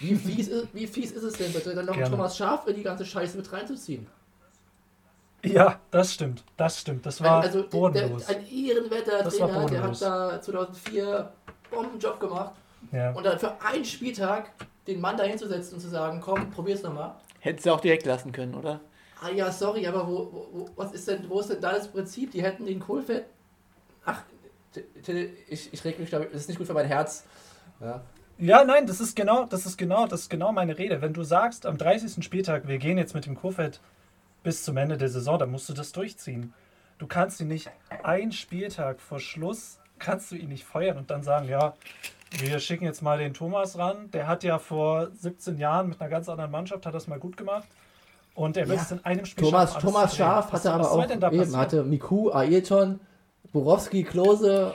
wie 0.01 0.15
fies, 0.15 0.49
ist, 0.49 0.75
wie 0.75 0.87
fies 0.87 1.13
ist 1.13 1.23
es 1.23 1.35
denn 1.35 1.53
bitte, 1.53 1.75
dann 1.75 1.87
noch 1.87 1.95
Gerne. 1.95 2.11
Thomas 2.11 2.37
Schaf 2.37 2.67
in 2.67 2.77
die 2.77 2.83
ganze 2.83 3.05
Scheiße 3.05 3.37
mit 3.37 3.53
reinzuziehen? 3.53 4.07
Ja, 5.45 5.81
das 5.91 6.15
stimmt. 6.15 6.45
Das 6.57 6.81
stimmt. 6.81 7.05
Das 7.05 7.21
war 7.21 7.39
Ein, 7.39 7.47
also 7.47 7.63
der, 7.63 7.69
bodenlos. 7.69 8.29
ein 8.29 8.47
ehrenwerter 8.49 9.25
Das 9.25 9.41
war 9.41 9.49
Trainer, 9.49 9.67
der 9.67 9.83
hat 9.83 10.03
da 10.03 10.41
2004 10.41 11.33
Bombenjob 11.71 12.21
gemacht 12.21 12.53
ja. 12.93 13.13
und 13.13 13.25
dann 13.25 13.39
für 13.39 13.61
einen 13.61 13.85
Spieltag 13.85 14.53
den 14.87 15.01
Mann 15.01 15.17
da 15.17 15.25
hinzusetzen 15.25 15.75
und 15.75 15.81
zu 15.81 15.89
sagen, 15.89 16.21
komm, 16.21 16.51
probier's 16.51 16.83
nochmal. 16.83 17.15
Hätten 17.41 17.61
sie 17.61 17.71
auch 17.71 17.81
direkt 17.81 18.07
lassen 18.07 18.31
können, 18.33 18.55
oder? 18.55 18.81
Ah 19.21 19.31
ja, 19.31 19.51
sorry, 19.53 19.87
aber 19.87 20.07
wo, 20.07 20.29
wo, 20.33 20.49
wo, 20.53 20.69
was 20.77 20.93
ist 20.93 21.09
denn, 21.09 21.29
wo 21.29 21.41
ist 21.41 21.51
denn 21.51 21.61
da 21.61 21.73
das 21.73 21.89
Prinzip? 21.89 22.33
Die 22.33 22.43
hätten 22.43 22.67
den 22.67 22.81
Kohlfett. 22.81 23.27
Ach, 24.05 24.23
ich, 25.49 25.73
ich 25.73 25.85
reg 25.85 25.99
mich, 25.99 26.09
glaube 26.09 26.25
ich, 26.25 26.33
das 26.33 26.43
ist 26.43 26.49
nicht 26.49 26.59
gut 26.59 26.67
für 26.67 26.75
mein 26.75 26.87
Herz. 26.87 27.25
Ja. 27.81 28.03
Ja, 28.39 28.65
nein, 28.65 28.87
das 28.87 29.01
ist 29.01 29.15
genau, 29.15 29.45
das 29.45 29.67
ist 29.67 29.77
genau, 29.77 30.07
das 30.07 30.23
ist 30.23 30.29
genau 30.31 30.51
meine 30.51 30.77
Rede. 30.77 31.01
Wenn 31.01 31.13
du 31.13 31.23
sagst, 31.23 31.67
am 31.67 31.79
30. 31.79 32.25
Spieltag, 32.25 32.67
wir 32.67 32.79
gehen 32.79 32.99
jetzt 32.99 33.15
mit 33.15 33.27
dem 33.27 33.37
Kurfeld 33.37 33.81
bis 34.43 34.65
zum 34.65 34.77
Ende 34.77 34.97
der 34.97 35.09
Saison, 35.09 35.39
dann 35.39 35.51
musst 35.51 35.69
du 35.69 35.73
das 35.73 35.93
durchziehen. 35.93 36.53
Du 36.99 37.07
kannst 37.07 37.41
ihn 37.41 37.49
nicht 37.49 37.71
einen 38.03 38.33
Spieltag 38.33 39.01
vor 39.01 39.19
Schluss, 39.21 39.79
kannst 39.99 40.31
du 40.31 40.37
ihn 40.37 40.49
nicht 40.49 40.65
feuern 40.65 40.99
und 40.99 41.11
dann 41.11 41.23
sagen, 41.23 41.49
ja, 41.49 41.75
wir 42.39 42.59
schicken 42.61 42.85
jetzt 42.85 43.03
mal 43.03 43.19
den 43.19 43.35
Thomas 43.35 43.77
ran. 43.79 44.11
Der 44.13 44.27
hat 44.27 44.43
ja 44.43 44.59
vor 44.59 45.09
17 45.13 45.59
Jahren 45.59 45.89
mit 45.89 46.01
einer 46.01 46.09
ganz 46.11 46.29
anderen 46.29 46.51
Mannschaft, 46.51 46.87
hat 46.87 46.95
das 46.95 47.07
mal 47.07 47.19
gut 47.19 47.37
gemacht. 47.37 47.69
Und 48.35 48.57
er 48.57 48.67
wird 48.69 48.79
Ja. 48.79 48.85
es 48.85 48.91
in 48.93 49.05
einem 49.05 49.27
Spiel 49.27 49.45
Thomas, 49.45 49.73
schaffen, 49.75 49.87
Thomas 49.87 50.19
Was- 50.19 50.53
hatte 50.53 50.73
aber 50.73 50.91
auch 50.91 51.07
denn 51.07 51.21
da 51.21 51.29
eben, 51.29 51.39
passieren? 51.39 51.61
hatte 51.61 51.83
Miku, 51.85 52.31
Ailton, 52.31 53.01
Borowski, 53.53 54.05
Klose, 54.05 54.75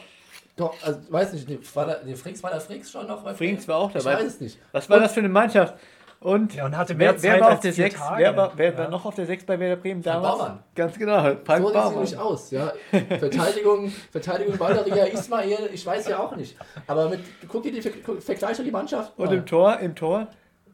doch, 0.55 0.75
also 0.83 0.99
weiß 1.09 1.33
nicht, 1.33 1.75
war 1.75 1.85
da, 1.87 1.97
nee, 2.05 2.15
Frings 2.15 2.43
war 2.43 2.51
da 2.51 2.59
Frings 2.59 2.91
schon 2.91 3.07
noch? 3.07 3.35
Frings 3.35 3.67
war 3.67 3.77
auch 3.77 3.91
dabei. 3.91 4.11
Ich 4.13 4.17
weiß 4.19 4.25
es 4.25 4.39
nicht. 4.41 4.59
Was 4.71 4.89
war 4.89 4.97
Und- 4.97 5.03
das 5.03 5.13
für 5.13 5.19
eine 5.21 5.29
Mannschaft? 5.29 5.75
Und 6.19 6.55
Ja, 6.55 6.65
und 6.65 6.75
hatte 6.75 6.95
mehr 6.95 7.13
wer, 7.13 7.21
wer 7.23 7.31
Zeit 7.33 7.41
war 7.41 7.53
auf 7.53 7.59
der 7.59 7.73
vier 7.73 7.83
6? 7.85 7.95
Tage. 7.99 8.23
Wer, 8.23 8.35
war, 8.37 8.51
wer 8.55 8.71
Ja. 8.71 8.77
war 8.79 8.89
noch 8.89 9.05
auf 9.05 9.13
der 9.15 9.25
6 9.27 9.45
bei 9.45 9.59
Werder 9.59 9.75
Bremen 9.79 10.01
Frank 10.01 10.15
damals? 10.23 10.37
Baumann. 10.39 10.63
Ganz 10.75 10.97
genau, 10.97 11.21
Frank 11.21 11.37
So 11.45 11.55
sieht 11.55 11.67
sie 11.67 11.73
Baumann. 11.73 11.93
nämlich 11.93 12.17
aus, 12.17 12.51
ja. 12.51 12.73
Verteidigung, 13.19 13.89
Verteidigung 14.11 14.57
Balderia 14.57 15.05
Ismail, 15.05 15.69
ich 15.71 15.85
weiß 15.85 16.07
ja 16.07 16.19
auch 16.19 16.35
nicht. 16.35 16.57
Aber 16.87 17.09
mit, 17.09 17.19
guck 17.47 17.63
dir 17.63 17.71
die 17.71 17.81
Ver- 17.81 18.19
Vergleich 18.21 18.57
die 18.57 18.71
Mannschaft. 18.71 19.13
Und 19.17 19.31
im 19.31 19.45
Tor, 19.45 19.79
im 19.79 19.95
Tor, 19.95 20.27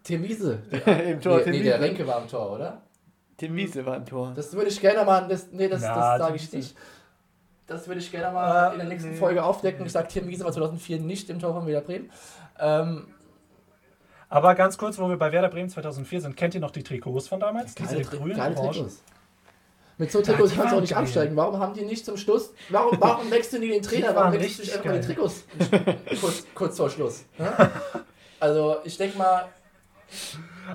Temise. 0.03 0.59
im 1.07 1.19
Tor, 1.21 1.37
Nee, 1.37 1.43
Tim, 1.43 1.51
nee, 1.51 1.63
der. 1.63 1.81
Renke 1.81 2.07
war 2.07 2.21
im 2.21 2.27
Tor, 2.27 2.51
oder? 2.53 2.81
Tim 3.37 3.55
Wiese 3.55 3.85
war 3.85 3.97
im 3.97 4.05
Tor. 4.05 4.31
Das 4.35 4.53
würde 4.53 4.69
ich 4.69 4.79
gerne 4.79 5.03
mal, 5.03 5.27
das, 5.27 5.47
nee, 5.51 5.67
das, 5.67 5.81
das 5.81 5.93
sage 6.19 6.35
ich 6.35 6.53
nicht. 6.53 6.75
Das 7.67 7.87
würde 7.87 7.99
ich 7.99 8.11
gerne 8.11 8.33
mal 8.33 8.69
Äh, 8.69 8.73
in 8.73 8.79
der 8.79 8.87
nächsten 8.87 9.11
nee. 9.11 9.15
Folge 9.17 9.43
aufdecken. 9.43 9.85
Ich 9.85 9.91
sage, 9.91 10.07
Tim 10.09 10.27
Wiese 10.27 10.43
war 10.45 10.51
2004 10.51 10.99
nicht 10.99 11.29
im 11.29 11.39
Tor 11.39 11.53
von 11.53 11.65
Werder 11.65 11.85
Bremen. 11.85 12.11
Ähm, 12.59 13.07
Aber 14.33 14.55
ganz 14.55 14.79
kurz, 14.79 14.97
wo 14.97 15.07
wir 15.09 15.17
bei 15.17 15.31
Werder 15.31 15.49
Bremen 15.49 15.69
2004 15.69 16.21
sind, 16.21 16.35
kennt 16.35 16.55
ihr 16.55 16.59
noch 16.59 16.71
die 16.71 16.81
Trikots 16.81 17.27
von 17.27 17.39
damals? 17.39 17.75
Diese 17.75 17.89
geile, 17.89 18.01
Tri- 18.01 18.17
grünen? 18.17 18.35
Trikots. 18.55 19.03
Mit 19.99 20.11
so 20.11 20.23
Trikots 20.23 20.49
die 20.51 20.57
kannst 20.57 20.73
du 20.73 20.77
auch 20.77 20.81
nicht 20.81 20.89
geil. 20.89 21.03
absteigen. 21.03 21.35
Warum 21.35 21.59
haben 21.59 21.75
die 21.75 21.85
nicht 21.85 22.03
zum 22.03 22.17
Schluss? 22.17 22.51
Warum, 22.69 22.97
warum 22.99 23.29
wechseln 23.29 23.61
die 23.61 23.69
den 23.69 23.83
Trainer? 23.83 24.09
Die 24.09 24.15
Warum 24.15 24.33
wechselst 24.33 24.57
du 24.57 24.61
nicht 24.63 24.73
richtig 24.73 24.91
einfach 24.91 25.07
die. 25.07 25.13
Trikots 25.13 25.43
kurz, 26.21 26.43
kurz 26.55 26.77
vor 26.77 26.89
Schluss? 26.89 27.25
Ja? 27.37 27.69
Also 28.39 28.77
ich 28.83 28.97
denke 28.97 29.17
mal, 29.19 29.45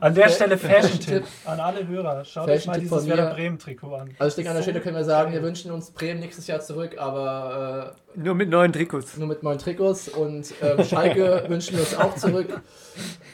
An 0.01 0.15
der 0.15 0.29
Fa- 0.29 0.35
Stelle 0.35 0.59
Fashion-Tipp 0.59 1.25
an 1.47 1.61
alle 1.61 1.87
Hörer. 1.89 2.25
Schaut 2.25 2.49
euch 2.49 2.67
mal 2.67 2.79
dieses. 2.79 3.07
Werder 3.07 3.33
Bremen-Trikot 3.35 3.95
an. 3.95 4.11
also 4.19 4.29
ich 4.29 4.35
denke 4.35 4.51
an 4.51 4.57
der 4.57 4.63
Stelle 4.63 4.81
können 4.81 4.97
wir 4.97 5.05
sagen, 5.05 5.33
wir 5.33 5.43
wünschen 5.43 5.71
uns 5.73 5.91
Bremen 5.91 6.21
nächstes 6.21 6.47
Jahr 6.47 6.61
zurück, 6.61 6.97
aber 6.99 7.95
äh, 8.17 8.21
Nur 8.21 8.35
mit 8.35 8.51
neuen 8.51 8.73
Trikots. 8.73 9.17
nur 9.17 9.27
mit 9.29 9.43
neuen 9.43 9.59
Trikots 9.59 10.09
und 10.11 10.53
ähm, 10.63 10.85
Schalke 10.85 11.45
wünschen 11.49 11.75
wir 11.75 11.81
uns 11.81 11.97
auch 11.97 12.15
zurück. 12.17 12.61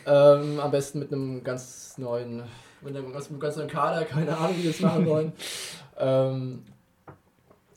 Ähm, 0.06 0.60
am 0.60 0.70
besten 0.70 1.00
mit 1.00 1.12
einem 1.12 1.42
ganz 1.42 1.98
neuen, 1.98 2.42
mit 2.82 2.96
einem 2.96 3.12
ganz, 3.12 3.24
mit 3.24 3.32
einem 3.32 3.40
ganz 3.40 3.56
neuen 3.56 3.68
Kader, 3.68 4.04
keine 4.04 4.36
Ahnung, 4.36 4.54
wie 4.58 4.64
wir 4.64 4.70
es 4.70 4.80
machen 4.80 5.06
wollen. 5.06 5.32
Ähm, 5.98 6.62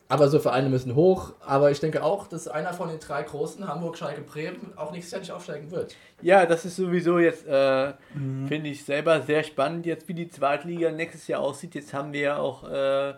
aber 0.10 0.30
so 0.30 0.40
Vereine 0.40 0.70
müssen 0.70 0.96
hoch. 0.96 1.34
Aber 1.46 1.70
ich 1.72 1.80
denke 1.80 2.04
auch, 2.04 2.28
dass 2.28 2.48
einer 2.48 2.74
von 2.74 2.90
den 2.90 3.00
drei 3.00 3.24
großen, 3.24 3.68
Hamburg, 3.68 3.98
Schalke, 3.98 4.22
Bremen, 4.22 4.74
auch 4.78 4.92
nächstes 4.92 5.12
Jahr 5.12 5.20
nicht 5.22 5.32
aufsteigen 5.32 5.70
wird. 5.72 5.96
Ja, 6.22 6.46
das 6.46 6.66
ist 6.66 6.78
sowieso 6.78 7.20
jetzt, 7.20 7.46
äh, 7.48 7.94
Mhm. 8.14 8.48
finde 8.48 8.70
ich 8.70 8.84
selber 8.86 9.22
sehr 9.22 9.44
spannend, 9.44 9.86
jetzt 9.86 10.08
wie 10.08 10.14
die 10.14 10.30
Zweitliga 10.30 10.92
nächstes 10.92 11.28
Jahr 11.28 11.42
aussieht. 11.42 11.76
Jetzt 11.76 11.94
haben 11.94 12.14
wir 12.14 12.22
ja 12.22 12.38
auch 12.38 12.70
äh, 12.70 13.14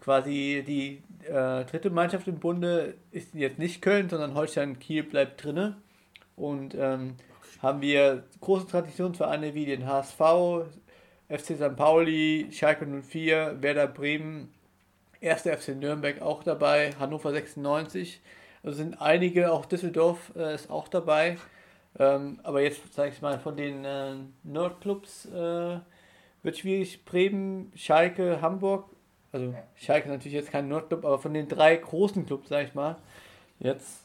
quasi 0.00 0.62
die 0.66 1.02
äh, 1.26 1.64
dritte 1.64 1.90
Mannschaft 1.90 2.28
im 2.28 2.38
Bunde, 2.38 2.94
ist 3.10 3.34
jetzt 3.34 3.58
nicht 3.58 3.80
Köln, 3.80 4.08
sondern 4.10 4.34
Holstein 4.34 4.78
Kiel 4.78 5.02
bleibt 5.02 5.42
drinne. 5.42 5.76
Und 6.36 6.74
ähm, 6.74 7.14
haben 7.62 7.80
wir 7.80 8.24
große 8.40 8.66
Traditionsvereine 8.66 9.54
wie 9.54 9.64
den 9.64 9.86
HSV, 9.86 10.18
FC 11.30 11.56
St. 11.56 11.74
Pauli, 11.76 12.48
Schalke 12.52 12.84
04, 12.86 13.56
Werder 13.62 13.86
Bremen, 13.86 14.52
1. 15.24 15.42
FC 15.42 15.68
Nürnberg 15.76 16.22
auch 16.22 16.42
dabei, 16.42 16.92
Hannover 16.98 17.32
96. 17.32 18.20
Also 18.62 18.76
sind 18.76 19.00
einige, 19.00 19.52
auch 19.52 19.66
Düsseldorf 19.66 20.32
äh, 20.36 20.54
ist 20.54 20.70
auch 20.70 20.88
dabei. 20.88 21.38
Ähm, 21.98 22.40
aber 22.42 22.62
jetzt 22.62 22.94
sage 22.94 23.10
ich 23.10 23.22
mal, 23.22 23.38
von 23.38 23.56
den 23.56 23.84
äh, 23.84 24.14
Nordclubs 24.42 25.26
äh, 25.26 25.78
wird 26.42 26.58
schwierig. 26.58 27.04
Bremen, 27.04 27.72
Schalke, 27.74 28.40
Hamburg. 28.40 28.90
Also 29.32 29.54
Schalke 29.76 30.08
natürlich 30.08 30.34
jetzt 30.34 30.50
kein 30.50 30.68
Nordclub, 30.68 31.04
aber 31.04 31.18
von 31.18 31.34
den 31.34 31.48
drei 31.48 31.76
großen 31.76 32.26
Clubs, 32.26 32.48
sage 32.48 32.68
ich 32.68 32.74
mal, 32.74 32.96
jetzt 33.58 34.04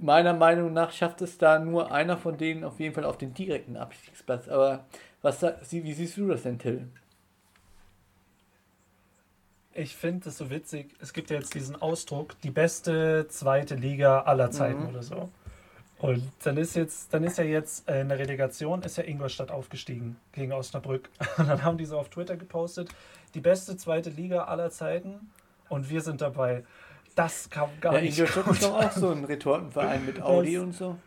meiner 0.00 0.34
Meinung 0.34 0.72
nach 0.72 0.92
schafft 0.92 1.22
es 1.22 1.38
da 1.38 1.58
nur 1.58 1.92
einer 1.92 2.16
von 2.16 2.36
denen 2.36 2.64
auf 2.64 2.80
jeden 2.80 2.94
Fall 2.94 3.04
auf 3.04 3.18
den 3.18 3.34
direkten 3.34 3.76
Abstiegsplatz. 3.76 4.48
Aber 4.48 4.86
was 5.22 5.42
wie 5.70 5.92
siehst 5.92 6.16
du 6.16 6.28
das 6.28 6.42
denn, 6.42 6.58
Till? 6.58 6.88
Ich 9.74 9.96
finde 9.96 10.24
das 10.26 10.38
so 10.38 10.50
witzig. 10.50 10.90
Es 11.00 11.12
gibt 11.12 11.30
ja 11.30 11.36
jetzt 11.38 11.54
diesen 11.54 11.80
Ausdruck, 11.80 12.38
die 12.42 12.50
beste 12.50 13.26
zweite 13.28 13.74
Liga 13.74 14.20
aller 14.22 14.50
Zeiten 14.50 14.82
Mhm. 14.82 14.88
oder 14.90 15.02
so. 15.02 15.28
Und 15.98 16.30
dann 16.42 16.56
ist 16.56 16.74
jetzt, 16.74 17.14
dann 17.14 17.22
ist 17.24 17.38
ja 17.38 17.44
jetzt 17.44 17.88
äh, 17.88 18.00
in 18.00 18.08
der 18.08 18.18
Relegation 18.18 18.82
ist 18.82 18.96
ja 18.98 19.04
Ingolstadt 19.04 19.50
aufgestiegen 19.52 20.16
gegen 20.32 20.52
Osnabrück. 20.52 21.08
Und 21.38 21.48
dann 21.48 21.62
haben 21.62 21.78
die 21.78 21.84
so 21.86 21.96
auf 21.98 22.08
Twitter 22.08 22.36
gepostet, 22.36 22.88
die 23.34 23.40
beste 23.40 23.76
zweite 23.76 24.10
Liga 24.10 24.44
aller 24.44 24.70
Zeiten 24.70 25.30
und 25.68 25.88
wir 25.88 26.02
sind 26.02 26.20
dabei. 26.20 26.64
Das 27.14 27.48
kam 27.48 27.70
gar 27.80 27.94
Ja, 27.94 28.00
nicht 28.02 28.18
Ingolstadt 28.18 28.46
ist 28.48 28.62
doch 28.62 28.74
auch 28.78 28.92
so 28.92 29.10
ein 29.10 29.24
Retortenverein 29.24 30.04
mit 30.04 30.20
Audi 30.20 30.58
und 30.58 30.72
so. 30.74 30.98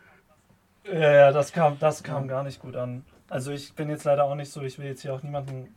Ja, 0.84 1.12
ja, 1.12 1.32
das 1.32 1.52
kam, 1.52 1.78
das 1.78 2.02
kam 2.02 2.26
gar 2.26 2.42
nicht 2.42 2.60
gut 2.60 2.74
an. 2.74 3.04
Also 3.28 3.50
ich 3.52 3.74
bin 3.74 3.88
jetzt 3.90 4.04
leider 4.04 4.24
auch 4.24 4.34
nicht 4.34 4.50
so, 4.50 4.62
ich 4.62 4.78
will 4.78 4.86
jetzt 4.86 5.02
hier 5.02 5.12
auch 5.14 5.22
niemanden, 5.22 5.74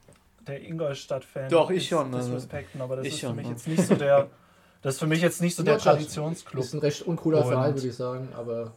der 0.50 0.62
Ingolstadt-Fan 0.64 1.50
Doch, 1.50 1.70
ich 1.72 1.88
schon, 1.88 2.14
also 2.14 2.32
disrespekten, 2.34 2.82
aber 2.82 2.98
das 2.98 3.06
ich 3.06 3.14
ist 3.14 3.20
schon, 3.22 3.30
für 3.32 3.36
mich 3.38 3.46
ja. 3.46 3.52
jetzt 3.52 3.68
nicht 3.68 3.86
so 3.88 3.96
der, 3.96 4.28
das 4.82 4.96
ist 4.96 5.00
für 5.00 5.08
mich 5.08 5.22
jetzt 5.22 5.42
nicht 5.42 5.56
so 5.56 5.64
der 5.64 5.78
Traditionsclub. 5.78 6.64
Ist 6.64 6.74
ein 6.74 6.80
recht 6.80 7.02
uncooler 7.04 7.44
Und- 7.46 7.52
Verein, 7.52 7.74
würde 7.76 7.88
ich 7.88 7.96
sagen. 7.96 8.30
Aber 8.36 8.74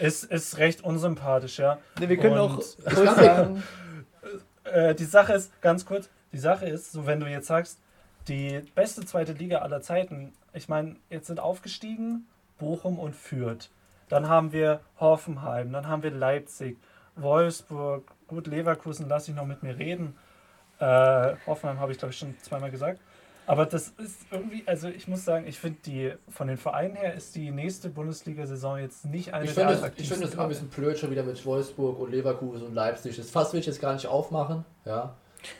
Ist, 0.00 0.24
ist 0.24 0.58
recht 0.58 0.82
unsympathisch, 0.84 1.58
ja. 1.58 1.78
Ne, 1.98 2.08
wir 2.08 2.16
können 2.16 2.38
Und- 2.38 2.50
auch 2.58 2.62
sagen, 2.62 3.62
Äh, 4.64 4.94
die 4.94 5.04
Sache 5.04 5.32
ist, 5.32 5.60
ganz 5.62 5.84
kurz, 5.86 6.08
die 6.32 6.38
Sache 6.38 6.66
ist, 6.68 6.92
so 6.92 7.06
wenn 7.06 7.18
du 7.18 7.26
jetzt 7.26 7.46
sagst, 7.48 7.78
die 8.28 8.60
beste 8.74 9.04
zweite 9.04 9.32
Liga 9.32 9.58
aller 9.58 9.80
Zeiten, 9.80 10.32
ich 10.52 10.68
meine, 10.68 10.96
jetzt 11.08 11.26
sind 11.26 11.40
aufgestiegen 11.40 12.26
Bochum 12.58 12.98
und 12.98 13.16
Fürth. 13.16 13.70
Dann 14.10 14.28
haben 14.28 14.52
wir 14.52 14.80
Hoffenheim, 15.00 15.72
dann 15.72 15.88
haben 15.88 16.02
wir 16.02 16.10
Leipzig, 16.10 16.76
Wolfsburg, 17.16 18.04
gut, 18.28 18.46
Leverkusen 18.46 19.08
lasse 19.08 19.30
ich 19.30 19.36
noch 19.36 19.46
mit 19.46 19.62
mir 19.62 19.78
reden. 19.78 20.14
Äh, 20.80 21.34
Hoffenheim 21.46 21.78
habe 21.78 21.92
ich, 21.92 21.98
glaube 21.98 22.12
ich, 22.12 22.18
schon 22.18 22.34
zweimal 22.42 22.70
gesagt. 22.70 23.00
Aber 23.46 23.66
das 23.66 23.88
ist 23.98 24.20
irgendwie, 24.30 24.62
also 24.66 24.88
ich 24.88 25.08
muss 25.08 25.24
sagen, 25.24 25.44
ich 25.46 25.58
finde 25.58 25.78
die, 25.84 26.12
von 26.28 26.46
den 26.46 26.56
Vereinen 26.56 26.94
her 26.94 27.14
ist 27.14 27.34
die 27.34 27.50
nächste 27.50 27.88
Bundesliga-Saison 27.88 28.78
jetzt 28.78 29.04
nicht 29.06 29.34
eine 29.34 29.44
ich 29.44 29.54
der 29.54 29.68
finde 29.68 29.86
es 29.86 29.92
ich 30.00 30.08
finde 30.08 30.26
es 30.26 30.34
immer 30.34 30.44
ein 30.44 30.48
bisschen 30.50 30.68
blöd 30.68 30.96
schon 30.98 31.10
wieder 31.10 31.24
mit 31.24 31.44
Wolfsburg 31.44 31.98
und 31.98 32.12
Leverkusen 32.12 32.68
und 32.68 32.74
Leipzig. 32.74 33.16
Das 33.16 33.30
Fass 33.30 33.52
will 33.52 33.60
ich 33.60 33.66
jetzt 33.66 33.80
gar 33.80 33.92
nicht 33.94 34.06
aufmachen. 34.06 34.64
Ja. 34.84 35.14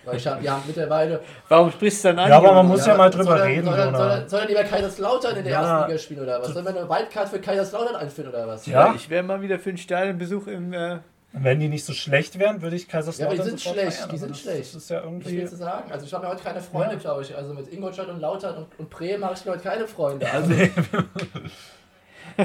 Weil 0.04 0.16
ich 0.18 0.26
hab, 0.26 0.42
wir 0.42 0.52
haben 0.52 0.62
mittlerweile. 0.66 1.20
warum 1.48 1.70
sprichst 1.72 2.04
du 2.04 2.08
dann 2.08 2.18
an? 2.20 2.30
Ja, 2.30 2.36
aber 2.36 2.52
man 2.52 2.68
muss 2.68 2.86
ja 2.86 2.94
mal 2.96 3.10
drüber 3.10 3.38
soll 3.38 3.40
reden, 3.40 3.64
Soll 3.66 3.78
Jonah. 3.78 3.98
soll, 3.98 4.28
soll 4.28 4.40
er 4.40 4.46
lieber 4.46 4.64
Kaiserslautern 4.64 5.36
in 5.36 5.44
der 5.44 5.52
Ja. 5.54 5.60
ersten 5.62 5.88
Liga 5.90 5.98
spielen 5.98 6.20
oder 6.20 6.40
was? 6.40 6.48
Sollen 6.48 6.66
wir 6.66 6.76
eine 6.76 6.88
Wildcard 6.88 7.28
für 7.28 7.40
Kaiserslautern 7.40 7.96
einführen 7.96 8.28
oder 8.28 8.46
was? 8.46 8.66
Ja. 8.66 8.94
Ich 8.94 9.08
wäre 9.10 9.22
mal 9.22 9.40
wieder 9.42 9.58
für 9.58 9.70
einen 9.70 9.78
Stadionbesuch 9.78 10.46
im. 10.46 10.72
Äh, 10.72 10.98
Wenn 11.32 11.60
die 11.60 11.68
nicht 11.68 11.84
so 11.84 11.92
schlecht 11.92 12.38
wären, 12.38 12.60
würde 12.60 12.74
ich 12.74 12.82
Ja, 12.86 12.92
Kaiserslautern 12.92 13.38
aber 13.38 13.44
die 13.44 13.50
sind 13.50 13.60
schlecht, 13.60 13.96
feiern, 13.98 14.08
die 14.08 14.10
aber 14.10 14.18
sind 14.18 14.30
das, 14.30 14.40
schlecht. 14.40 14.60
Das 14.60 14.74
ist 14.82 14.90
ja 14.90 14.96
Was 14.98 15.04
irgendwie... 15.04 15.36
willst 15.36 15.52
du 15.52 15.56
sagen? 15.56 15.92
Also 15.92 16.06
ich 16.06 16.12
habe 16.12 16.24
ja 16.26 16.32
heute 16.32 16.42
keine 16.42 16.60
Freunde, 16.60 16.94
Ja. 16.94 17.00
glaube 17.00 17.22
ich. 17.22 17.36
Also 17.36 17.54
mit 17.54 17.72
Ingolstadt 17.72 18.08
und 18.08 18.20
Lautern 18.20 18.56
und, 18.56 18.66
und 18.78 18.90
Bremen 18.90 19.24
habe 19.24 19.34
ich 19.34 19.46
heute 19.46 19.62
keine 19.62 19.86
Freunde. 19.86 20.30
Also 20.30 20.52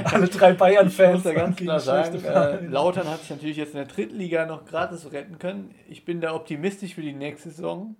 Alle 0.03 0.27
drei 0.27 0.53
Bayern-Fans 0.53 1.23
da 1.23 1.33
ganz 1.33 1.55
klar 1.57 1.79
sagen, 1.79 2.23
äh. 2.23 2.65
Lautern 2.65 3.09
hat 3.09 3.21
sich 3.21 3.29
natürlich 3.29 3.57
jetzt 3.57 3.73
in 3.73 3.77
der 3.77 3.87
dritten 3.87 4.15
Liga 4.17 4.45
noch 4.45 4.65
gratis 4.65 5.11
retten 5.11 5.39
können. 5.39 5.73
Ich 5.87 6.05
bin 6.05 6.21
da 6.21 6.33
optimistisch 6.33 6.95
für 6.95 7.01
die 7.01 7.13
nächste 7.13 7.49
Saison, 7.49 7.95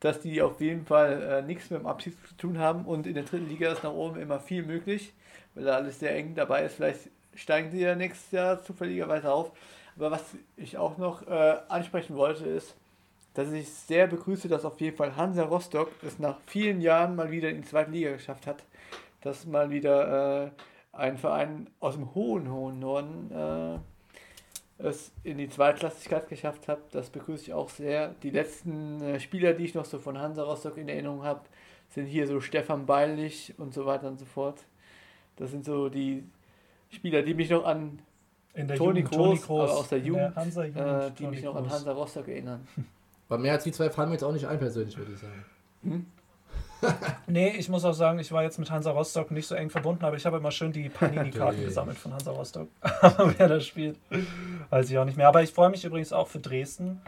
dass 0.00 0.20
die 0.20 0.42
auf 0.42 0.60
jeden 0.60 0.86
Fall 0.86 1.22
äh, 1.22 1.42
nichts 1.42 1.70
mit 1.70 1.80
dem 1.80 1.86
Abschied 1.86 2.16
zu 2.28 2.36
tun 2.36 2.58
haben 2.58 2.84
und 2.84 3.06
in 3.06 3.14
der 3.14 3.24
dritten 3.24 3.48
Liga 3.48 3.72
ist 3.72 3.84
nach 3.84 3.92
oben 3.92 4.20
immer 4.20 4.40
viel 4.40 4.64
möglich, 4.64 5.12
weil 5.54 5.64
da 5.64 5.76
alles 5.76 5.98
sehr 6.00 6.14
eng 6.14 6.34
dabei 6.34 6.64
ist. 6.64 6.76
Vielleicht 6.76 7.00
steigen 7.34 7.70
sie 7.70 7.80
ja 7.80 7.94
nächstes 7.94 8.30
Jahr 8.32 8.62
zufälligerweise 8.62 9.30
auf. 9.30 9.52
Aber 9.96 10.10
was 10.10 10.22
ich 10.56 10.76
auch 10.76 10.98
noch 10.98 11.26
äh, 11.26 11.56
ansprechen 11.68 12.16
wollte, 12.16 12.44
ist, 12.46 12.76
dass 13.34 13.52
ich 13.52 13.68
sehr 13.68 14.06
begrüße, 14.06 14.48
dass 14.48 14.64
auf 14.64 14.80
jeden 14.80 14.96
Fall 14.96 15.16
Hansa 15.16 15.44
Rostock 15.44 15.90
es 16.02 16.18
nach 16.18 16.38
vielen 16.46 16.80
Jahren 16.80 17.16
mal 17.16 17.30
wieder 17.30 17.50
in 17.50 17.62
die 17.62 17.68
zweite 17.68 17.90
Liga 17.90 18.12
geschafft 18.12 18.46
hat. 18.46 18.62
Dass 19.20 19.46
mal 19.46 19.70
wieder 19.70 20.44
äh, 20.44 20.50
ein 20.92 21.18
Verein 21.18 21.68
aus 21.80 21.94
dem 21.94 22.14
hohen, 22.14 22.50
hohen 22.50 22.78
Norden 22.78 23.30
äh, 23.32 23.78
es 24.78 25.10
in 25.24 25.38
die 25.38 25.48
Zweitklassigkeit 25.48 26.28
geschafft 26.28 26.68
hat. 26.68 26.78
Das 26.92 27.10
begrüße 27.10 27.44
ich 27.44 27.52
auch 27.52 27.70
sehr. 27.70 28.14
Die 28.22 28.30
letzten 28.30 29.00
äh, 29.02 29.20
Spieler, 29.20 29.54
die 29.54 29.64
ich 29.64 29.74
noch 29.74 29.84
so 29.84 29.98
von 29.98 30.18
Hansa 30.18 30.42
Rostock 30.42 30.76
in 30.76 30.88
Erinnerung 30.88 31.22
habe, 31.22 31.42
sind 31.90 32.06
hier 32.06 32.26
so 32.26 32.40
Stefan 32.40 32.86
Beilich 32.86 33.54
und 33.58 33.72
so 33.72 33.86
weiter 33.86 34.08
und 34.08 34.18
so 34.18 34.24
fort. 34.24 34.60
Das 35.36 35.50
sind 35.50 35.64
so 35.64 35.88
die 35.88 36.24
Spieler, 36.90 37.22
die 37.22 37.34
mich 37.34 37.50
noch 37.50 37.64
an 37.64 37.98
In 38.56 38.66
der 38.66 38.76
Toni 38.76 39.00
Jugend, 39.00 39.14
Toni 39.14 39.38
Kroos, 39.38 39.70
aber 39.70 39.78
aus 39.78 39.88
der 39.88 39.98
Jugend, 39.98 40.34
Hansa-Jugend, 40.34 40.80
äh, 40.80 41.10
die 41.10 41.24
Toni 41.24 41.36
mich 41.36 41.44
noch 41.44 41.54
an 41.54 41.62
Kroos. 41.64 41.72
Hansa 41.72 41.92
Rostock 41.92 42.28
erinnern. 42.28 42.66
Aber 43.28 43.38
mehr 43.38 43.52
als 43.52 43.64
die 43.64 43.72
zwei 43.72 43.90
fallen 43.90 44.08
mir 44.08 44.14
jetzt 44.14 44.24
auch 44.24 44.32
nicht 44.32 44.46
ein, 44.46 44.58
persönlich, 44.58 44.96
würde 44.96 45.12
ich 45.12 45.20
sagen. 45.20 46.06
Nee, 47.26 47.56
ich 47.56 47.68
muss 47.68 47.84
auch 47.84 47.94
sagen, 47.94 48.18
ich 48.18 48.30
war 48.32 48.42
jetzt 48.42 48.58
mit 48.58 48.70
Hansa 48.70 48.90
Rostock 48.90 49.30
nicht 49.30 49.46
so 49.46 49.54
eng 49.54 49.70
verbunden, 49.70 50.04
aber 50.04 50.16
ich 50.16 50.26
habe 50.26 50.36
immer 50.36 50.50
schön 50.50 50.72
die 50.72 50.88
Panini-Karten 50.88 51.60
gesammelt 51.64 51.98
von 51.98 52.12
Hansa 52.12 52.30
Rostock. 52.30 52.68
Aber 53.00 53.34
wer 53.38 53.48
da 53.48 53.60
spielt, 53.60 53.98
weiß 54.70 54.90
ich 54.90 54.98
auch 54.98 55.04
nicht 55.04 55.16
mehr. 55.16 55.28
Aber 55.28 55.42
ich 55.42 55.52
freue 55.52 55.70
mich 55.70 55.84
übrigens 55.84 56.12
auch 56.12 56.28
für 56.28 56.38
Dresden, 56.38 57.00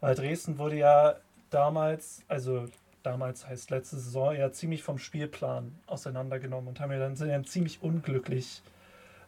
weil 0.00 0.14
Dresden 0.14 0.58
wurde 0.58 0.76
ja 0.76 1.16
damals, 1.50 2.22
also 2.28 2.66
damals 3.02 3.46
heißt 3.46 3.70
letzte 3.70 3.96
Saison, 3.96 4.34
ja 4.34 4.52
ziemlich 4.52 4.82
vom 4.82 4.98
Spielplan 4.98 5.72
auseinandergenommen 5.86 6.68
und 6.68 6.80
haben 6.80 6.92
ja 6.92 6.98
dann 6.98 7.16
sind 7.16 7.28
ja 7.28 7.42
ziemlich 7.42 7.82
unglücklich, 7.82 8.62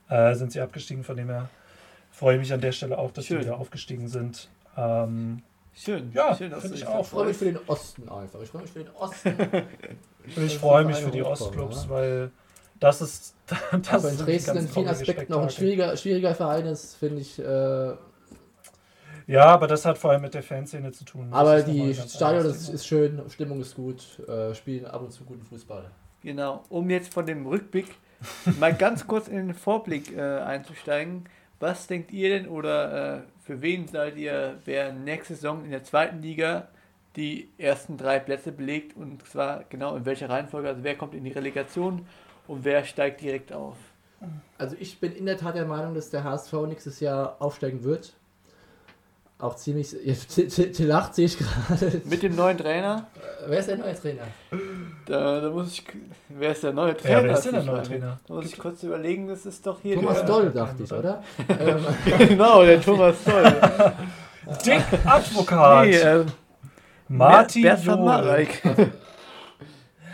äh, 0.09 0.35
sind 0.35 0.53
sie 0.53 0.61
abgestiegen. 0.61 1.05
Von 1.05 1.17
dem 1.17 1.29
her 1.29 1.49
freue 2.19 2.35
ich 2.35 2.41
mich 2.41 2.53
an 2.53 2.61
der 2.61 2.73
Stelle 2.73 2.99
auch, 2.99 3.13
dass 3.13 3.27
Schön. 3.27 3.39
sie 3.39 3.47
wieder 3.47 3.59
aufgestiegen 3.59 4.09
sind. 4.09 4.49
Ähm, 4.77 5.43
Schön, 5.75 6.11
Ja, 6.13 6.35
schön, 6.37 6.51
dass 6.51 6.63
finde 6.63 6.77
du 6.77 6.83
ich 6.83 6.89
auch. 6.89 7.03
Ich 7.03 7.07
freue 7.07 7.27
mich 7.27 7.37
für 7.37 7.45
den 7.45 7.59
Osten 7.69 8.09
einfach. 8.09 8.41
Ich 8.43 8.49
freue 8.49 8.63
mich 8.63 8.73
für 8.73 8.81
den 8.81 8.93
Osten. 8.95 9.29
Und 10.37 10.45
ich 10.45 10.59
freue 10.59 10.85
mich 10.85 10.97
für 10.97 11.13
die 11.13 11.23
Ostclubs, 11.23 11.85
ja. 11.85 11.91
weil 11.91 12.31
das 12.81 13.01
ist. 13.01 13.35
Das 13.71 14.05
Aber 14.05 14.11
in 14.11 14.17
die 14.19 14.25
Dresden 14.25 14.57
in 14.57 14.69
vielen 14.69 14.89
Aspekten 14.89 15.33
noch 15.33 15.43
ein 15.43 15.51
schwieriger, 15.51 15.97
schwieriger 15.97 16.35
Verein 16.35 16.67
ist, 16.67 16.97
finde 16.97 17.21
ich. 17.21 17.39
Äh, 17.39 17.95
Ja, 19.29 19.45
aber 19.45 19.69
das 19.69 19.85
hat 19.85 19.99
vor 19.99 20.11
allem 20.11 20.23
mit 20.23 20.35
der 20.35 20.43
Fanszene 20.43 20.91
zu 20.91 21.05
tun. 21.05 21.29
Das 21.31 21.39
aber 21.39 21.63
die 21.63 21.95
Stadion 21.95 22.47
ist, 22.47 22.69
ist 22.69 22.85
schön, 22.85 23.23
Stimmung 23.31 23.61
ist 23.61 23.77
gut, 23.77 24.19
äh, 24.29 24.55
spielen 24.57 24.87
ab 24.87 25.03
und 25.03 25.13
zu 25.13 25.23
guten 25.25 25.45
Fußball. 25.45 25.89
Genau, 26.23 26.65
um 26.69 26.91
jetzt 26.91 27.15
von 27.15 27.25
dem 27.25 27.47
Rückblick 27.47 27.87
mal 28.59 28.75
ganz 28.75 29.07
kurz 29.07 29.29
in 29.29 29.37
den 29.37 29.55
Vorblick 29.55 30.17
äh, 30.17 30.41
einzusteigen. 30.41 31.25
Was 31.61 31.87
denkt 31.87 32.13
ihr 32.13 32.31
denn 32.31 32.49
oder 32.49 33.17
äh, 33.17 33.21
für 33.41 33.61
wen 33.63 33.89
seid 33.89 34.17
ihr, 34.17 34.59
wer 34.65 34.93
nächste 34.93 35.35
Saison 35.35 35.65
in 35.65 35.71
der 35.71 35.83
zweiten 35.83 36.23
Liga 36.23 36.69
die 37.17 37.49
ersten 37.59 37.97
drei 37.97 38.21
Plätze 38.21 38.53
belegt 38.53 38.97
und 38.97 39.27
zwar 39.27 39.65
genau 39.69 39.97
in 39.97 40.07
welcher 40.07 40.29
Reihenfolge? 40.29 40.69
Also 40.69 40.85
wer 40.85 40.97
kommt 40.97 41.15
in 41.15 41.25
die 41.25 41.33
Relegation 41.33 42.07
und 42.47 42.65
wer 42.65 42.85
steigt 42.85 43.21
direkt 43.21 43.53
auf? 43.53 43.77
Also 44.57 44.77
ich 44.79 45.01
bin 45.01 45.13
in 45.13 45.27
der 45.27 45.37
Tat 45.37 45.57
der 45.57 45.67
Meinung, 45.67 45.95
dass 45.95 46.11
der 46.11 46.25
HSV 46.25 46.53
nächstes 46.67 47.01
Jahr 47.01 47.37
aufsteigen 47.41 47.83
wird. 47.85 48.15
Auch 49.41 49.55
ziemlich. 49.55 49.91
Till 50.35 50.87
lacht, 50.87 51.15
sehe 51.15 51.27
ich 51.27 51.39
gerade. 51.39 52.03
Mit 52.05 52.23
dem 52.25 52.35
neuen 52.35 52.59
Trainer, 52.59 53.07
Äh, 53.15 53.51
Wer 53.51 53.59
ist 53.61 53.69
der 53.69 53.79
neue 53.79 53.95
Trainer? 53.95 54.23
da, 55.07 55.41
da 55.41 55.51
muss 55.51 55.73
ich. 55.73 55.85
Wer 56.29 56.53
ist 56.53 56.63
der 56.65 56.73
neue 56.73 56.97
Trainer? 56.97 57.19
Ja, 57.19 57.25
wer 57.25 57.33
ist 57.35 57.45
denn 57.45 57.53
der 57.55 57.63
neue 57.63 57.83
Trainer? 57.85 58.19
Da 58.27 58.35
muss 58.35 58.47
ich 58.47 58.59
kurz 58.59 58.83
überlegen, 58.83 59.29
das 59.29 59.47
ist 59.47 59.65
doch 59.65 59.81
hier 59.81 59.95
Thomas 59.95 60.17
der. 60.19 60.27
Doll, 60.27 60.51
dachte 60.51 60.83
ich, 60.83 60.93
oder? 60.93 61.23
ähm, 61.49 61.87
genau, 62.19 62.65
der 62.65 62.81
Thomas 62.83 63.17
Doll. 63.25 63.45
Dick 64.67 64.83
Advokat! 65.05 65.87
nee, 65.87 65.97
äh, 65.97 66.25
Martin 67.09 67.63
Bert. 67.63 67.85
Marwijk. 67.87 68.63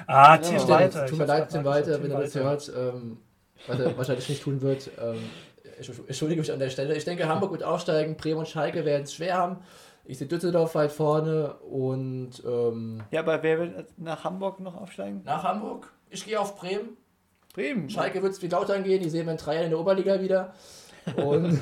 Ah, 0.07 0.37
Tim 0.37 0.69
Walter. 0.69 1.07
Tut 1.07 1.19
mir 1.19 1.25
leid, 1.25 1.49
Tim 1.51 1.65
Walter, 1.65 2.03
wenn 2.03 2.11
er 2.11 2.21
das 2.21 2.35
hört, 2.35 2.71
ähm, 2.77 3.17
was 3.67 3.79
er 3.79 3.97
wahrscheinlich 3.97 4.29
nicht 4.29 4.43
tun 4.43 4.61
wird. 4.61 4.91
Ich 5.81 5.89
entschuldige 5.89 6.41
mich 6.41 6.53
an 6.53 6.59
der 6.59 6.71
Stelle. 6.71 6.95
Ich 6.97 7.05
denke, 7.05 7.27
Hamburg 7.29 7.53
wird 7.53 7.63
aufsteigen, 7.65 8.17
Bremen 8.17 8.39
und 8.41 8.49
Schalke 8.49 8.85
werden 8.85 9.03
es 9.05 9.15
schwer 9.15 9.37
haben. 9.39 9.57
Ich 10.07 10.19
sehe 10.19 10.27
Düsseldorf 10.27 10.75
weit 10.75 10.93
vorne 10.93 11.55
und 11.55 12.31
ähm, 12.47 13.03
Ja, 13.11 13.21
aber 13.21 13.43
wer 13.43 13.59
wird 13.59 13.99
nach 13.99 14.23
Hamburg 14.25 14.61
noch 14.61 14.75
aufsteigen? 14.77 15.23
nach 15.25 15.43
Hamburg. 15.45 15.91
Ich 16.11 16.25
gehe 16.27 16.39
auf 16.39 16.57
Bremen. 16.57 16.97
Bremen. 17.55 17.89
Schalke 17.89 18.23
wird 18.23 18.33
es 18.33 18.43
wie 18.43 18.49
Lautern 18.49 18.85
gehen, 18.85 19.03
die 19.03 19.09
sehen 19.09 19.27
wir 19.27 19.33
in 19.33 19.39
drei 19.39 19.55
Jahren 19.55 19.65
in 19.65 19.71
der 19.71 19.79
Oberliga 19.81 20.21
wieder. 20.21 20.53
Und 21.17 21.61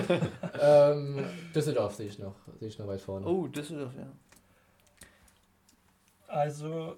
ähm, 0.60 1.24
Düsseldorf 1.54 1.94
sehe 1.94 2.06
ich 2.08 2.18
noch, 2.18 2.34
sehe 2.58 2.68
ich 2.68 2.78
noch 2.78 2.86
weit 2.88 3.00
vorne. 3.00 3.26
Oh, 3.26 3.46
Düsseldorf, 3.46 3.92
ja. 3.96 4.06
Also, 6.28 6.96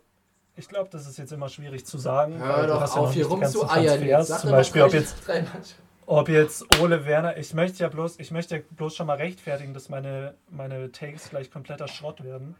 ich 0.56 0.68
glaube, 0.68 0.88
das 0.90 1.06
ist 1.06 1.18
jetzt 1.18 1.32
immer 1.32 1.48
schwierig 1.48 1.84
zu 1.86 1.98
sagen. 1.98 2.40
weil 2.40 2.48
Hör 2.48 2.62
du 2.62 2.72
doch 2.74 2.80
hast 2.80 2.94
ja 2.94 3.00
auf, 3.00 3.06
noch 3.08 3.12
hier 3.14 3.26
rumzueiern. 3.26 4.24
Zum 4.24 4.50
Beispiel, 4.50 4.82
ob 4.82 4.90
drei- 4.90 4.98
jetzt. 4.98 5.16
Ob 6.08 6.30
jetzt 6.30 6.64
Ole 6.80 7.04
Werner, 7.04 7.36
ich 7.36 7.52
möchte 7.52 7.82
ja 7.82 7.88
bloß, 7.90 8.18
ich 8.18 8.30
möchte 8.30 8.56
ja 8.56 8.62
bloß 8.70 8.96
schon 8.96 9.06
mal 9.06 9.18
rechtfertigen, 9.18 9.74
dass 9.74 9.90
meine, 9.90 10.34
meine 10.48 10.90
Takes 10.90 11.28
gleich 11.28 11.50
kompletter 11.50 11.86
Schrott 11.86 12.24
werden. 12.24 12.56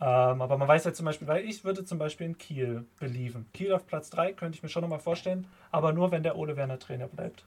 Ähm, 0.00 0.42
aber 0.42 0.58
man 0.58 0.66
weiß 0.66 0.84
ja 0.84 0.92
zum 0.92 1.06
Beispiel, 1.06 1.28
weil 1.28 1.44
ich 1.44 1.64
würde 1.64 1.84
zum 1.84 1.98
Beispiel 1.98 2.26
in 2.26 2.36
Kiel 2.36 2.84
believen. 2.98 3.46
Kiel 3.54 3.72
auf 3.72 3.86
Platz 3.86 4.10
3 4.10 4.32
könnte 4.32 4.56
ich 4.56 4.64
mir 4.64 4.68
schon 4.68 4.82
nochmal 4.82 4.98
vorstellen, 4.98 5.46
aber 5.70 5.92
nur 5.92 6.10
wenn 6.10 6.24
der 6.24 6.36
Ole 6.36 6.56
Werner 6.56 6.80
Trainer 6.80 7.06
bleibt. 7.06 7.44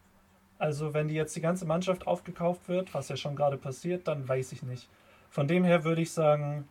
Also 0.60 0.94
wenn 0.94 1.10
die 1.10 1.16
jetzt 1.16 1.36
die 1.36 1.42
ganze 1.42 1.66
Mannschaft 1.66 2.08
aufgekauft 2.08 2.70
wird, 2.70 2.94
was 2.94 3.10
ja 3.10 3.18
schon 3.18 3.36
gerade 3.36 3.58
passiert, 3.58 4.08
dann 4.08 4.28
weiß 4.30 4.54
ich 4.54 4.64
nicht. 4.64 4.88
Von 5.30 5.50
dem 5.50 5.66
her 5.66 5.84
würde 5.84 6.02
ich 6.02 6.12
sagen, 6.12 6.70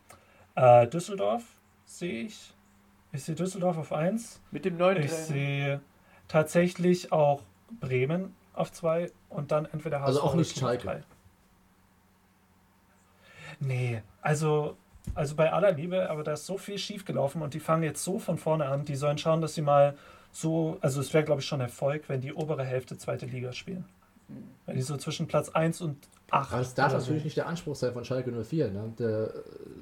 äh, 0.54 0.86
Düsseldorf 0.86 1.44
sehe 1.84 2.22
ich. 2.22 2.54
Ich 3.12 3.22
sehe 3.22 3.34
Düsseldorf 3.34 3.76
auf 3.76 3.92
1. 3.92 4.40
Mit 4.50 4.64
dem 4.64 4.78
neuen 4.78 4.96
Ich 4.96 5.10
Trainer. 5.10 5.24
sehe 5.24 5.80
tatsächlich 6.26 7.12
auch 7.12 7.42
Bremen 7.80 8.34
auf 8.56 8.72
2 8.72 9.10
und 9.28 9.52
dann 9.52 9.66
entweder 9.66 10.02
Also 10.02 10.22
auch 10.22 10.34
nicht 10.34 10.58
Schalke. 10.58 11.02
Nee, 13.60 14.02
also, 14.20 14.76
also 15.14 15.34
bei 15.34 15.52
aller 15.52 15.72
Liebe, 15.72 16.10
aber 16.10 16.22
da 16.24 16.32
ist 16.32 16.46
so 16.46 16.58
viel 16.58 16.78
schiefgelaufen 16.78 17.42
und 17.42 17.54
die 17.54 17.60
fangen 17.60 17.82
jetzt 17.84 18.02
so 18.04 18.18
von 18.18 18.38
vorne 18.38 18.66
an. 18.66 18.84
Die 18.84 18.96
sollen 18.96 19.18
schauen, 19.18 19.40
dass 19.40 19.54
sie 19.54 19.62
mal 19.62 19.96
so, 20.32 20.76
also 20.80 21.00
es 21.00 21.14
wäre 21.14 21.24
glaube 21.24 21.40
ich 21.40 21.46
schon 21.46 21.60
Erfolg, 21.60 22.08
wenn 22.08 22.20
die 22.20 22.32
obere 22.34 22.64
Hälfte 22.64 22.98
zweite 22.98 23.26
Liga 23.26 23.52
spielen. 23.52 23.84
Wenn 24.66 24.74
die 24.74 24.82
so 24.82 24.96
zwischen 24.96 25.28
Platz 25.28 25.48
1 25.50 25.80
und 25.80 25.96
8. 26.30 26.52
Aber 26.52 26.60
es 26.60 26.74
darf 26.74 26.90
so. 26.92 26.98
natürlich 26.98 27.22
nicht 27.24 27.36
der 27.36 27.46
Anspruch 27.46 27.76
sein 27.76 27.92
von 27.92 28.04
Schalke 28.04 28.32
04. 28.32 28.70
Ne? 28.72 28.92
Der, 28.98 29.30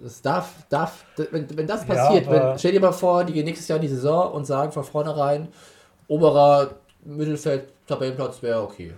es 0.04 0.20
darf, 0.20 0.66
darf, 0.68 1.04
wenn, 1.30 1.56
wenn 1.56 1.66
das 1.66 1.86
Ja, 1.88 1.94
passiert, 1.94 2.28
aber- 2.28 2.50
wenn, 2.50 2.58
stell 2.58 2.72
dir 2.72 2.80
mal 2.80 2.92
vor, 2.92 3.24
die 3.24 3.32
gehen 3.32 3.46
nächstes 3.46 3.66
Jahr 3.68 3.76
in 3.76 3.82
die 3.82 3.88
Saison 3.88 4.32
und 4.32 4.44
sagen 4.44 4.70
von 4.70 4.84
vornherein, 4.84 5.48
oberer 6.06 6.74
Mittelfeld, 7.04 7.68
Tabellenplatz 7.86 8.42
wäre 8.42 8.62
okay. 8.62 8.92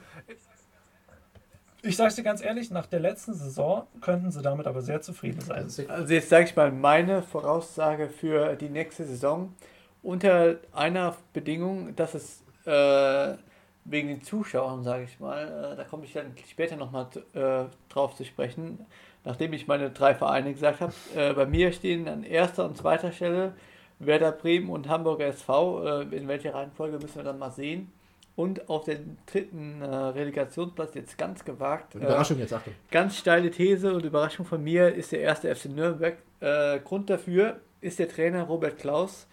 Ich 1.83 1.97
sag's 1.97 2.16
dir 2.16 2.25
ganz 2.25 2.42
ehrlich, 2.42 2.71
nach 2.71 2.87
der 2.87 3.01
letzten 3.01 3.35
Saison 3.35 3.87
könnten 4.01 4.31
sie 4.33 4.42
damit 4.42 4.66
aber 4.66 4.83
sehr 4.83 5.01
zufrieden 5.03 5.40
sein. 5.40 5.66
Ist- 5.66 5.88
Also 5.88 6.12
jetzt 6.14 6.29
sage 6.29 6.45
ich 6.45 6.57
mal 6.57 6.73
meine 6.73 7.23
Voraussage 7.23 8.09
für 8.09 8.57
die 8.57 8.69
nächste 8.69 9.05
Saison 9.05 9.55
unter 10.03 10.57
einer 10.73 11.16
Bedingung, 11.33 11.95
dass 11.95 12.14
es 12.14 12.42
äh, 12.64 13.37
wegen 13.85 14.09
den 14.09 14.23
Zuschauern, 14.23 14.83
sage 14.83 15.05
ich 15.05 15.21
mal, 15.21 15.73
äh, 15.75 15.77
da 15.77 15.85
komme 15.85 16.05
ich 16.05 16.12
dann 16.12 16.33
später 16.51 16.75
nochmal 16.75 17.07
äh, 17.35 17.66
drauf 17.88 18.16
zu 18.16 18.25
sprechen, 18.25 18.85
nachdem 19.25 19.53
ich 19.53 19.69
meine 19.69 19.90
drei 19.90 20.16
Vereine 20.16 20.53
gesagt 20.53 20.81
habe. 20.81 20.92
Äh, 21.14 21.35
bei 21.35 21.47
mir 21.47 21.71
stehen 21.71 22.09
an 22.09 22.25
erster 22.25 22.64
und 22.64 22.77
zweiter 22.77 23.12
Stelle 23.12 23.53
Werder 24.01 24.33
Bremen 24.33 24.71
und 24.71 24.88
Hamburger 24.88 25.27
SV. 25.27 26.03
Äh, 26.03 26.16
in 26.16 26.27
welcher 26.27 26.53
Reihenfolge 26.55 26.99
müssen 26.99 27.14
wir 27.16 27.23
dann 27.25 27.38
mal 27.38 27.53
sehen. 27.53 27.92
Und 28.37 28.68
auf 28.68 28.85
den 28.85 29.16
dritten 29.25 29.81
äh, 29.81 29.87
Relegationsplatz 29.87 30.94
jetzt 30.94 31.16
ganz 31.16 31.42
gewagt. 31.44 31.94
äh, 31.94 31.99
Überraschung 31.99 32.38
jetzt, 32.38 32.53
Achtung. 32.53 32.75
Ganz 32.90 33.16
steile 33.16 33.51
These 33.51 33.94
und 33.94 34.05
Überraschung 34.05 34.44
von 34.44 34.62
mir 34.62 34.94
ist 34.94 35.12
der 35.12 35.20
erste 35.20 35.55
FC 35.55 35.66
Nürnberg. 35.66 36.19
Äh, 36.40 36.79
Grund 36.81 37.08
dafür 37.08 37.60
ist 37.81 37.98
der 37.98 38.08
Trainer 38.08 38.42
Robert 38.44 38.79
Klaus. 38.79 39.27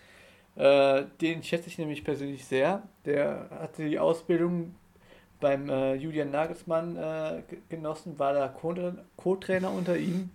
Äh, 0.55 1.03
den 1.19 1.43
schätze 1.43 1.67
ich 1.67 1.77
nämlich 1.77 2.03
persönlich 2.05 2.45
sehr. 2.45 2.83
Der 3.05 3.49
hatte 3.59 3.83
die 3.89 3.99
Ausbildung 3.99 4.75
beim 5.41 5.67
äh, 5.69 5.95
Julian 5.95 6.31
Nagelsmann 6.31 6.95
äh, 6.95 7.41
genossen, 7.67 8.17
war 8.17 8.33
da 8.33 8.47
Co- 8.47 8.93
Co-Trainer 9.17 9.69
unter 9.71 9.97
ihm 9.97 10.29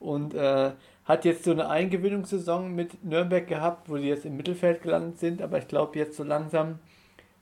und 0.00 0.32
äh, 0.32 0.70
hat 1.04 1.24
jetzt 1.26 1.44
so 1.44 1.50
eine 1.50 1.68
Eingewöhnungssaison 1.68 2.74
mit 2.74 3.04
Nürnberg 3.04 3.46
gehabt, 3.46 3.90
wo 3.90 3.98
sie 3.98 4.08
jetzt 4.08 4.24
im 4.24 4.38
Mittelfeld 4.38 4.80
gelandet 4.80 5.18
sind, 5.18 5.42
aber 5.42 5.58
ich 5.58 5.68
glaube 5.68 5.98
jetzt 5.98 6.16
so 6.16 6.24
langsam 6.24 6.78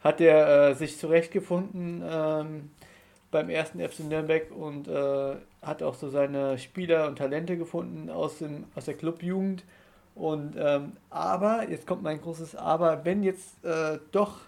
hat 0.06 0.20
er 0.20 0.70
äh, 0.70 0.74
sich 0.74 0.98
zurechtgefunden 0.98 2.00
ähm, 2.08 2.70
beim 3.32 3.50
ersten 3.50 3.80
FC 3.80 4.00
Nürnberg 4.00 4.52
und 4.52 4.86
äh, 4.86 5.34
hat 5.60 5.82
auch 5.82 5.94
so 5.94 6.08
seine 6.08 6.58
Spieler 6.58 7.08
und 7.08 7.18
Talente 7.18 7.58
gefunden 7.58 8.08
aus, 8.08 8.38
dem, 8.38 8.64
aus 8.76 8.84
der 8.84 8.94
Clubjugend. 8.94 9.64
Und 10.14 10.54
ähm, 10.56 10.92
aber, 11.10 11.68
jetzt 11.68 11.88
kommt 11.88 12.04
mein 12.04 12.20
großes 12.20 12.54
Aber, 12.54 13.04
wenn 13.04 13.24
jetzt 13.24 13.62
äh, 13.64 13.98
doch 14.12 14.38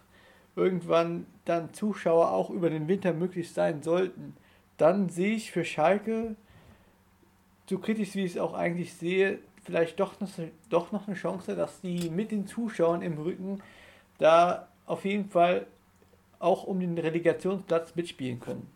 irgendwann 0.54 1.26
dann 1.44 1.74
Zuschauer 1.74 2.30
auch 2.30 2.50
über 2.50 2.70
den 2.70 2.86
Winter 2.86 3.12
möglich 3.12 3.52
sein 3.52 3.82
sollten, 3.82 4.36
dann 4.76 5.08
sehe 5.08 5.34
ich 5.34 5.50
für 5.50 5.64
Schalke, 5.64 6.36
so 7.68 7.78
kritisch 7.78 8.14
wie 8.14 8.24
ich 8.24 8.36
es 8.36 8.38
auch 8.38 8.54
eigentlich 8.54 8.94
sehe, 8.94 9.40
vielleicht 9.64 9.98
doch 9.98 10.20
noch, 10.20 10.30
doch 10.70 10.92
noch 10.92 11.08
eine 11.08 11.16
Chance, 11.16 11.56
dass 11.56 11.80
die 11.80 12.10
mit 12.10 12.30
den 12.30 12.46
Zuschauern 12.46 13.02
im 13.02 13.18
Rücken 13.18 13.60
da 14.18 14.68
auf 14.88 15.04
jeden 15.04 15.28
Fall 15.28 15.66
auch 16.38 16.64
um 16.64 16.80
den 16.80 16.96
Relegationsplatz 16.98 17.94
mitspielen 17.94 18.40
können. 18.40 18.66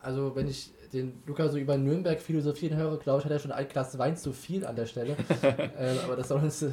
Also, 0.00 0.34
wenn 0.34 0.48
ich 0.48 0.70
den 0.92 1.22
Luca 1.26 1.48
so 1.48 1.58
über 1.58 1.76
Nürnberg 1.76 2.20
philosophieren 2.20 2.76
höre, 2.76 2.98
glaube 2.98 3.20
ich, 3.20 3.24
hat 3.24 3.32
er 3.32 3.38
schon 3.38 3.52
ein 3.52 3.68
Glas 3.68 3.98
Wein 3.98 4.16
zu 4.16 4.32
viel 4.32 4.66
an 4.66 4.74
der 4.76 4.86
Stelle. 4.86 5.16
ähm, 5.78 5.98
aber 6.04 6.16
das 6.16 6.28
soll 6.28 6.40
uns. 6.40 6.64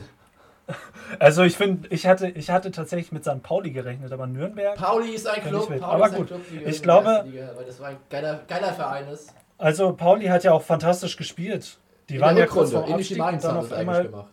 Also 1.19 1.43
ich 1.43 1.55
finde, 1.55 1.87
ich 1.89 2.07
hatte, 2.07 2.27
ich 2.27 2.49
hatte 2.49 2.71
tatsächlich 2.71 3.11
mit 3.13 3.23
St. 3.23 3.41
Pauli 3.41 3.71
gerechnet, 3.71 4.11
aber 4.11 4.27
Nürnberg. 4.27 4.75
Pauli 4.75 5.11
ist 5.11 5.25
ein 5.25 5.41
Club. 5.41 5.67
Pauli 5.67 5.81
Aber 5.81 6.07
ist 6.07 6.11
ein 6.13 6.17
gut, 6.17 6.27
Club, 6.27 6.41
die 6.51 6.57
ich 6.65 6.81
glaube- 6.81 7.23
Liga, 7.25 7.51
weil 7.55 7.65
das 7.65 7.79
war 7.79 7.89
ein 7.89 7.97
geiler, 8.09 8.41
geiler 8.47 8.73
Verein 8.73 9.07
ist. 9.07 9.33
Also 9.57 9.93
Pauli 9.93 10.25
hat 10.25 10.43
ja 10.43 10.51
auch 10.51 10.61
fantastisch 10.63 11.15
gespielt. 11.15 11.77
Die 12.09 12.15
In 12.15 12.21
waren 12.21 12.35
der 12.35 12.45
ja 12.45 12.51
kurz 12.51 12.71
vor 12.71 12.85
ähnlich 12.87 13.15
wie 13.15 13.19
Abstieg 13.19 13.19
und 13.19 13.25
Mainz 13.25 13.43
dann 13.43 13.57
auf 13.57 13.71
einmal 13.71 13.95
eigentlich 14.01 14.11
gemacht. 14.11 14.31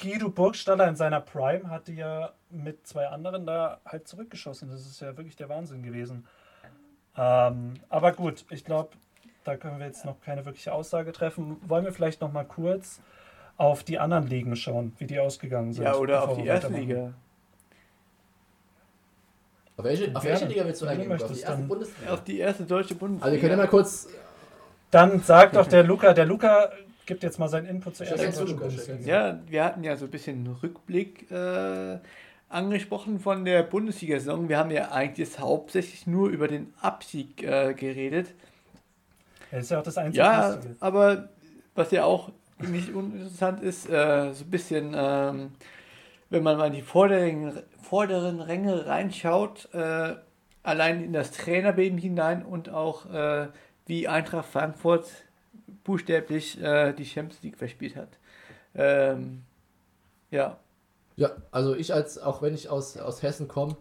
Guido 0.00 0.28
Burgstaller 0.28 0.88
in 0.88 0.96
seiner 0.96 1.20
Prime 1.20 1.70
hatte 1.70 1.92
ja 1.92 2.32
mit 2.50 2.86
zwei 2.86 3.06
anderen 3.08 3.46
da 3.46 3.80
halt 3.84 4.06
zurückgeschossen. 4.06 4.70
Das 4.70 4.80
ist 4.80 5.00
ja 5.00 5.16
wirklich 5.16 5.36
der 5.36 5.48
Wahnsinn 5.48 5.82
gewesen. 5.82 6.26
Ähm, 7.16 7.74
aber 7.88 8.12
gut, 8.12 8.44
ich 8.50 8.64
glaube, 8.64 8.90
da 9.44 9.56
können 9.56 9.78
wir 9.78 9.86
jetzt 9.86 10.04
noch 10.04 10.20
keine 10.20 10.44
wirkliche 10.44 10.72
Aussage 10.72 11.12
treffen. 11.12 11.56
Wollen 11.66 11.84
wir 11.84 11.92
vielleicht 11.92 12.20
noch 12.20 12.32
mal 12.32 12.44
kurz 12.44 13.00
auf 13.56 13.84
die 13.84 13.98
anderen 13.98 14.26
Ligen 14.26 14.54
schauen, 14.56 14.92
wie 14.98 15.06
die 15.06 15.18
ausgegangen 15.18 15.72
sind? 15.72 15.84
Ja, 15.84 15.94
oder 15.94 16.28
auf 16.28 16.36
die 16.36 16.46
erste? 16.46 16.68
Liga. 16.68 17.14
Auf 19.78 19.84
welche, 19.84 20.14
auf 20.14 20.24
welche 20.24 20.46
Liga 20.46 20.64
willst 20.64 20.82
du 20.82 20.86
eingehen? 20.86 21.12
Auf 21.12 21.18
die 21.18 21.32
erste 21.32 21.46
dann. 21.46 21.68
Bundesliga? 21.68 22.12
Auf 22.12 22.24
die 22.24 22.38
erste 22.38 22.64
deutsche 22.64 22.94
Bundesliga. 22.94 23.24
Also, 23.24 23.34
wir 23.34 23.40
können 23.40 23.58
ja 23.58 23.64
mal 23.64 23.68
kurz. 23.68 24.08
Dann 24.90 25.20
sagt 25.20 25.56
doch 25.56 25.66
der 25.66 25.82
Luca, 25.82 26.12
der 26.14 26.26
Luca 26.26 26.70
gibt 27.06 27.22
jetzt 27.22 27.38
mal 27.38 27.48
seinen 27.48 27.66
Input 27.66 27.96
zur 27.96 28.06
ersten 28.06 28.38
deutschen 28.38 28.58
Bundesliga. 28.58 29.00
Ja, 29.04 29.40
wir 29.46 29.64
hatten 29.64 29.84
ja 29.84 29.96
so 29.96 30.04
ein 30.06 30.10
bisschen 30.10 30.46
Rückblick 30.62 31.30
äh, 31.30 31.98
angesprochen 32.48 33.20
von 33.20 33.44
der 33.44 33.62
Bundesliga-Saison. 33.62 34.48
Wir 34.48 34.58
haben 34.58 34.70
ja 34.70 34.90
eigentlich 34.90 35.28
jetzt 35.28 35.38
hauptsächlich 35.38 36.06
nur 36.06 36.28
über 36.28 36.48
den 36.48 36.72
Abstieg 36.80 37.42
äh, 37.42 37.74
geredet. 37.74 38.34
Das 39.50 39.64
ist 39.64 39.70
ja 39.70 39.78
auch 39.78 39.84
das 39.84 39.96
einzige 39.96 40.18
Ja, 40.18 40.54
Lustige. 40.54 40.76
aber 40.80 41.28
was 41.74 41.90
ja 41.90 42.04
auch 42.04 42.30
nicht 42.58 42.92
uninteressant 42.92 43.60
ist, 43.62 43.88
äh, 43.88 44.32
so 44.32 44.44
ein 44.44 44.50
bisschen, 44.50 44.94
ähm, 44.96 45.52
wenn 46.30 46.42
man 46.42 46.56
mal 46.56 46.66
in 46.68 46.72
die 46.72 46.82
vorderen, 46.82 47.62
vorderen 47.80 48.40
Ränge 48.40 48.86
reinschaut, 48.86 49.68
äh, 49.72 50.14
allein 50.62 51.04
in 51.04 51.12
das 51.12 51.30
Trainerbeben 51.30 51.98
hinein 51.98 52.44
und 52.44 52.70
auch 52.70 53.06
äh, 53.12 53.48
wie 53.86 54.08
Eintracht 54.08 54.48
Frankfurt 54.48 55.06
buchstäblich 55.84 56.60
äh, 56.62 56.92
die 56.92 57.04
Champions 57.04 57.42
League 57.42 57.56
verspielt 57.58 57.96
hat. 57.96 58.08
Ähm, 58.74 59.42
ja, 60.30 60.58
Ja, 61.16 61.30
also 61.50 61.74
ich 61.74 61.92
als, 61.94 62.18
auch 62.18 62.42
wenn 62.42 62.54
ich 62.54 62.68
aus, 62.68 62.96
aus 62.98 63.22
Hessen 63.22 63.48
komme, 63.48 63.76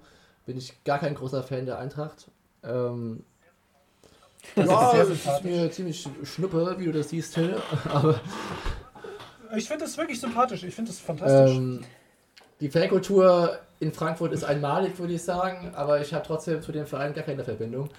bin 0.46 0.58
ich 0.58 0.84
gar 0.84 1.00
kein 1.00 1.16
großer 1.16 1.44
Fan 1.44 1.66
der 1.66 1.80
Eintracht. 1.80 2.30
Ähm, 2.64 3.24
Das 4.56 4.68
ja, 4.68 4.92
ist 4.92 5.10
es 5.10 5.26
ist 5.26 5.44
mir 5.44 5.72
ziemlich 5.72 6.08
schnuppe, 6.24 6.76
wie 6.80 6.86
du 6.86 6.92
das 6.92 7.10
siehst, 7.10 7.34
Till. 7.34 7.58
Aber 7.90 8.22
Ich 9.58 9.68
finde 9.68 9.86
das 9.86 9.98
wirklich 9.98 10.20
sympathisch. 10.20 10.64
Ich 10.64 10.76
finde 10.76 10.92
das 10.92 11.00
fantastisch. 11.00 11.52
ähm, 11.58 11.84
die 12.62 12.70
Fankultur 12.70 13.60
in 13.80 13.92
Frankfurt 13.92 14.32
ist 14.34 14.44
einmalig, 14.44 14.98
würde 15.00 15.14
ich 15.14 15.24
sagen, 15.24 15.74
aber 15.76 16.00
ich 16.00 16.14
habe 16.14 16.26
trotzdem 16.26 16.62
zu 16.62 16.72
dem 16.72 16.86
Verein 16.86 17.14
gar 17.14 17.26
keine 17.26 17.44
Verbindung. 17.44 17.90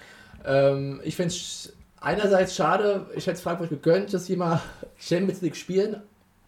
Ähm, 0.45 0.99
ich 1.03 1.15
finde 1.15 1.33
es 1.35 1.73
einerseits 1.99 2.55
schade, 2.55 3.05
ich 3.15 3.25
hätte 3.25 3.37
es 3.37 3.41
Frankfurt 3.41 3.69
gegönnt, 3.69 4.13
dass 4.13 4.25
sie 4.25 4.35
mal 4.35 4.61
Champions 4.97 5.41
League 5.41 5.55
spielen. 5.55 6.01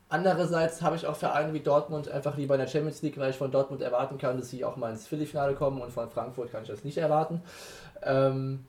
Andererseits 0.09 0.81
habe 0.81 0.95
ich 0.95 1.05
auch 1.05 1.15
Vereine 1.15 1.53
wie 1.53 1.59
Dortmund 1.59 2.09
einfach 2.09 2.35
lieber 2.35 2.55
in 2.55 2.61
der 2.61 2.67
Champions 2.67 3.01
League, 3.03 3.17
weil 3.19 3.29
ich 3.29 3.35
von 3.35 3.51
Dortmund 3.51 3.81
erwarten 3.81 4.17
kann, 4.17 4.37
dass 4.37 4.49
sie 4.49 4.65
auch 4.65 4.75
mal 4.75 4.91
ins 4.91 5.07
Viertelfinale 5.07 5.53
kommen 5.53 5.81
und 5.81 5.91
von 5.91 6.09
Frankfurt 6.09 6.51
kann 6.51 6.63
ich 6.63 6.69
das 6.69 6.83
nicht 6.83 6.97
erwarten. 6.97 7.41
Ähm, 8.01 8.65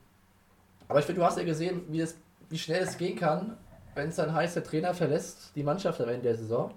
aber 0.88 0.98
ich 0.98 1.06
finde, 1.06 1.20
du 1.20 1.26
hast 1.26 1.38
ja 1.38 1.44
gesehen, 1.44 1.82
wie, 1.88 2.00
es, 2.00 2.16
wie 2.50 2.58
schnell 2.58 2.82
es 2.82 2.98
gehen 2.98 3.18
kann, 3.18 3.56
wenn 3.94 4.10
es 4.10 4.16
dann 4.16 4.34
heißt, 4.34 4.56
der 4.56 4.64
Trainer 4.64 4.92
verlässt 4.92 5.52
die 5.54 5.62
Mannschaft 5.62 6.00
am 6.00 6.08
Ende 6.08 6.22
der 6.22 6.36
Saison. 6.36 6.74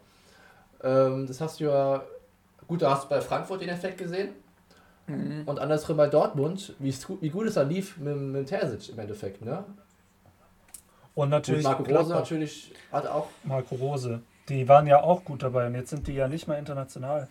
Ähm, 0.81 1.27
das 1.27 1.41
hast 1.41 1.59
du 1.59 1.65
ja, 1.65 2.03
gut, 2.67 2.81
da 2.81 2.91
hast 2.91 3.05
du 3.05 3.09
bei 3.09 3.19
Frankfurt 3.19 3.61
den 3.61 3.69
Effekt 3.69 3.97
gesehen. 3.97 4.29
Und 5.45 5.59
andersrum 5.59 5.97
bei 5.97 6.07
Dortmund, 6.07 6.75
wie 6.79 7.29
gut 7.29 7.47
es 7.47 7.55
dann 7.55 7.67
lief 7.67 7.97
mit, 7.97 8.15
mit 8.15 8.47
Terzic 8.47 8.93
im 8.93 8.99
Endeffekt. 8.99 9.43
Ne? 9.43 9.65
Und 11.15 11.23
Und 11.23 11.29
natürlich 11.29 11.63
Marco 11.63 11.83
Rose 11.83 11.89
Gladbach, 11.89 12.15
natürlich 12.15 12.73
hat 12.91 13.07
auch. 13.07 13.27
Marco 13.43 13.75
Rose. 13.75 14.21
Die 14.49 14.67
waren 14.67 14.87
ja 14.87 15.01
auch 15.01 15.23
gut 15.23 15.43
dabei 15.43 15.67
und 15.67 15.75
jetzt 15.75 15.89
sind 15.89 16.07
die 16.07 16.13
ja 16.13 16.27
nicht 16.27 16.47
mehr 16.47 16.57
international. 16.57 17.27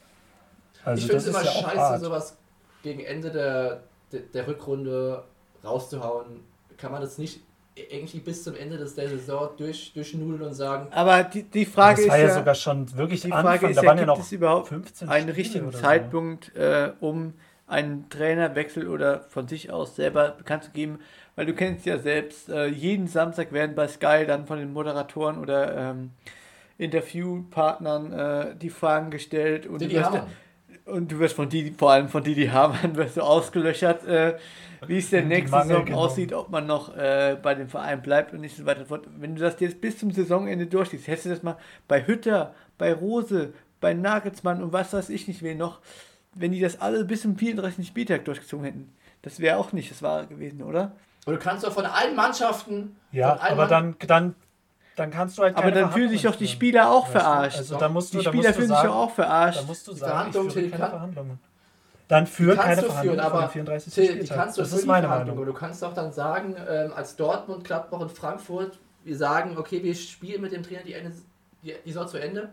Also 0.84 1.00
ich 1.00 1.06
finde 1.06 1.18
es 1.18 1.24
das 1.26 1.34
immer 1.34 1.42
ist 1.42 1.54
ja 1.54 1.62
scheiße, 1.62 1.78
hart. 1.80 2.00
sowas 2.00 2.36
gegen 2.82 3.00
Ende 3.00 3.30
der, 3.30 3.82
der, 4.10 4.20
der 4.20 4.46
Rückrunde 4.46 5.24
rauszuhauen. 5.64 6.40
Kann 6.78 6.92
man 6.92 7.00
das 7.00 7.18
nicht 7.18 7.40
irgendwie 7.74 8.20
bis 8.20 8.44
zum 8.44 8.54
Ende 8.54 8.76
des, 8.76 8.94
der 8.94 9.08
Saison 9.08 9.50
durch, 9.56 9.92
durchnudeln 9.94 10.42
und 10.42 10.54
sagen, 10.54 10.88
aber 10.92 11.22
die, 11.24 11.42
die 11.44 11.64
Frage 11.64 11.96
das 11.96 12.04
ist 12.04 12.10
war 12.10 12.18
ja, 12.18 12.26
ja, 12.26 12.34
sogar 12.34 12.54
schon 12.54 12.96
wirklich 12.96 13.22
die 13.22 13.32
Anfang. 13.32 13.58
Frage 13.58 13.68
ist 13.68 13.76
da 13.76 13.82
ja, 13.82 13.88
waren 13.88 13.98
ja 13.98 14.04
gibt 14.04 14.16
noch 14.18 14.24
es 14.24 14.32
überhaupt 14.32 14.68
15 14.68 15.08
einen 15.08 15.22
Spiele 15.22 15.36
richtigen 15.36 15.66
oder 15.68 15.76
so. 15.78 15.82
Zeitpunkt, 15.82 16.54
äh, 16.54 16.92
um 17.00 17.34
einen 17.66 18.10
Trainerwechsel 18.10 18.88
oder 18.88 19.20
von 19.20 19.48
sich 19.48 19.70
aus 19.70 19.96
selber 19.96 20.32
bekannt 20.32 20.64
zu 20.64 20.70
geben, 20.72 20.98
weil 21.36 21.46
du 21.46 21.54
kennst 21.54 21.86
ja 21.86 21.98
selbst, 21.98 22.48
äh, 22.48 22.66
jeden 22.66 23.06
Samstag 23.06 23.52
werden 23.52 23.74
bei 23.74 23.88
Sky 23.88 24.24
dann 24.26 24.46
von 24.46 24.58
den 24.58 24.72
Moderatoren 24.72 25.38
oder 25.38 25.76
ähm, 25.76 26.10
Interviewpartnern 26.78 28.12
äh, 28.12 28.56
die 28.56 28.70
Fragen 28.70 29.10
gestellt 29.10 29.66
und, 29.66 29.80
die, 29.80 29.88
du 29.88 29.94
wirst, 29.94 30.22
und 30.86 31.12
du 31.12 31.18
wirst 31.18 31.36
von 31.36 31.48
die, 31.48 31.70
vor 31.70 31.92
allem 31.92 32.08
von 32.08 32.22
Didi 32.24 32.46
Hamann 32.46 32.96
wirst 32.96 33.16
du 33.16 33.22
ausgelöchert, 33.22 34.06
äh, 34.06 34.36
wie 34.86 34.98
es 34.98 35.10
denn 35.10 35.28
Die 35.28 35.36
nächste 35.36 35.62
Saison 35.62 35.84
genommen. 35.84 36.04
aussieht, 36.04 36.32
ob 36.32 36.50
man 36.50 36.66
noch 36.66 36.96
äh, 36.96 37.36
bei 37.40 37.54
dem 37.54 37.68
Verein 37.68 38.02
bleibt 38.02 38.32
und 38.32 38.40
nicht 38.40 38.56
so 38.56 38.66
weiter 38.66 38.84
fort. 38.84 39.06
Wenn 39.16 39.36
du 39.36 39.40
das 39.40 39.60
jetzt 39.60 39.80
bis 39.80 39.98
zum 39.98 40.10
Saisonende 40.10 40.66
durchziehst, 40.66 41.06
hättest 41.06 41.26
du 41.26 41.30
das 41.30 41.42
mal 41.42 41.56
bei 41.86 42.06
Hütter, 42.06 42.54
bei 42.78 42.92
Rose, 42.92 43.52
bei 43.80 43.94
Nagelsmann 43.94 44.62
und 44.62 44.72
was 44.72 44.92
weiß 44.92 45.08
ich 45.10 45.28
nicht 45.28 45.42
wer 45.42 45.54
noch, 45.54 45.80
wenn 46.34 46.52
die 46.52 46.60
das 46.60 46.80
alle 46.80 47.04
bis 47.04 47.22
zum 47.22 47.36
34. 47.36 47.86
Spieltag 47.86 48.24
durchgezogen 48.24 48.64
hätten. 48.64 48.92
Das 49.22 49.38
wäre 49.38 49.58
auch 49.58 49.72
nicht 49.72 49.90
das 49.90 50.02
Wahre 50.02 50.26
gewesen, 50.26 50.62
oder? 50.62 50.92
Und 51.26 51.34
du 51.34 51.38
kannst 51.38 51.64
doch 51.64 51.72
von 51.72 51.86
allen 51.86 52.16
Mannschaften. 52.16 52.96
Ja, 53.12 53.34
allen 53.36 53.52
aber 53.52 53.62
Mann- 53.62 53.94
dann, 54.00 54.08
dann, 54.08 54.34
dann 54.96 55.10
kannst 55.10 55.38
du 55.38 55.42
halt 55.42 55.56
Aber 55.56 55.70
dann 55.70 55.92
fühlen 55.92 56.08
sich 56.10 56.22
doch 56.22 56.34
die 56.36 56.48
Spieler 56.48 56.90
auch 56.90 57.06
führen, 57.06 57.14
weißt 57.14 57.24
du? 57.24 57.30
verarscht. 57.30 57.58
Also 57.58 57.78
da 57.78 57.88
musst 57.88 58.12
du, 58.14 58.18
die 58.18 58.24
da 58.24 58.30
Spieler 58.30 58.42
musst 58.42 58.48
du 58.50 58.54
fühlen 58.54 58.68
sich 58.68 58.76
sagen, 58.76 58.88
doch 58.88 58.96
auch 58.96 59.10
verarscht. 59.10 59.60
Da 59.60 59.66
musst 59.66 59.86
du 59.86 59.92
Die 59.92 59.98
sagen, 59.98 60.10
ich 60.12 60.14
Verhandlungen, 60.34 60.50
führe 60.50 60.70
keine 60.70 60.90
Verhandlungen. 60.90 61.38
Dann 62.08 62.26
führ 62.26 62.52
Die 62.52 62.56
kannst 62.58 62.66
keine 62.68 62.80
du 62.82 62.86
Verhandlungen 62.88 63.20
führen, 63.20 63.32
aber 63.32 63.40
dem 63.46 63.50
34. 63.50 63.94
Till, 63.94 64.04
die 64.04 64.10
Spieltag. 64.12 64.36
kannst 64.36 64.58
du 64.58 64.62
Das 64.62 64.72
ist 64.72 64.82
die 64.82 64.86
meine. 64.88 65.08
Meinung. 65.08 65.38
Und 65.38 65.46
du 65.46 65.52
kannst 65.54 65.82
doch 65.82 65.94
dann 65.94 66.12
sagen, 66.12 66.56
ähm, 66.68 66.92
als 66.94 67.16
Dortmund, 67.16 67.64
Gladbach 67.64 68.00
und 68.00 68.10
Frankfurt, 68.12 68.78
wir 69.04 69.16
sagen, 69.16 69.56
okay, 69.56 69.82
wir 69.82 69.94
spielen 69.94 70.42
mit 70.42 70.52
dem 70.52 70.62
Trainer 70.62 70.82
die, 70.82 70.92
Ende, 70.94 71.12
die, 71.62 71.74
die 71.84 71.92
Saison 71.92 72.08
zu 72.08 72.18
Ende 72.20 72.50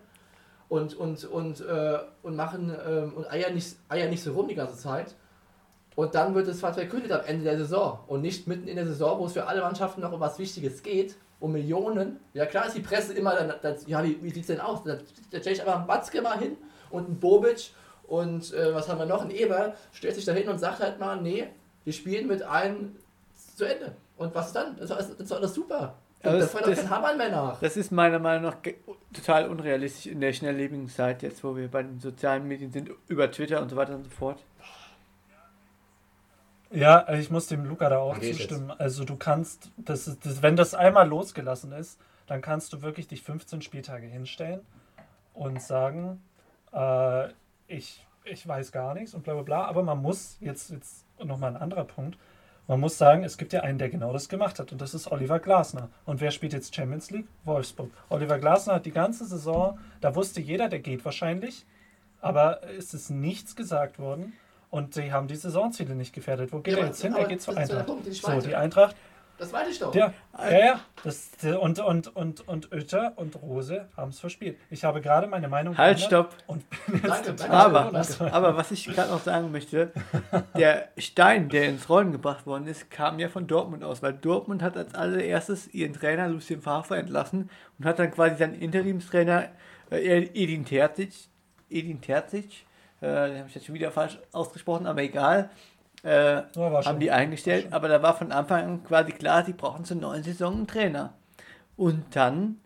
und, 0.70 0.94
und, 0.94 1.26
und, 1.26 1.62
äh, 1.62 1.98
und 2.24 2.36
machen 2.36 2.74
ähm, 2.88 3.14
und 3.16 3.30
eiern 3.30 3.54
nicht, 3.56 3.76
eiern 3.90 4.10
nicht 4.12 4.24
so 4.24 4.34
rum 4.34 4.48
die 4.48 4.56
ganze 4.56 4.78
Zeit. 4.78 5.16
Und 5.96 6.16
dann 6.16 6.34
wird 6.36 6.48
es 6.48 6.60
verkündet 6.62 7.12
am 7.12 7.22
Ende 7.26 7.44
der 7.44 7.58
Saison 7.58 8.00
und 8.08 8.22
nicht 8.22 8.48
mitten 8.48 8.68
in 8.68 8.76
der 8.78 8.86
Saison, 8.86 9.20
wo 9.20 9.26
es 9.26 9.34
für 9.34 9.46
alle 9.48 9.62
Mannschaften 9.62 10.02
noch 10.02 10.12
um 10.14 10.20
was 10.20 10.40
Wichtiges 10.40 10.82
geht, 10.82 11.16
um 11.42 11.52
Millionen. 11.52 12.20
Ja 12.34 12.46
klar 12.46 12.68
ist 12.68 12.76
die 12.78 12.82
Presse 12.82 13.14
immer 13.14 13.36
dann, 13.36 13.54
dann 13.62 13.76
ja 13.86 14.04
wie, 14.04 14.18
wie 14.24 14.30
sieht 14.30 14.42
es 14.42 14.48
denn 14.48 14.62
aus? 14.62 14.84
Da, 14.84 14.98
da 15.32 15.40
stelle 15.40 15.56
ich 15.56 15.62
einfach 15.62 15.78
einen 15.78 15.88
Batzke 15.88 16.22
mal 16.22 16.38
hin 16.40 16.56
und 16.90 17.06
einen 17.08 17.20
Bobic 17.20 17.72
und 18.08 18.54
äh, 18.54 18.74
was 18.74 18.88
haben 18.88 18.98
wir 19.00 19.06
noch? 19.06 19.24
Ein 19.24 19.32
Eber 19.32 19.74
stellt 19.92 20.16
sich 20.16 20.26
da 20.26 20.32
hin 20.32 20.48
und 20.48 20.58
sagt 20.58 20.80
halt 20.80 21.00
mal, 21.00 21.22
nee, 21.22 21.48
wir 21.84 21.94
spielen 21.94 22.28
mit 22.28 22.44
allen 22.44 22.96
zu 23.56 23.66
Ende. 23.66 23.94
Und 24.18 24.34
was 24.36 24.52
dann? 24.54 24.76
Das 24.78 24.90
ist, 24.90 24.98
das 25.12 25.20
ist 25.20 25.32
alles 25.34 25.54
super. 25.54 25.96
Aber 26.24 26.34
da 26.34 26.40
das- 26.40 26.52
fällt 26.52 26.64
doch 26.66 26.70
das- 26.72 26.80
kein 26.82 26.90
Hammer 26.90 27.16
mehr 27.16 27.30
nach. 27.30 27.60
Das 27.60 27.78
ist 27.78 27.92
meiner 27.92 28.20
Meinung 28.20 28.52
nach 28.52 28.58
total 29.14 29.48
unrealistisch 29.50 30.08
in 30.12 30.20
der 30.22 30.34
schnelllebigen 30.34 30.88
Zeit, 30.90 31.24
jetzt 31.24 31.44
wo 31.44 31.56
wir 31.56 31.70
bei 31.70 31.84
den 31.84 32.00
sozialen 32.00 32.48
Medien 32.48 32.72
sind, 32.72 32.90
über 33.08 33.30
Twitter 33.32 33.62
und 33.62 33.70
so 33.70 33.76
weiter 33.76 33.96
und 33.96 34.04
so 34.06 34.10
fort. 34.10 34.44
Ja, 36.72 37.12
ich 37.14 37.32
muss 37.32 37.48
dem 37.48 37.66
Luca 37.66 37.90
da 37.90 37.98
auch 37.98 38.14
Da 38.14 38.20
geh 38.20 38.30
ich 38.30 38.38
zustimmen. 38.38 38.72
Also 38.72 39.04
du 39.04 39.16
kannst, 39.16 39.72
das 39.78 40.08
ist, 40.08 40.26
das, 40.26 40.42
wenn 40.42 40.56
das 40.56 40.74
einmal 40.74 41.08
losgelassen 41.08 41.72
ist, 41.72 42.00
dann 42.28 42.42
kannst 42.42 42.74
du 42.74 42.82
wirklich 42.82 43.08
dich 43.08 43.24
15 43.24 43.62
Spieltage 43.62 44.06
hinstellen 44.06 44.62
und 45.34 45.62
sagen, 45.62 46.22
äh, 46.72 47.30
ich, 47.68 48.06
ich 48.24 48.48
weiß 48.48 48.72
gar 48.72 48.94
nichts 48.94 49.14
und 49.16 49.24
bla 49.24 49.34
bla 49.34 49.44
bla. 49.44 49.66
Aber 49.66 49.82
man 49.82 50.02
muss, 50.02 50.38
jetzt, 50.42 50.70
jetzt 50.70 51.06
nochmal 51.24 51.56
ein 51.56 51.62
anderer 51.62 51.86
Punkt, 51.86 52.20
man 52.68 52.80
muss 52.80 53.00
sagen, 53.00 53.24
es 53.24 53.40
gibt 53.40 53.52
ja 53.52 53.62
einen, 53.62 53.80
der 53.80 53.90
genau 53.90 54.14
das 54.14 54.30
gemacht 54.30 54.60
hat 54.60 54.72
und 54.72 54.80
das 54.80 54.94
ist 54.94 55.12
Oliver 55.12 55.40
Glasner. 55.40 55.90
Und 56.06 56.22
wer 56.22 56.30
spielt 56.30 56.54
jetzt 56.54 56.76
Champions 56.76 57.10
League? 57.10 57.28
Wolfsburg. 57.44 57.90
Oliver 58.10 58.38
Glasner 58.38 58.76
hat 58.76 58.86
die 58.86 58.92
ganze 58.92 59.26
Saison, 59.26 59.80
da 60.02 60.14
wusste 60.14 60.40
jeder, 60.40 60.70
der 60.70 60.78
geht 60.78 61.04
wahrscheinlich, 61.04 61.66
aber 62.22 62.62
es 62.78 62.94
ist 62.94 63.10
nichts 63.10 63.56
gesagt 63.56 63.98
worden. 63.98 64.34
Und 64.70 64.94
sie 64.94 65.12
haben 65.12 65.28
die 65.28 65.36
Saisonziele 65.36 65.96
nicht 65.96 66.14
gefährdet. 66.14 66.52
Wo 66.52 66.60
geht 66.60 66.76
Ja, 66.76 66.82
er 66.82 66.88
jetzt 66.88 67.02
hin? 67.02 67.16
Er 67.16 67.26
geht 67.26 67.42
zur 67.42 67.58
Eintracht. 67.58 67.86
Punkt, 67.86 68.06
die 68.06 68.12
so, 68.12 68.40
die 68.42 68.56
Eintracht. 68.56 68.96
Das 69.40 69.54
weiß 69.54 69.70
ich 69.70 69.80
doch. 69.80 69.96
Ja, 69.96 70.14
ja, 70.38 70.60
ja. 70.60 70.80
Das, 71.02 71.30
und, 71.62 71.80
und, 71.80 72.14
und, 72.14 72.46
und 72.46 72.74
Oetter 72.74 73.14
und 73.16 73.42
Rose 73.42 73.88
haben 73.96 74.10
es 74.10 74.20
verspielt. 74.20 74.58
Ich 74.70 74.84
habe 74.84 75.00
gerade 75.00 75.28
meine 75.28 75.48
Meinung 75.48 75.78
Halt, 75.78 75.98
geändert 75.98 76.34
stopp. 76.46 76.62
Danke, 77.02 77.34
danke. 77.34 77.50
Aber, 77.50 78.06
aber 78.34 78.58
was 78.58 78.72
ich 78.72 78.84
gerade 78.86 79.10
noch 79.10 79.24
sagen 79.24 79.50
möchte, 79.54 79.94
der 80.58 80.90
Stein, 80.98 81.48
der 81.48 81.70
ins 81.70 81.88
Rollen 81.88 82.12
gebracht 82.12 82.46
worden 82.46 82.68
ist, 82.68 82.92
kam 82.92 83.18
ja 83.18 83.30
von 83.30 83.48
Dortmund 83.48 83.82
aus, 83.82 84.04
weil 84.04 84.12
Dortmund 84.12 84.62
hat 84.62 84.76
als 84.76 84.94
allererstes 84.94 85.74
ihren 85.74 85.94
Trainer 85.94 86.28
Lucien 86.28 86.62
Favre 86.62 86.98
entlassen 86.98 87.50
und 87.78 87.86
hat 87.86 87.98
dann 87.98 88.12
quasi 88.12 88.36
seinen 88.36 88.56
Interimstrainer 88.56 89.48
äh, 89.90 90.24
Edin 90.34 90.66
Terzic, 90.66 91.14
Edin 91.70 92.02
Terzic, 92.02 92.66
äh, 93.02 93.30
den 93.30 93.38
habe 93.40 93.48
ich 93.48 93.56
jetzt 93.56 93.66
schon 93.66 93.76
wieder 93.76 93.92
falsch 93.92 94.20
ausgesprochen, 94.32 94.88
aber 94.88 95.02
egal, 95.02 95.50
äh, 96.04 96.36
Ja, 96.36 96.86
haben 96.86 97.00
die 97.00 97.12
eingestellt, 97.12 97.72
aber 97.72 97.88
da 97.88 98.02
war 98.02 98.16
von 98.16 98.32
Anfang 98.32 98.64
an 98.64 98.84
quasi 98.84 99.12
klar, 99.12 99.44
sie 99.44 99.54
brauchen 99.54 99.86
zur 99.86 99.98
neuen 99.98 100.24
Saison 100.24 100.54
einen 100.54 100.68
Trainer. 100.68 101.14
Und 101.76 102.16
dann 102.16 102.60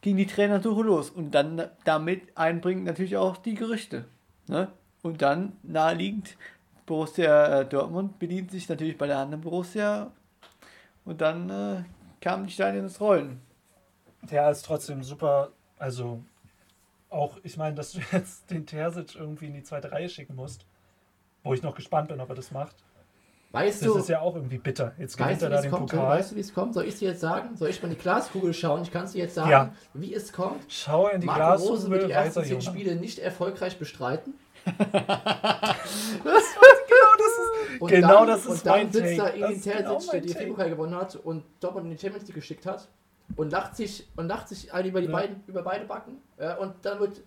ging 0.00 0.16
die 0.16 0.26
Trainersuche 0.26 0.82
los 0.82 1.10
und 1.10 1.32
dann 1.32 1.70
damit 1.84 2.36
einbringen 2.36 2.84
natürlich 2.84 3.16
auch 3.16 3.36
die 3.36 3.54
Gerüchte. 3.54 4.04
Ne? 4.48 4.68
Und 5.02 5.22
dann 5.22 5.54
naheliegend, 5.62 6.36
Borussia 6.86 7.60
äh, 7.60 7.66
Dortmund 7.66 8.18
bedient 8.18 8.50
sich 8.50 8.68
natürlich 8.68 8.98
bei 8.98 9.06
der 9.06 9.18
anderen 9.18 9.40
Borussia 9.40 10.10
und 11.04 11.20
dann 11.20 11.50
äh, 11.50 11.84
kamen 12.20 12.46
die 12.46 12.52
Steine 12.52 12.78
ins 12.78 13.00
Rollen. 13.00 13.40
Der 14.30 14.50
ist 14.50 14.64
trotzdem 14.64 15.02
super, 15.02 15.50
also 15.78 16.22
auch, 17.14 17.38
ich 17.42 17.56
meine, 17.56 17.74
dass 17.74 17.92
du 17.92 18.00
jetzt 18.12 18.50
den 18.50 18.66
Terzic 18.66 19.14
irgendwie 19.14 19.46
in 19.46 19.54
die 19.54 19.62
zweite 19.62 19.92
Reihe 19.92 20.08
schicken 20.08 20.34
musst, 20.36 20.66
wo 21.42 21.54
ich 21.54 21.62
noch 21.62 21.74
gespannt 21.74 22.08
bin, 22.08 22.20
ob 22.20 22.28
er 22.28 22.34
das 22.34 22.50
macht. 22.50 22.76
Weißt 23.52 23.82
Das 23.82 23.92
du, 23.92 23.98
ist 23.98 24.08
ja 24.08 24.20
auch 24.20 24.34
irgendwie 24.34 24.58
bitter. 24.58 24.94
Jetzt 24.98 25.16
gewinnt 25.16 25.40
weißt 25.40 25.42
du, 25.42 25.46
er 25.46 25.50
wie 25.50 25.52
da 25.52 25.56
es 25.58 25.62
den 25.62 25.70
kommt? 25.70 25.90
Pokal. 25.92 26.18
Weißt 26.18 26.32
du, 26.32 26.36
wie 26.36 26.40
es 26.40 26.52
kommt? 26.52 26.74
Soll 26.74 26.84
ich 26.86 26.98
dir 26.98 27.10
jetzt 27.10 27.20
sagen? 27.20 27.56
Soll 27.56 27.68
ich 27.70 27.80
mal 27.80 27.88
in 27.88 27.94
die 27.94 28.00
Glaskugel 28.00 28.52
schauen? 28.52 28.82
Ich 28.82 28.90
kann 28.90 29.04
es 29.04 29.12
dir 29.12 29.22
jetzt 29.22 29.36
sagen, 29.36 29.50
Ja. 29.50 29.72
wie 29.94 30.12
es 30.12 30.32
kommt. 30.32 30.64
Schau 30.68 31.06
in 31.08 31.20
die 31.20 31.26
Marco 31.28 31.62
Rose 31.62 31.88
wird 31.88 32.06
Glaskugel 32.06 32.08
die 32.08 32.12
ersten 32.12 32.44
zehn. 32.44 32.60
Spiele 32.62 32.96
nicht 32.96 33.20
erfolgreich 33.20 33.78
bestreiten. 33.78 34.34
Und 37.80 37.90
Genau 37.90 38.18
dann, 38.20 38.28
das 38.28 38.40
ist 38.40 38.46
und 38.48 38.66
dann 38.66 38.76
mein 38.78 38.92
sitzt 38.92 39.16
Take. 39.16 39.16
da 39.16 39.24
Das 39.24 39.34
Edin 39.50 39.56
ist 39.56 39.64
genau 39.64 39.98
Terzic, 39.98 40.10
der 40.10 40.20
mein 40.20 40.22
die. 40.22 40.28
DFB-Pokal 40.34 40.70
gewonnen 40.70 40.94
hat 40.94 41.16
und 41.16 41.44
Dortmund 41.60 41.86
in 41.86 41.92
die 41.92 41.98
Champions 41.98 42.26
League 42.26 42.34
geschickt 42.36 42.66
hat 42.66 42.88
und 43.36 43.50
lacht 43.52 43.76
sich 43.76 44.06
und 44.16 44.28
lacht 44.28 44.48
sich 44.48 44.72
alle 44.72 44.88
über 44.88 45.00
die 45.00 45.06
Ja. 45.06 45.12
beiden 45.12 45.42
über 45.46 45.62
beide 45.62 45.84
Backen 45.86 46.18
äh, 46.36 46.54
und 46.56 46.74
dann 46.82 47.00
wird 47.00 47.20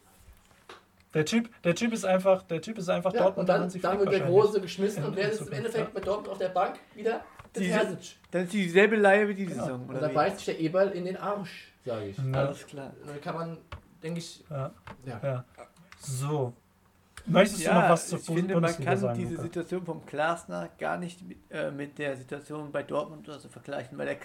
Der 1.14 1.26
Typ, 1.26 1.50
der 1.64 1.74
Typ 1.76 1.94
ist 1.94 2.06
einfach, 2.06 2.44
der 2.44 2.62
Typ 2.62 2.78
ist 2.78 2.90
einfach 2.90 3.14
ja, 3.14 3.22
Dortmund 3.24 3.50
und 3.50 3.50
dann, 3.50 3.82
dann 3.82 4.00
wird 4.00 4.12
der. 4.12 4.20
Große 4.28 4.62
geschmissen 4.62 5.04
In- 5.04 5.10
und 5.10 5.16
wer 5.16 5.32
sitzt 5.32 5.48
im 5.48 5.54
Endeffekt 5.54 5.94
mit 5.94 6.06
Dortmund 6.06 6.30
auf 6.30 6.38
der 6.38 6.50
Bank 6.50 6.80
wieder 6.96 7.22
der 7.56 7.62
Diese- 7.62 7.74
Terzic 7.80 8.16
Dann 8.32 8.44
ist 8.44 8.54
dieselbe 8.54 8.96
Leihe 8.98 9.28
wie 9.28 9.34
die 9.36 9.46
Genau. 9.46 9.64
Saison. 9.64 9.82
und 9.84 9.90
Oder 9.90 10.00
dann 10.02 10.14
beißt 10.14 10.38
sich 10.38 10.46
der 10.46 10.60
Eberl 10.60 10.90
in 10.92 11.06
den 11.06 11.18
Arsch, 11.18 11.72
sage 11.86 12.08
ich. 12.10 12.18
Ja, 12.18 12.32
Alles 12.34 12.68
klar. 12.68 12.92
Und 13.02 13.10
dann 13.10 13.22
kann 13.22 13.36
man, 13.36 13.58
denke 14.04 14.20
ich, 14.20 14.44
ja, 14.50 14.72
ja. 15.06 15.20
ja. 15.24 15.46
So. 16.00 16.54
Möchtest 17.26 17.62
du 17.62 17.66
Ja, 17.66 17.82
noch 17.82 17.90
was 17.90 18.08
zur 18.08 18.20
ich 18.20 18.26
finde, 18.26 18.42
man 18.54 18.54
Bundesliga 18.64 18.92
kann 18.92 19.00
sagen? 19.00 19.20
diese 19.20 19.32
Luca? 19.32 19.44
Situation 19.44 19.86
vom 19.86 20.06
Glasner 20.06 20.70
gar 20.78 20.98
nicht 20.98 21.22
mit, 21.28 21.38
äh, 21.50 21.72
mit 21.72 21.98
der 21.98 22.16
Situation 22.16 22.72
bei 22.72 22.84
Dortmund 22.84 23.28
oder 23.28 23.38
so 23.40 23.50
vergleichen, 23.50 23.98
weil 23.98 24.06
der 24.06 24.18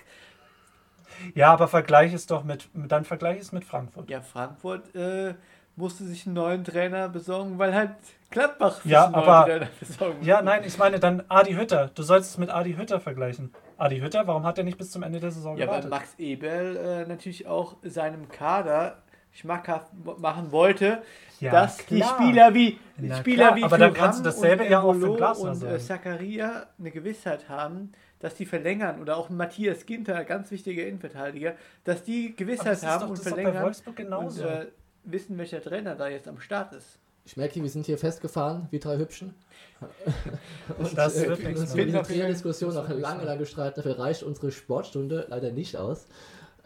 Ja, 1.35 1.53
aber 1.53 1.69
vergleich 1.69 2.13
es 2.13 2.27
doch 2.27 2.45
mit, 2.45 2.69
dann 2.75 3.05
vergleich 3.05 3.39
es 3.41 3.53
mit 3.53 3.65
Frankfurt. 3.65 4.09
Ja, 4.11 4.21
Frankfurt 4.21 4.95
äh, 4.95 5.35
musste 5.77 6.05
sich 6.05 6.27
einen 6.27 6.35
neuen 6.35 6.65
Trainer 6.65 7.09
besorgen, 7.09 7.59
weil 7.59 7.75
halt 7.75 7.91
Gladbach 8.31 8.81
sich 8.83 8.93
Ja, 8.93 9.05
einen 9.05 9.13
neuen 9.13 9.25
aber- 9.29 9.47
Trainer 9.47 9.69
besorgen 9.81 10.23
Ja, 10.25 10.43
nein, 10.43 10.63
ich 10.65 10.79
meine 10.79 10.99
dann 11.01 11.23
Adi 11.29 11.55
Hütter. 11.55 11.91
Du 11.95 12.03
sollst 12.03 12.31
es 12.31 12.39
mit 12.39 12.51
Adi 12.51 12.75
Hütter 12.75 13.01
vergleichen. 13.01 13.53
Adi 13.79 13.99
Hütter, 14.01 14.27
warum 14.27 14.45
hat 14.45 14.59
er 14.59 14.65
nicht 14.65 14.79
bis 14.79 14.91
zum 14.91 15.03
Ende 15.03 15.21
der 15.21 15.31
Saison 15.31 15.57
Ja, 15.57 15.67
weil 15.67 15.81
gewartet? 15.83 15.91
Max 15.91 16.15
Eberl 16.19 16.77
äh, 16.77 17.07
natürlich 17.07 17.47
auch 17.47 17.77
seinem 17.83 18.29
Kader 18.29 18.99
schmackhaft 19.35 19.87
machen 20.19 20.53
wollte, 20.53 21.03
Ja, 21.41 21.53
dass 21.53 21.79
die 21.87 22.01
klar. 22.01 22.17
Spieler 22.21 22.53
wie 22.55 22.79
Na 22.99 23.17
Spieler 23.17 23.47
klar, 23.47 23.57
wie 23.57 23.65
aber 23.65 23.79
dann 23.79 23.95
Thuram 23.95 24.05
kannst 24.05 24.21
du 24.21 24.25
dasselbe 24.25 24.67
ja 24.69 24.83
auch 24.83 24.93
für 24.93 25.17
Glasner 25.17 25.51
und 25.53 25.63
äh. 25.63 25.79
Zakaria 25.79 26.67
eine 26.79 26.91
Gewissheit 26.91 27.49
haben, 27.49 27.93
dass 28.23 28.35
die 28.37 28.47
verlängern 28.47 29.01
oder 29.03 29.17
auch 29.19 29.29
Matthias 29.29 29.85
Ginter, 29.85 30.25
ganz 30.25 30.51
wichtiger 30.51 30.87
Innenverteidiger, 30.87 31.55
dass 31.85 32.03
die 32.03 32.35
Gewissheit 32.35 32.83
haben 32.83 33.01
doch- 33.03 33.09
und 33.11 33.19
das 33.19 33.27
ist 33.27 33.27
doch 33.27 33.37
bei 33.37 33.43
verlängern 33.43 33.65
Wolfsburg 33.65 33.97
genauso. 33.97 34.43
und 34.45 34.49
äh, 34.49 34.67
wissen, 35.05 35.37
welcher 35.37 35.61
Trainer 35.61 35.95
da 35.97 36.09
jetzt 36.09 36.29
am 36.29 36.41
Start 36.41 36.73
ist. 36.73 36.99
Ich 37.25 37.37
merke, 37.37 37.63
wir 37.63 37.69
sind 37.71 37.87
hier 37.87 37.99
festgefahren, 37.99 38.67
wie 38.71 38.79
drei 38.81 38.97
Hübschen. 38.99 39.35
Und 40.79 40.99
Das 40.99 41.17
äh, 41.17 41.29
wird 41.29 41.45
uns 41.57 41.73
diese 41.73 41.87
noch- 41.97 42.07
Trainerdiskussion 42.07 42.75
noch 42.75 42.89
lange, 42.89 43.25
lange 43.25 43.47
streiten. 43.47 43.77
Dafür 43.77 43.99
reicht 43.99 44.25
unsere 44.25 44.51
Sportstunde 44.51 45.27
leider 45.29 45.53
nicht 45.53 45.77
aus. 45.77 46.07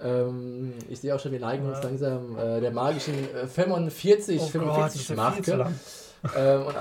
Ähm, 0.01 0.73
ich 0.89 1.01
sehe 1.01 1.15
auch 1.15 1.21
schon, 1.21 1.33
wir 1.33 1.41
neigen 1.41 1.67
uns 1.67 1.83
langsam 1.83 2.39
äh, 2.39 2.61
der 2.61 2.71
magischen 2.71 3.15
äh, 3.35 3.47
45, 3.47 4.37
oh 4.37 4.45
Gott, 4.45 4.45
das 4.45 4.51
45 4.53 5.01
ist 5.03 5.09
ja 5.11 5.31
viel 5.33 5.45
zu 5.45 5.57
Marke. 5.57 5.75
Ähm, 6.37 6.67
und 6.67 6.75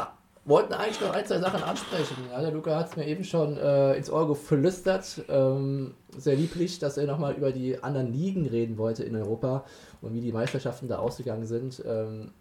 wollten 0.46 0.74
eigentlich 0.74 1.02
noch 1.02 1.14
ein, 1.14 1.26
zwei 1.26 1.39
Sachen 1.39 1.64
ansprechen. 1.64 2.16
Ja, 2.32 2.39
der 2.39 2.52
Luca 2.52 2.76
hat 2.76 2.89
es 2.89 2.96
mir 2.96 3.06
eben 3.08 3.24
schon 3.24 3.58
äh, 3.58 3.96
ins 3.96 4.10
Ohr 4.10 4.28
geflüstert. 4.28 5.24
Ähm, 5.28 5.96
sehr 6.16 6.36
lieblich, 6.36 6.80
dass 6.80 6.98
er 6.98 7.08
nochmal 7.08 7.34
über 7.34 7.52
die 7.52 7.84
anderen 7.84 8.14
Ligen 8.14 8.48
reden 8.48 8.78
wollte 8.78 9.04
in 9.04 9.16
Europa 9.16 9.66
und 10.02 10.14
wie 10.14 10.22
die 10.22 10.32
Meisterschaften 10.32 10.88
da 10.88 11.00
ausgegangen 11.00 11.46
sind. 11.46 11.84
Ähm, 11.86 12.32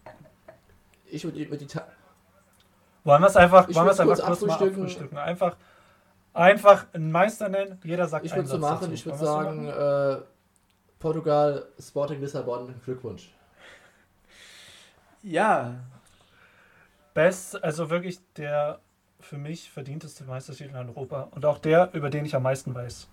ich 1.07 1.25
würde 1.25 1.39
über 1.39 1.57
die 1.57 1.67
Ta 1.67 1.87
Wollen 3.05 3.23
wir 3.23 3.29
es 3.29 3.37
einfach, 3.37 3.69
Ich 3.69 3.77
wollen 3.77 3.87
würd's 3.87 4.01
einfach 4.01 4.17
kurz 4.17 4.39
kurz 4.39 4.61
mal 4.61 4.69
abfrühstücken. 4.69 5.19
Einfach, 5.19 5.57
einfach 6.33 6.87
einen 6.93 7.11
Meister 7.13 7.49
nennen, 7.49 7.79
jeder 7.85 8.07
sagt 8.07 8.27
Ich 8.27 8.35
würde 8.35 8.49
so 8.49 8.59
machen, 8.59 8.81
dazu. 8.83 8.93
ich 8.93 9.05
würde 9.05 9.19
sagen, 9.19 9.69
äh, 9.69 10.17
Portugal, 10.99 11.67
Sporting 11.79 12.21
Lissabon, 12.21 12.75
Glückwunsch. 12.85 13.31
Ja, 15.23 15.75
Best, 17.15 17.63
also 17.63 17.91
wirklich 17.91 18.19
der 18.37 18.81
für 19.21 19.39
mich 19.39 19.71
verdienteste 19.71 20.25
Meistertitel 20.25 20.71
in 20.71 20.77
Europa 20.89 21.29
und 21.31 21.47
auch 21.47 21.59
der, 21.59 21.91
über 21.95 22.11
den 22.11 22.27
ich 22.27 22.35
am 22.35 22.43
meisten 22.43 22.75
weiß. 22.75 23.09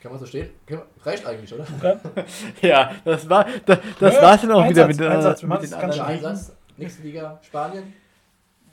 Kann 0.00 0.12
man 0.12 0.20
so 0.20 0.26
stehen? 0.26 0.50
Kann 0.66 0.78
man- 0.78 0.86
Reicht 1.02 1.26
eigentlich, 1.26 1.52
oder? 1.52 1.66
Okay? 1.78 1.96
ja, 2.62 2.94
das 3.04 3.28
war 3.28 3.46
das, 3.66 3.78
das 4.00 4.14
Ja, 4.14 4.22
war's 4.22 4.40
dann 4.42 4.52
auch 4.52 4.62
Einsatz, 4.62 4.76
wieder 4.76 4.86
mit, 4.86 5.00
äh, 5.00 5.16
Einsatz, 5.16 5.42
wir 5.42 5.48
mit 5.48 5.62
den 5.62 5.70
ganz 5.70 5.82
anderen. 5.98 6.06
Einsatz, 6.06 6.52
nächste 6.76 7.02
Liga, 7.02 7.40
Spanien. 7.42 7.92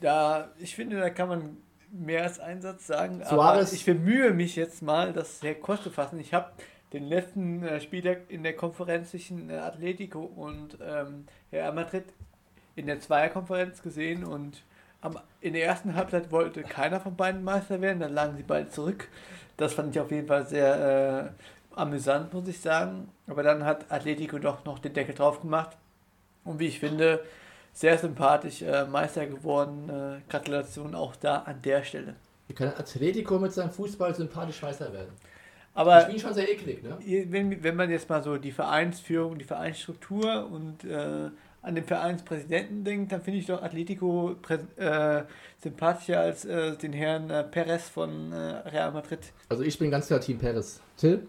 Ja, 0.00 0.48
ich 0.58 0.74
finde, 0.74 0.98
da 1.00 1.10
kann 1.10 1.28
man 1.28 1.56
mehr 1.90 2.22
als 2.24 2.40
einen 2.40 2.60
Satz 2.62 2.86
sagen. 2.86 3.22
Aber 3.22 3.28
Suarez. 3.36 3.72
ich 3.72 3.84
bemühe 3.84 4.30
mich 4.32 4.56
jetzt 4.56 4.82
mal, 4.82 5.12
das 5.12 5.40
sehr 5.40 5.54
kurz 5.54 5.82
zu 5.82 5.90
fassen. 5.90 6.18
Ich 6.20 6.32
habe 6.34 6.50
den 6.92 7.04
letzten 7.04 7.62
äh, 7.62 7.80
Spieltag 7.80 8.22
in 8.28 8.42
der 8.42 8.54
Konferenz 8.54 9.10
zwischen 9.10 9.48
äh, 9.50 9.56
Atletico 9.56 10.20
und 10.20 10.78
ähm, 10.82 11.26
Real 11.52 11.72
Madrid 11.72 12.04
in 12.76 12.86
der 12.86 13.00
Zweierkonferenz 13.00 13.82
gesehen 13.82 14.24
und 14.24 14.62
am, 15.00 15.18
in 15.40 15.52
der 15.52 15.66
ersten 15.66 15.94
Halbzeit 15.94 16.30
wollte 16.30 16.62
keiner 16.62 17.00
von 17.00 17.16
beiden 17.16 17.42
Meister 17.44 17.80
werden, 17.80 18.00
dann 18.00 18.14
lagen 18.14 18.36
sie 18.36 18.44
beide 18.44 18.68
zurück. 18.68 19.08
Das 19.56 19.74
fand 19.74 19.94
ich 19.94 20.00
auf 20.00 20.10
jeden 20.10 20.28
Fall 20.28 20.46
sehr 20.46 21.34
äh, 21.74 21.78
amüsant, 21.78 22.32
muss 22.32 22.48
ich 22.48 22.60
sagen. 22.60 23.08
Aber 23.26 23.42
dann 23.42 23.64
hat 23.64 23.90
Atletico 23.90 24.38
doch 24.38 24.64
noch 24.64 24.78
den 24.78 24.94
Deckel 24.94 25.14
drauf 25.14 25.40
gemacht 25.40 25.76
und 26.44 26.58
wie 26.58 26.68
ich 26.68 26.78
finde, 26.78 27.22
sehr 27.72 27.98
sympathisch 27.98 28.62
äh, 28.62 28.84
Meister 28.84 29.26
geworden. 29.26 29.88
Äh, 29.88 30.30
Gratulation 30.30 30.94
auch 30.94 31.16
da 31.16 31.38
an 31.38 31.60
der 31.62 31.82
Stelle. 31.84 32.14
Wie 32.48 32.54
kann 32.54 32.68
Atletico 32.68 33.38
mit 33.38 33.52
seinem 33.52 33.70
Fußball 33.70 34.14
sympathisch 34.14 34.62
Meister 34.62 34.92
werden? 34.92 35.12
Aber 35.74 36.02
spielen 36.02 36.18
schon 36.18 36.34
sehr 36.34 36.50
eklig, 36.50 36.82
ne? 36.82 36.98
wenn, 37.30 37.62
wenn 37.62 37.76
man 37.76 37.90
jetzt 37.90 38.08
mal 38.10 38.22
so 38.22 38.36
die 38.36 38.52
Vereinsführung, 38.52 39.38
die 39.38 39.44
Vereinsstruktur 39.44 40.50
und 40.50 40.84
äh, 40.84 41.30
an 41.62 41.74
den 41.76 41.84
Vereinspräsidenten 41.84 42.84
denkt, 42.84 43.12
dann 43.12 43.22
finde 43.22 43.38
ich 43.38 43.46
doch 43.46 43.62
Atletico 43.62 44.36
äh, 44.76 45.22
sympathischer 45.58 46.20
als 46.20 46.44
äh, 46.44 46.76
den 46.76 46.92
Herrn 46.92 47.30
äh, 47.30 47.44
Perez 47.44 47.88
von 47.88 48.32
äh, 48.32 48.36
Real 48.68 48.90
Madrid. 48.92 49.20
Also 49.48 49.62
ich 49.62 49.78
bin 49.78 49.90
ganz 49.90 50.08
klar 50.08 50.20
Team 50.20 50.38
Perez. 50.38 50.80
Till? 50.96 51.26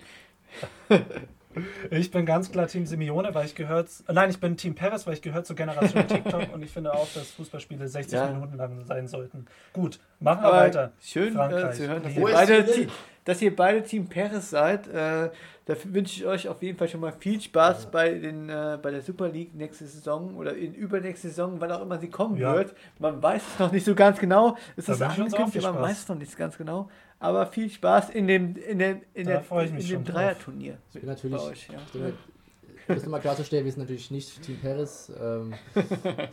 Ich 1.92 2.10
bin 2.10 2.26
ganz 2.26 2.52
klar 2.52 2.66
Team 2.66 2.88
Simeone, 2.88 3.34
weil 3.36 3.46
ich 3.46 3.54
gehört, 3.54 3.88
nein, 4.12 4.32
ich 4.32 4.40
bin 4.40 4.58
Team 4.58 4.74
Perez, 4.74 5.06
weil 5.06 5.14
ich 5.14 5.22
gehöre 5.22 5.44
zur 5.44 5.56
Generation 5.56 6.08
TikTok 6.08 6.52
und 6.52 6.64
ich 6.64 6.72
finde 6.72 6.94
auch, 6.94 7.08
dass 7.14 7.30
Fußballspiele 7.32 7.88
60 7.88 8.14
Ja. 8.18 8.28
Minuten 8.32 8.58
lang 8.58 8.84
sein 8.86 9.08
sollten. 9.08 9.46
Gut, 9.72 10.00
machen 10.20 10.42
wir 10.42 10.48
Aber 10.48 10.58
weiter. 10.58 10.94
schön 11.00 11.30
äh, 11.30 11.32
Frankreich. 11.36 11.76
zu 11.76 11.88
hören, 11.88 12.02
dass 12.02 12.16
Wo 12.16 12.28
ihr, 12.28 12.34
ist 12.34 12.34
beide, 12.34 12.88
dass 13.26 13.42
ihr 13.42 13.56
beide 13.56 13.84
Team 13.84 14.08
Perez 14.08 14.50
seid. 14.50 14.88
Äh, 14.88 15.30
dafür 15.66 15.94
wünsche 15.94 16.20
ich 16.20 16.26
euch 16.26 16.48
auf 16.48 16.62
jeden 16.62 16.78
Fall 16.78 16.88
schon 16.90 17.00
mal 17.02 17.14
viel 17.14 17.40
Spaß 17.40 17.90
bei, 17.92 18.14
den, 18.14 18.50
äh, 18.50 18.78
bei 18.82 18.92
der 18.92 19.02
Super 19.02 19.30
League 19.30 19.56
nächste 19.56 19.86
Saison 19.86 20.36
oder 20.36 20.56
in 20.56 20.74
übernächste 20.74 21.30
Saison, 21.30 21.56
wann 21.60 21.72
auch 21.72 21.82
immer 21.82 21.98
sie 22.00 22.10
kommen 22.10 22.38
Ja. 22.38 22.56
wird. 22.56 22.74
Man 23.00 23.22
weiß 23.22 23.42
es 23.54 23.60
noch 23.60 23.72
nicht 23.72 23.86
so 23.86 23.96
ganz 23.96 24.20
genau. 24.20 24.58
Es 24.76 24.86
Da 24.86 24.94
ist 24.94 25.02
angekündigt, 25.02 25.62
man 25.62 25.82
weiß 25.82 26.00
es 26.04 26.08
noch 26.10 26.18
nicht 26.18 26.38
ganz 26.38 26.58
genau. 26.58 26.90
Aber 27.20 27.46
viel 27.48 27.70
Spaß 27.70 28.10
in 28.10 28.28
dem, 28.28 28.56
in 28.58 28.80
dem, 28.80 29.02
in 29.14 29.26
Da 29.28 29.40
der, 29.42 29.62
in 29.62 29.78
dem 29.78 29.78
Ich 30.94 31.00
bin 31.00 31.10
natürlich. 31.10 31.38
bei 31.38 31.42
euch. 31.44 31.68
Ja. 31.70 31.80
Ich 31.86 31.92
bin, 31.94 32.14
Um 32.88 32.96
das 32.96 33.04
nochmal 33.04 33.22
klarzustellen, 33.22 33.64
wir 33.64 33.72
sind 33.72 33.82
natürlich 33.82 34.12
nicht 34.12 34.42
Team 34.42 34.60
Paris. 34.62 35.12
Ähm, 35.22 35.54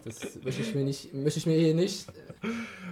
das 0.05 0.39
möchte 0.43 0.63
ich 0.63 0.75
mir 0.75 0.85
nicht, 0.85 1.15
möchte 1.15 1.39
ich 1.39 1.47
mir 1.47 1.57
hier 1.59 1.75
nicht. 1.75 2.07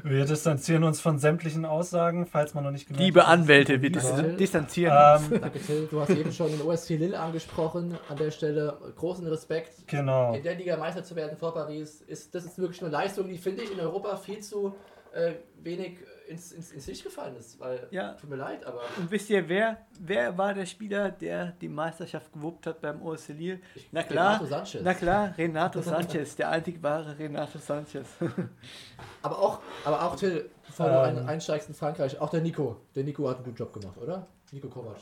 Wir 0.04 0.24
distanzieren 0.24 0.84
uns 0.84 1.00
von 1.00 1.18
sämtlichen 1.18 1.64
Aussagen, 1.64 2.26
falls 2.26 2.54
man 2.54 2.64
noch 2.64 2.70
nicht 2.70 2.86
gemerkt 2.86 3.04
Liebe 3.04 3.26
hat. 3.26 3.38
Anwälte, 3.38 3.82
wir 3.82 3.90
dis 3.90 4.06
distanzieren 4.38 4.96
uns. 4.96 5.32
Ähm, 5.32 5.40
Danke, 5.40 5.58
Till. 5.60 5.88
Du 5.90 6.00
hast 6.00 6.10
eben 6.10 6.32
schon 6.32 6.50
den 6.50 6.62
OSC 6.62 6.90
Lille 6.90 7.18
angesprochen. 7.18 7.98
An 8.08 8.16
der 8.16 8.30
Stelle 8.30 8.78
großen 8.96 9.26
Respekt. 9.26 9.86
genau. 9.86 10.34
In 10.34 10.42
der 10.42 10.54
Liga 10.54 10.76
Meister 10.76 11.02
zu 11.02 11.16
werden 11.16 11.36
vor 11.36 11.54
Paris, 11.54 12.00
ist, 12.02 12.34
das 12.34 12.44
ist 12.44 12.58
wirklich 12.58 12.80
eine 12.82 12.90
Leistung, 12.90 13.28
die 13.28 13.38
finde 13.38 13.62
ich 13.62 13.72
in 13.72 13.80
Europa 13.80 14.16
viel 14.16 14.40
zu 14.40 14.74
äh, 15.12 15.32
wenig 15.62 15.98
ins, 16.28 16.52
ins, 16.52 16.72
ins 16.72 16.86
Licht 16.86 17.02
gefallen 17.04 17.36
ist. 17.36 17.58
Weil, 17.58 17.88
Ja. 17.90 18.12
tut 18.14 18.28
mir 18.30 18.36
leid, 18.36 18.64
aber 18.66 18.80
Und 18.98 19.10
wisst 19.10 19.30
ihr, 19.30 19.48
wer, 19.48 19.78
wer 19.98 20.36
war 20.36 20.54
der 20.54 20.66
Spieler, 20.66 21.10
der 21.10 21.52
die 21.60 21.68
Meisterschaft 21.68 22.32
gewuppt 22.32 22.66
hat 22.66 22.80
beim 22.80 23.00
OSC 23.02 23.30
Lille? 23.32 23.60
Na 23.92 24.02
klar, 24.02 24.34
Renato 24.34 24.46
Sanchez. 24.46 24.80
na 24.84 24.94
klar, 24.94 25.34
Renato 25.38 25.80
Sanchez, 25.82 26.36
der 26.36 26.50
einzig 26.50 26.82
wahre 26.82 27.18
Renato 27.18 27.58
Sanchez. 27.58 28.06
Aber 29.22 29.38
auch, 29.38 29.60
aber 29.84 30.02
auch 30.02 30.16
Till, 30.16 30.48
bevor 30.66 30.86
du 30.88 30.92
Ähm. 30.94 31.18
ein, 31.18 31.28
einsteigst 31.28 31.68
in 31.68 31.74
Frankreich, 31.74 32.20
auch 32.20 32.30
der 32.30 32.40
Nico. 32.40 32.80
Der 32.94 33.04
Nico 33.04 33.28
hat 33.28 33.36
einen 33.36 33.44
guten 33.46 33.56
Job 33.56 33.72
gemacht, 33.72 33.96
oder? 33.98 34.26
Nico 34.52 34.68
Kovac. 34.68 34.96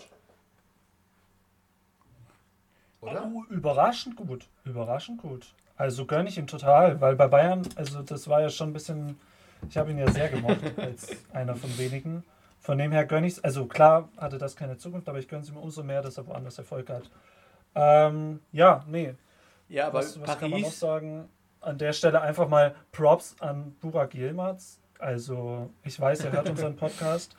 Oder? 3.00 3.30
Oh, 3.32 3.44
überraschend 3.52 4.16
gut. 4.16 4.48
Überraschend 4.64 5.18
gut. 5.20 5.54
Also 5.76 6.06
gönne 6.06 6.28
ich 6.28 6.38
ihm 6.38 6.46
total, 6.46 7.00
weil 7.00 7.14
bei 7.16 7.28
Bayern, 7.28 7.62
also 7.76 8.02
das 8.02 8.28
war 8.28 8.40
ja 8.40 8.48
schon 8.48 8.70
ein 8.70 8.72
bisschen, 8.72 9.18
ich 9.68 9.76
habe 9.76 9.90
ihn 9.90 9.98
ja 9.98 10.10
sehr 10.10 10.28
gemocht 10.28 10.58
als 10.76 11.08
einer 11.32 11.56
von 11.56 11.76
wenigen. 11.78 12.24
Von 12.60 12.78
dem 12.78 12.92
her 12.92 13.04
gönne 13.04 13.26
ich 13.26 13.34
es, 13.34 13.44
also 13.44 13.66
klar 13.66 14.08
hatte 14.16 14.38
das 14.38 14.56
keine 14.56 14.76
Zukunft, 14.76 15.08
aber 15.08 15.18
ich 15.18 15.28
gönne 15.28 15.42
es 15.42 15.48
ihm 15.48 15.56
umso 15.56 15.82
mehr, 15.82 16.02
dass 16.02 16.18
er 16.18 16.26
woanders 16.26 16.58
Erfolg 16.58 16.88
hat. 16.90 17.10
Ähm, 17.74 18.40
ja, 18.52 18.84
nee. 18.88 19.14
Ja, 19.68 19.88
aber 19.88 19.98
Was, 19.98 20.20
was 20.20 20.38
kann 20.38 20.50
man 20.50 20.60
noch 20.60 20.68
Paris, 20.68 20.80
sagen? 20.80 21.28
An 21.60 21.78
der 21.78 21.92
Stelle 21.92 22.20
einfach 22.20 22.48
mal 22.48 22.74
Props 22.92 23.36
an 23.40 23.76
Burak 23.80 24.14
Yilmaz. 24.14 24.80
Also 24.98 25.70
ich 25.84 26.00
weiß, 26.00 26.24
er 26.24 26.32
hört 26.32 26.48
unseren 26.48 26.76
Podcast. 26.76 27.36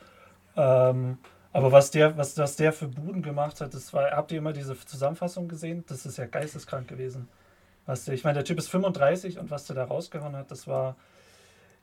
Ähm, 0.56 1.18
aber 1.52 1.72
was 1.72 1.90
der, 1.90 2.16
was, 2.16 2.36
was 2.38 2.56
der 2.56 2.72
für 2.72 2.88
Buden 2.88 3.22
gemacht 3.22 3.60
hat, 3.60 3.74
das 3.74 3.92
war, 3.92 4.10
habt 4.10 4.30
ihr 4.32 4.38
immer 4.38 4.52
diese 4.52 4.78
Zusammenfassung 4.78 5.48
gesehen? 5.48 5.84
Das 5.88 6.04
ist 6.06 6.18
ja 6.18 6.26
geisteskrank 6.26 6.88
gewesen. 6.88 7.28
Was 7.86 8.04
der, 8.04 8.14
ich 8.14 8.22
meine, 8.22 8.34
der 8.34 8.44
Typ 8.44 8.58
ist 8.58 8.68
35 8.68 9.38
und 9.38 9.50
was 9.50 9.66
der 9.66 9.76
da 9.76 9.84
rausgehauen 9.84 10.36
hat, 10.36 10.50
das 10.50 10.66
war, 10.66 10.96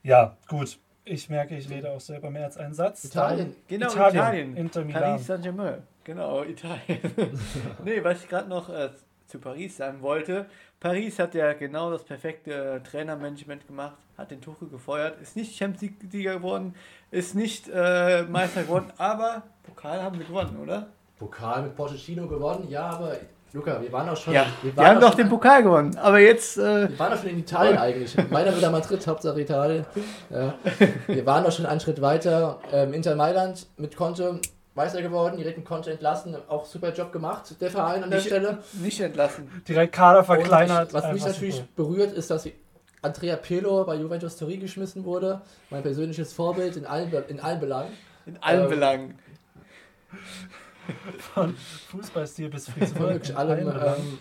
ja, 0.02 0.36
gut. 0.48 0.78
Ich 1.04 1.30
merke, 1.30 1.56
ich 1.56 1.70
rede 1.70 1.90
auch 1.92 2.00
selber 2.00 2.30
mehr 2.30 2.46
als 2.46 2.56
einen 2.56 2.74
Satz. 2.74 3.04
Italien. 3.04 3.54
genau, 3.68 3.86
Italien, 3.86 4.16
Italien, 4.16 4.56
Inter 4.56 4.84
Milan. 4.84 5.02
Paris 5.02 5.26
Saint-Germain, 5.26 5.82
genau, 6.02 6.42
Italien. 6.42 7.00
nee, 7.84 8.02
was 8.02 8.24
ich 8.24 8.28
gerade 8.28 8.48
noch 8.48 8.68
äh, 8.68 8.90
zu 9.28 9.38
Paris 9.38 9.76
sagen 9.76 10.02
wollte, 10.02 10.46
Paris 10.80 11.18
hat 11.18 11.34
ja 11.34 11.52
genau 11.52 11.90
das 11.90 12.04
perfekte 12.04 12.52
äh, 12.52 12.80
Trainermanagement 12.80 13.66
gemacht, 13.66 13.96
hat 14.18 14.30
den 14.30 14.40
Tuchel 14.40 14.68
gefeuert, 14.68 15.20
ist 15.20 15.36
nicht 15.36 15.56
Champions 15.56 15.82
League-Sieger 15.82 16.36
geworden, 16.36 16.74
ist 17.10 17.34
nicht 17.34 17.68
äh, 17.72 18.24
Meister 18.24 18.64
geworden, 18.64 18.92
aber 18.98 19.44
Pokal 19.62 20.02
haben 20.02 20.18
wir 20.18 20.26
gewonnen, 20.26 20.58
oder? 20.58 20.88
Pokal 21.18 21.62
mit 21.62 21.76
Pochettino 21.76 22.26
gewonnen, 22.26 22.68
ja, 22.68 22.90
aber 22.90 23.16
Luca, 23.52 23.80
wir 23.80 23.90
waren 23.92 24.08
auch 24.08 24.16
schon. 24.16 24.34
Ja, 24.34 24.46
wir 24.62 24.76
wir 24.76 24.86
haben 24.86 25.00
doch 25.00 25.14
den 25.14 25.28
Pokal 25.28 25.62
gewonnen, 25.62 25.96
aber 25.96 26.18
jetzt, 26.18 26.58
äh, 26.58 26.90
Wir 26.90 26.98
waren 26.98 27.12
doch 27.12 27.20
schon 27.20 27.30
in 27.30 27.38
Italien 27.38 27.78
eigentlich. 27.78 28.14
Meiner 28.30 28.54
wieder 28.56 28.70
Madrid, 28.70 29.06
Hauptsache 29.06 29.40
Italien. 29.40 29.86
Ja. 30.30 30.54
Wir 31.06 31.24
waren 31.24 31.44
doch 31.44 31.52
schon 31.52 31.64
einen 31.66 31.80
Schritt 31.80 32.00
weiter. 32.02 32.58
Ähm, 32.72 32.92
Inter 32.92 33.14
Mailand 33.16 33.66
mit 33.78 33.96
Conte 33.96 34.40
Meister 34.74 35.00
geworden, 35.00 35.38
direkt 35.38 35.56
mit 35.56 35.66
Conte 35.66 35.90
entlassen. 35.90 36.36
Auch 36.48 36.66
super 36.66 36.92
Job 36.92 37.12
gemacht, 37.12 37.54
der 37.60 37.70
Verein 37.70 38.02
an 38.04 38.10
der 38.10 38.18
Nicht- 38.18 38.26
Stelle. 38.28 38.58
nicht 38.74 39.00
entlassen. 39.00 39.48
Direkt 39.66 39.94
Kader 39.94 40.22
verkleinert. 40.22 40.88
ich, 40.88 40.94
was 40.94 41.12
mich 41.12 41.24
natürlich 41.24 41.54
super. 41.54 41.68
berührt, 41.76 42.12
ist, 42.12 42.30
dass 42.30 42.46
Andrea 43.00 43.36
Pirlo 43.36 43.84
bei 43.84 43.94
Juventus 43.94 44.36
Turin 44.36 44.60
geschmissen 44.60 45.04
wurde. 45.06 45.40
Mein 45.70 45.82
persönliches 45.82 46.32
Vorbild 46.34 46.76
in 46.76 46.84
allen, 46.84 47.10
in 47.28 47.40
allen 47.40 47.60
Belangen. 47.60 47.90
In 48.26 48.36
allen 48.42 48.64
Ähm, 48.64 48.68
Belangen. 48.70 49.18
Von 51.34 51.54
Fußballstil 51.90 52.48
bis 52.50 52.68
Frisur. 52.68 53.12
Ähm, 53.12 54.18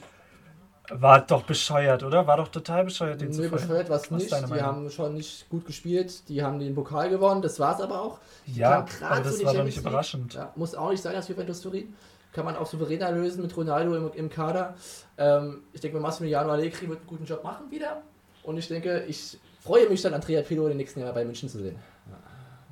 War 0.90 1.26
doch 1.26 1.44
bescheuert, 1.44 2.04
oder? 2.04 2.28
War 2.28 2.38
doch 2.38 2.48
total 2.48 2.86
bescheuert, 2.86 3.22
den 3.22 3.34
zu 3.34 3.42
Nö, 3.42 3.50
folgen. 3.50 3.68
bescheuert 3.68 3.90
Was 3.90 4.04
ist 4.04 4.12
nicht. 4.12 4.32
Die 4.32 4.42
Meinung? 4.42 4.62
haben 4.62 4.90
schon 4.92 5.14
nicht 5.16 5.50
gut 5.50 5.66
gespielt. 5.66 6.28
Die 6.30 6.44
haben 6.44 6.60
den 6.60 6.76
Pokal 6.76 7.10
gewonnen. 7.10 7.42
Das 7.42 7.60
war's 7.60 7.82
aber 7.82 8.02
auch. 8.02 8.20
Die 8.46 8.60
Ja, 8.60 8.86
aber 9.02 9.24
zu 9.24 9.30
das 9.30 9.44
war 9.46 9.54
doch 9.54 9.64
nicht 9.64 9.78
überraschend. 9.78 10.34
Ja, 10.36 10.52
muss 10.56 10.76
auch 10.76 10.92
nicht 10.92 11.02
sein, 11.02 11.14
dass 11.14 11.28
Juventus 11.28 11.62
Turin. 11.62 11.94
Kann 12.34 12.46
man 12.46 12.56
auch 12.58 12.66
souveräner 12.66 13.12
lösen 13.12 13.42
mit 13.42 13.56
Ronaldo 13.56 13.96
im, 13.96 14.12
im 14.14 14.30
Kader. 14.30 14.76
Ähm, 15.18 15.64
ich 15.72 15.80
denke, 15.82 16.00
Massimiliano 16.00 16.52
Allegri 16.52 16.88
wird 16.90 17.00
einen 17.00 17.08
guten 17.08 17.26
Job 17.26 17.44
machen 17.44 17.72
wieder. 17.72 18.02
Und 18.44 18.58
ich 18.58 18.68
denke, 18.68 19.06
ich 19.08 19.40
freue 19.64 19.90
mich 19.90 20.02
dann, 20.02 20.14
Andrea 20.14 20.42
Pirlo 20.42 20.64
in 20.64 20.70
den 20.72 20.78
nächsten 20.78 21.00
Jahren 21.00 21.16
bei 21.16 21.24
München 21.26 21.48
zu 21.50 21.60
sehen. 21.60 21.78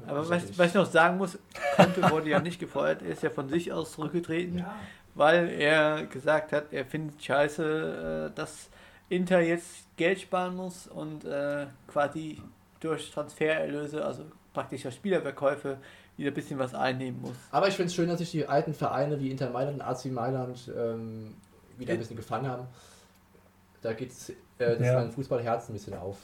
Ja, 0.06 0.12
Aber 0.12 0.30
was, 0.30 0.58
was 0.58 0.68
ich 0.68 0.74
noch 0.74 0.86
sagen 0.86 1.18
muss, 1.18 1.38
Conte 1.76 2.10
wurde 2.10 2.30
ja 2.30 2.40
nicht 2.40 2.60
gefeuert, 2.60 3.02
er 3.02 3.10
ist 3.10 3.24
ja 3.24 3.30
von 3.30 3.50
sich 3.50 3.72
aus 3.72 3.94
zurückgetreten, 3.94 4.66
weil 5.16 5.50
er 5.50 6.06
gesagt 6.08 6.52
hat, 6.52 6.72
er 6.72 6.86
findet 6.86 7.24
scheiße, 7.24 8.30
äh, 8.32 8.36
dass 8.36 8.70
Inter 9.10 9.42
jetzt 9.42 9.86
Geld 9.98 10.20
sparen 10.22 10.56
muss 10.56 10.88
und 10.88 11.26
äh, 11.26 11.68
quasi 11.88 12.42
durch 12.80 13.12
Transfererlöse, 13.12 14.04
also 14.06 14.26
praktisch 14.54 14.82
durch 14.84 14.96
Spielerverkäufe, 14.96 15.78
wieder 16.18 16.32
ein 16.32 16.34
bisschen 16.34 16.60
was 16.60 16.76
einnehmen 16.76 17.22
muss. 17.22 17.36
Aber 17.52 17.68
ich 17.68 17.76
finde 17.76 17.88
es 17.88 17.96
schön, 17.96 18.08
dass 18.08 18.20
sich 18.20 18.32
die 18.32 18.46
alten 18.46 18.74
Vereine 18.74 19.20
wie 19.20 19.32
Inter 19.32 19.50
Mailand 19.50 19.76
und 19.76 19.82
AC 19.82 20.06
Mailand 20.06 20.72
ähm, 20.76 21.36
wieder 21.78 21.94
ein 21.94 22.00
bisschen 22.00 22.18
gefangen 22.18 22.48
haben. 22.48 22.68
Da 23.82 23.94
geht 23.94 24.12
äh, 24.60 24.78
das 24.78 24.88
Ja. 24.88 24.96
mein 24.96 25.12
Fußballherz 25.12 25.70
ein 25.70 25.74
bisschen 25.74 25.96
auf. 25.96 26.18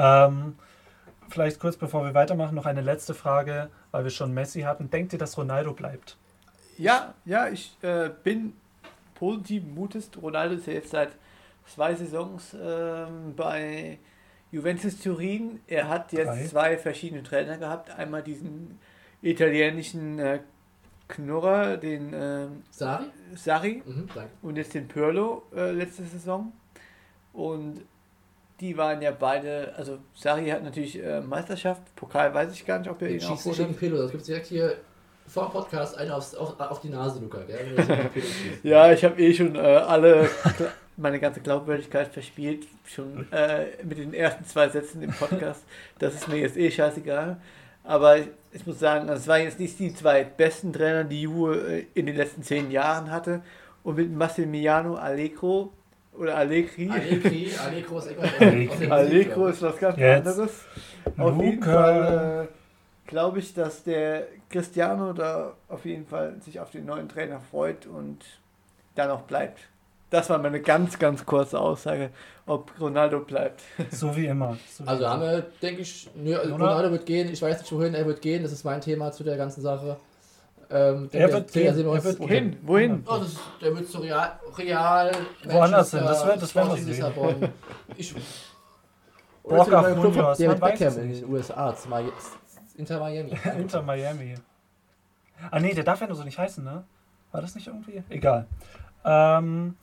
Ähm, 0.00 0.54
vielleicht 1.30 1.60
kurz 1.60 1.76
bevor 1.76 2.04
wir 2.04 2.14
weitermachen, 2.14 2.54
noch 2.54 2.66
eine 2.66 2.80
letzte 2.80 3.14
Frage, 3.14 3.70
weil 3.90 4.04
wir 4.04 4.10
schon 4.10 4.32
Messi 4.34 4.62
hatten. 4.62 4.90
Denkt 4.90 5.12
ihr, 5.12 5.18
dass 5.18 5.36
Ronaldo 5.36 5.72
bleibt? 5.72 6.16
Ja, 6.76 7.14
ja, 7.24 7.48
ich 7.48 7.76
äh, 7.82 8.10
bin 8.22 8.54
positiven 9.14 9.74
Mutes. 9.74 10.10
Ronaldo 10.20 10.54
ist 10.54 10.66
ja 10.66 10.74
jetzt 10.74 10.90
seit 10.90 11.10
zwei 11.66 11.94
Saisons 11.94 12.56
ähm, 12.60 13.34
bei 13.36 13.98
Juventus 14.50 14.98
Turin. 15.00 15.60
Er 15.66 15.88
hat 15.88 16.12
jetzt 16.12 16.28
Drei. 16.28 16.46
zwei 16.46 16.78
verschiedene 16.78 17.22
Trainer 17.22 17.58
gehabt. 17.58 17.90
Einmal 17.90 18.22
diesen 18.22 18.78
italienischen 19.22 20.18
äh, 20.18 20.40
Knurrer, 21.08 21.76
den 21.76 22.12
ähm, 22.14 22.62
Sari? 22.70 23.06
Sarri 23.34 23.82
Mhm, 23.84 24.08
und 24.42 24.56
jetzt 24.56 24.74
den 24.74 24.88
Pirlo 24.88 25.42
äh, 25.54 25.72
letzte 25.72 26.04
Saison. 26.04 26.52
Und 27.32 27.82
die 28.60 28.76
waren 28.76 29.00
ja 29.00 29.12
beide, 29.12 29.72
also 29.76 29.98
Sarri 30.14 30.48
hat 30.48 30.62
natürlich 30.64 31.02
äh, 31.02 31.20
Meisterschaft, 31.20 31.82
Pokal 31.94 32.34
weiß 32.34 32.52
ich 32.52 32.66
gar 32.66 32.78
nicht, 32.78 32.90
ob 32.90 33.00
er 33.02 33.10
ihn 33.10 33.24
auch 33.24 33.42
gegen 33.42 33.74
Pirlo. 33.74 33.98
Das 33.98 34.10
gibt 34.10 34.26
direkt 34.26 34.46
hier 34.46 34.74
vor 35.26 35.44
dem 35.44 35.52
Podcast 35.52 35.96
einen 35.96 36.10
aufs, 36.10 36.34
auf, 36.34 36.58
auf 36.58 36.80
die 36.80 36.88
Nase, 36.88 37.20
Luca. 37.20 37.38
Ja, 38.62 38.92
ich 38.92 39.04
habe 39.04 39.20
eh 39.20 39.32
schon 39.32 39.54
äh, 39.54 39.58
alle, 39.58 40.28
meine 40.96 41.20
ganze 41.20 41.40
Glaubwürdigkeit 41.40 42.08
verspielt, 42.08 42.66
schon 42.86 43.30
äh, 43.30 43.66
mit 43.84 43.98
den 43.98 44.14
ersten 44.14 44.44
zwei 44.44 44.68
Sätzen 44.68 45.02
im 45.02 45.12
Podcast. 45.12 45.62
Das 45.98 46.14
ist 46.14 46.28
mir 46.28 46.38
jetzt 46.38 46.56
eh 46.56 46.70
scheißegal. 46.70 47.36
Aber 47.84 48.18
ich, 48.18 48.26
ich 48.52 48.66
muss 48.66 48.78
sagen, 48.78 49.08
es 49.08 49.28
waren 49.28 49.42
jetzt 49.42 49.60
nicht 49.60 49.78
die 49.78 49.94
zwei 49.94 50.24
besten 50.24 50.72
Trainer, 50.72 51.04
die 51.04 51.22
Juve 51.22 51.56
äh, 51.56 51.86
in 51.94 52.06
den 52.06 52.16
letzten 52.16 52.42
zehn 52.42 52.70
Jahren 52.70 53.10
hatte. 53.10 53.42
Und 53.84 53.96
mit 53.96 54.10
Massimiliano 54.10 54.96
Allegro 54.96 55.72
oder 56.18 56.36
Allegri, 56.36 56.90
Allegri, 56.90 57.50
Allegro 57.64 57.98
ist 57.98 58.90
Allegro 58.90 59.46
ist 59.48 59.62
was 59.62 59.78
ganz 59.78 59.96
Jetzt. 59.98 60.26
anderes. 60.26 60.50
Auf 61.16 61.40
jeden 61.40 61.54
Luca. 61.60 61.72
Fall 61.72 62.48
äh, 62.48 63.08
glaube 63.10 63.38
ich, 63.38 63.54
dass 63.54 63.82
der 63.84 64.26
Cristiano 64.50 65.12
da 65.12 65.54
auf 65.68 65.84
jeden 65.84 66.06
Fall 66.06 66.34
sich 66.44 66.60
auf 66.60 66.70
den 66.70 66.84
neuen 66.86 67.08
Trainer 67.08 67.40
freut 67.40 67.86
und 67.86 68.18
da 68.94 69.06
noch 69.06 69.22
bleibt. 69.22 69.60
Das 70.10 70.30
war 70.30 70.38
meine 70.38 70.60
ganz, 70.60 70.98
ganz 70.98 71.26
kurze 71.26 71.60
Aussage, 71.60 72.08
ob 72.46 72.72
Ronaldo 72.80 73.20
bleibt. 73.20 73.60
So 73.90 74.16
wie 74.16 74.26
immer. 74.26 74.56
So 74.70 74.84
wie 74.84 74.88
Also 74.88 75.04
immer. 75.04 75.12
haben 75.12 75.22
wir, 75.22 75.46
denke 75.60 75.82
ich, 75.82 76.08
nö, 76.14 76.34
also? 76.36 76.52
Ronaldo 76.52 76.90
wird 76.92 77.04
gehen. 77.06 77.30
Ich 77.30 77.42
weiß 77.42 77.60
nicht, 77.60 77.70
wohin 77.72 77.94
er 77.94 78.06
wird 78.06 78.22
gehen. 78.22 78.42
Das 78.42 78.52
ist 78.52 78.64
mein 78.64 78.80
Thema 78.80 79.12
zu 79.12 79.22
der 79.22 79.36
ganzen 79.36 79.60
Sache. 79.60 79.98
Ähm, 80.70 81.08
Er 81.12 81.18
denke, 81.28 81.32
wird 81.32 81.48
da 81.56 81.60
gehen, 81.60 81.78
er 81.78 81.90
uns- 81.90 82.04
wird 82.04 82.18
Wohin? 82.20 82.56
Wohin? 82.62 83.04
Oh, 83.06 83.16
das 83.18 83.28
ist, 83.28 83.40
der 83.62 83.74
wird 83.74 83.88
zu 83.88 83.98
Real, 83.98 84.38
Real 84.58 85.12
Woanders 85.44 85.90
hin, 85.92 86.00
das 86.04 86.26
werden 86.54 86.68
wir 86.70 86.76
sehen. 86.76 86.86
Lissabon. 86.88 87.48
Ich, 87.96 88.14
neuen 89.44 89.64
Club, 89.64 90.04
Juniors, 90.04 90.38
David 90.38 90.60
Beckham 90.60 90.98
in 90.98 91.12
den 91.14 91.24
USA, 91.30 91.74
Inter 92.76 93.00
Miami. 93.00 93.32
Inter 93.58 93.82
Miami. 93.82 94.34
Ah 95.50 95.58
nee, 95.58 95.72
der 95.72 95.84
darf 95.84 96.00
ja 96.00 96.06
nur 96.06 96.16
so 96.16 96.24
nicht 96.24 96.38
heißen, 96.38 96.62
ne? 96.62 96.84
War 97.32 97.40
das 97.40 97.54
nicht 97.54 97.66
irgendwie? 97.66 98.02
Egal. 98.10 98.46
Ähm, 99.04 99.76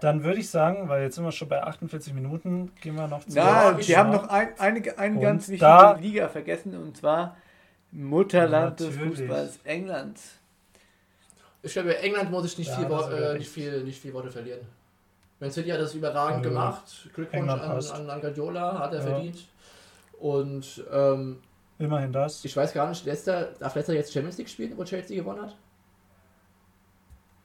dann 0.00 0.24
würde 0.24 0.40
ich 0.40 0.50
sagen, 0.50 0.88
weil 0.88 1.02
jetzt 1.02 1.16
sind 1.16 1.24
wir 1.24 1.32
schon 1.32 1.48
bei 1.48 1.62
48 1.62 2.14
Minuten, 2.14 2.72
gehen 2.80 2.94
wir 2.96 3.06
noch 3.08 3.20
zu. 3.24 3.36
Na, 3.36 3.78
ich 3.78 3.88
wir 3.88 3.98
haben 3.98 4.10
noch 4.10 4.28
ein, 4.28 4.48
eine, 4.58 4.98
eine 4.98 5.20
ganz 5.20 5.48
wichtige 5.48 5.96
Liga 6.00 6.28
vergessen 6.28 6.76
und 6.76 6.96
zwar 6.96 7.36
Mutterland 7.94 8.80
des 8.80 8.90
Natürlich. 8.96 9.18
Fußballs 9.18 9.58
England. 9.64 10.20
Ich 11.62 11.72
glaube, 11.72 11.96
England 11.98 12.30
muss 12.30 12.44
ich 12.44 12.58
nicht, 12.58 12.68
Ja, 12.68 12.76
viel, 12.76 13.12
äh, 13.14 13.38
nicht, 13.38 13.48
viel, 13.48 13.84
nicht 13.84 14.00
viel 14.00 14.12
Worte 14.12 14.30
verlieren. 14.30 14.60
Man 15.40 15.50
City 15.50 15.70
hat 15.70 15.80
das 15.80 15.94
überragend 15.94 16.44
Ja. 16.44 16.50
gemacht. 16.50 17.08
Glückwunsch 17.14 17.50
an, 17.52 17.60
an, 17.60 18.10
an 18.10 18.20
Guardiola, 18.20 18.78
hat 18.78 18.92
er 18.92 18.98
Ja. 19.00 19.06
verdient. 19.06 19.48
Und 20.18 20.84
ähm, 20.92 21.40
Immerhin 21.78 22.12
das. 22.12 22.44
ich 22.44 22.56
weiß 22.56 22.72
gar 22.72 22.88
nicht, 22.88 23.04
Leicester, 23.06 23.52
darf 23.58 23.74
Leicester 23.74 23.94
jetzt 23.94 24.12
Champions 24.12 24.38
League 24.38 24.48
spielen, 24.48 24.76
wo 24.76 24.84
Chelsea 24.84 25.16
gewonnen 25.16 25.42
hat? 25.42 25.56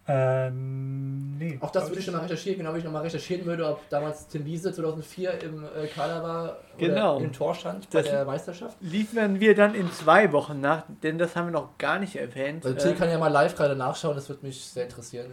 Ähm, 0.07 1.18
nee. 1.39 1.57
Auch 1.61 1.71
das 1.71 1.87
würde 1.87 1.99
ich 1.99 2.05
nochmal 2.07 2.23
recherchieren, 2.23 2.59
genau 2.59 2.73
wie 2.73 2.79
ich 2.79 2.83
nochmal 2.83 3.01
recherchieren 3.03 3.45
würde, 3.45 3.67
ob 3.67 3.87
damals 3.89 4.27
Tim 4.27 4.45
Wiese 4.45 4.71
2004 4.73 5.41
im 5.43 5.63
äh, 5.63 5.87
Kader 5.87 6.21
war 6.21 6.43
oder 6.43 6.57
Genau. 6.77 7.19
im 7.19 7.31
Tor 7.33 7.55
stand 7.55 7.89
bei 7.89 8.01
Das- 8.01 8.11
der 8.11 8.25
Meisterschaft. 8.25 8.77
Liefern 8.81 9.39
wir 9.39 9.55
dann 9.55 9.73
in 9.73 9.91
zwei 9.91 10.31
Wochen 10.31 10.59
nach, 10.61 10.83
denn 11.01 11.17
das 11.17 11.35
haben 11.35 11.47
wir 11.47 11.51
noch 11.53 11.77
gar 11.77 11.97
nicht 11.99 12.15
erwähnt. 12.15 12.65
Also 12.65 12.77
Till 12.77 12.91
Äh, 12.91 12.95
kann 12.95 13.09
ja 13.09 13.17
mal 13.17 13.29
live 13.29 13.55
gerade 13.55 13.75
nachschauen, 13.75 14.15
das 14.15 14.29
würde 14.29 14.45
mich 14.45 14.63
sehr 14.63 14.83
interessieren. 14.83 15.27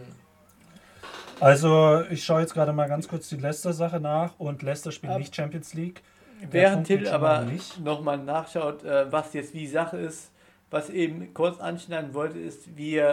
Also, 1.39 2.01
ich 2.09 2.23
schaue 2.23 2.41
jetzt 2.41 2.53
gerade 2.53 2.73
mal 2.73 2.87
ganz 2.87 3.07
kurz 3.07 3.29
die 3.29 3.37
Leicester-Sache 3.37 3.99
nach 3.99 4.31
und 4.39 4.63
Leicester 4.63 4.91
spielt 4.91 5.13
Ab- 5.13 5.19
nicht 5.19 5.35
Champions 5.35 5.73
League. 5.75 6.01
Während 6.49 6.87
Till 6.87 7.07
aber 7.07 7.45
nochmal 7.83 8.17
nachschaut, 8.17 8.83
äh, 8.83 9.11
was 9.11 9.33
jetzt 9.33 9.53
wie 9.53 9.67
Sache 9.67 9.97
ist, 9.97 10.31
was 10.69 10.89
eben 10.89 11.33
kurz 11.33 11.59
anschneiden 11.59 12.13
wollte, 12.13 12.39
ist, 12.39 12.75
wir, 12.75 13.07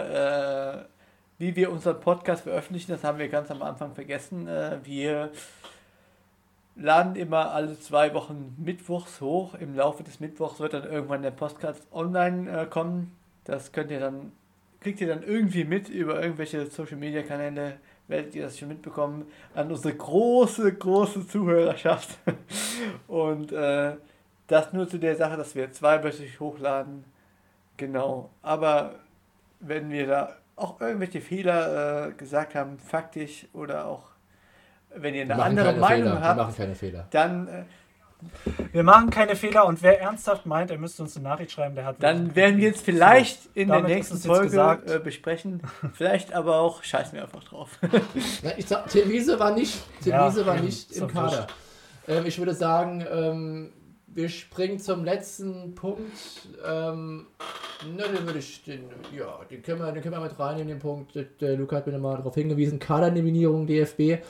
äh, 0.87 0.94
wie 1.37 1.55
wir 1.55 1.71
unseren 1.71 1.99
Podcast 1.99 2.43
veröffentlichen, 2.43 2.91
das 2.91 3.03
haben 3.03 3.17
wir 3.17 3.27
ganz 3.27 3.51
am 3.51 3.61
Anfang 3.61 3.93
vergessen. 3.93 4.47
Äh, 4.47 4.79
wir 4.83 5.31
laden 6.75 7.15
immer 7.15 7.51
alle 7.51 7.79
zwei 7.79 8.13
Wochen 8.13 8.55
Mittwochs 8.57 9.21
hoch. 9.21 9.55
Im 9.55 9.75
Laufe 9.75 10.03
des 10.03 10.19
Mittwochs 10.19 10.59
wird 10.59 10.73
dann 10.73 10.83
irgendwann 10.83 11.21
der 11.21 11.31
Podcast 11.31 11.83
online 11.91 12.49
äh, 12.49 12.65
kommen. 12.65 13.15
Das 13.43 13.71
könnt 13.71 13.91
ihr 13.91 13.99
dann, 13.99 14.31
kriegt 14.81 15.01
ihr 15.01 15.07
dann 15.07 15.23
irgendwie 15.23 15.65
mit 15.65 15.89
über 15.89 16.21
irgendwelche 16.21 16.65
Social 16.67 16.97
Media 16.97 17.21
Kanäle, 17.23 17.77
werdet 18.07 18.35
ihr 18.35 18.43
das 18.43 18.57
schon 18.57 18.69
mitbekommen, 18.69 19.25
an 19.53 19.71
unsere 19.71 19.93
große, 19.95 20.73
große 20.73 21.27
Zuhörerschaft. 21.27 22.17
Und 23.07 23.51
äh, 23.51 23.95
das 24.47 24.73
nur 24.73 24.87
zu 24.87 24.99
der 24.99 25.15
Sache, 25.15 25.37
dass 25.37 25.55
wir 25.55 25.71
zweiwöchig 25.71 26.39
hochladen. 26.39 27.03
Genau. 27.77 28.29
Aber 28.41 28.95
wenn 29.59 29.89
wir 29.89 30.07
da 30.07 30.37
auch 30.55 30.79
irgendwelche 30.81 31.21
Fehler 31.21 32.07
äh, 32.07 32.11
gesagt 32.13 32.55
haben, 32.55 32.77
faktisch 32.79 33.47
oder 33.53 33.85
auch 33.87 34.03
wenn 34.95 35.13
ihr 35.13 35.25
Wir 35.27 35.33
eine 35.33 35.35
machen 35.35 35.49
andere 35.49 35.67
keine 35.67 35.79
Meinung 35.79 36.03
Fehler. 36.07 36.21
Wir 36.21 36.27
habt, 36.27 36.37
machen 36.37 36.55
keine 36.55 36.75
Fehler. 36.75 37.07
dann, 37.11 37.47
äh, 37.47 37.63
Wir 38.71 38.83
machen 38.83 39.09
keine 39.09 39.35
Fehler 39.35 39.65
und 39.65 39.83
wer 39.83 39.99
ernsthaft 40.01 40.45
meint, 40.45 40.71
er 40.71 40.77
müsste 40.77 41.03
uns 41.03 41.15
eine 41.17 41.27
Nachricht 41.27 41.51
schreiben, 41.51 41.75
der 41.75 41.85
hat. 41.85 41.97
dann 41.99 42.33
werden 42.35 42.57
wir 42.57 42.71
es 42.71 42.81
vielleicht 42.81 43.49
in 43.53 43.67
der 43.67 43.77
Damit 43.77 43.91
nächsten 43.91 44.17
Folge 44.17 44.45
gesagt. 44.45 44.89
äh, 44.89 44.99
besprechen. 44.99 45.61
Vielleicht 45.93 46.33
aber 46.33 46.55
auch 46.59 46.81
scheißen 46.83 47.13
wir 47.13 47.23
einfach 47.23 47.43
drauf. 47.43 47.77
Na, 48.43 48.57
ich 48.57 48.65
sag, 48.67 48.87
Tim 48.87 49.09
Wiese 49.09 49.37
war 49.39 49.51
nicht, 49.53 49.83
Ja, 50.05 50.33
war 50.45 50.55
nicht 50.55 50.91
im 50.93 51.07
Kader. 51.07 51.47
Ähm, 52.07 52.25
ich 52.25 52.37
würde 52.39 52.53
sagen, 52.53 53.05
ähm, 53.11 53.73
wir 54.15 54.29
springen 54.29 54.79
zum 54.79 55.03
letzten 55.03 55.75
Punkt. 55.75 56.01
Ähm, 56.65 57.27
na, 57.97 58.07
den 58.07 58.25
würde 58.25 58.39
ich, 58.39 58.63
den, 58.63 58.85
ja, 59.15 59.41
den 59.51 59.61
können 59.61 59.79
wir, 59.81 59.91
den 59.91 60.01
können 60.01 60.15
wir 60.15 60.21
mit 60.21 60.39
reinnehmen, 60.39 60.69
den 60.69 60.79
Punkt. 60.79 61.13
Der, 61.41 61.57
Luca 61.57 61.75
hat 61.75 61.85
mir 61.85 61.93
nochmal 61.93 62.15
darauf 62.15 62.33
hingewiesen. 62.33 62.79
Kadernominierung 62.79 63.67
DFB. 63.67 64.23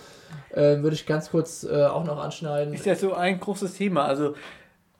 Ähm, 0.53 0.81
würde 0.81 0.95
ich 0.95 1.05
ganz 1.05 1.29
kurz 1.29 1.63
äh, 1.63 1.85
auch 1.85 2.03
noch 2.03 2.17
anschneiden. 2.17 2.73
Ist 2.73 2.87
ja 2.87 2.95
so 2.95 3.13
ein 3.13 3.39
großes 3.39 3.75
Thema. 3.75 4.05
Also 4.05 4.35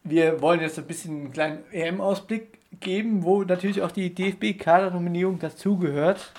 wir 0.04 0.40
wollen 0.40 0.62
jetzt 0.62 0.78
ein 0.78 0.86
bisschen 0.86 1.16
einen 1.16 1.32
kleinen 1.32 1.64
EM-Ausblick 1.72 2.60
geben, 2.80 3.24
wo 3.24 3.44
natürlich 3.44 3.82
auch 3.82 3.92
die 3.92 4.14
DFB-Kadernominierung 4.14 5.40
dazugehört. 5.40 6.32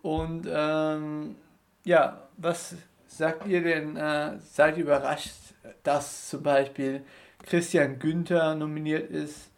Und 0.00 0.48
ähm, 0.50 1.36
ja, 1.84 2.28
was 2.38 2.76
sagt 3.06 3.46
ihr 3.46 3.62
denn? 3.62 3.96
Äh, 3.96 4.38
seid 4.38 4.78
ihr 4.78 4.84
überrascht, 4.84 5.32
dass 5.82 6.28
zum 6.30 6.42
Beispiel 6.42 7.02
Christian 7.44 7.98
Günther 7.98 8.54
nominiert 8.54 9.10
ist 9.10 9.50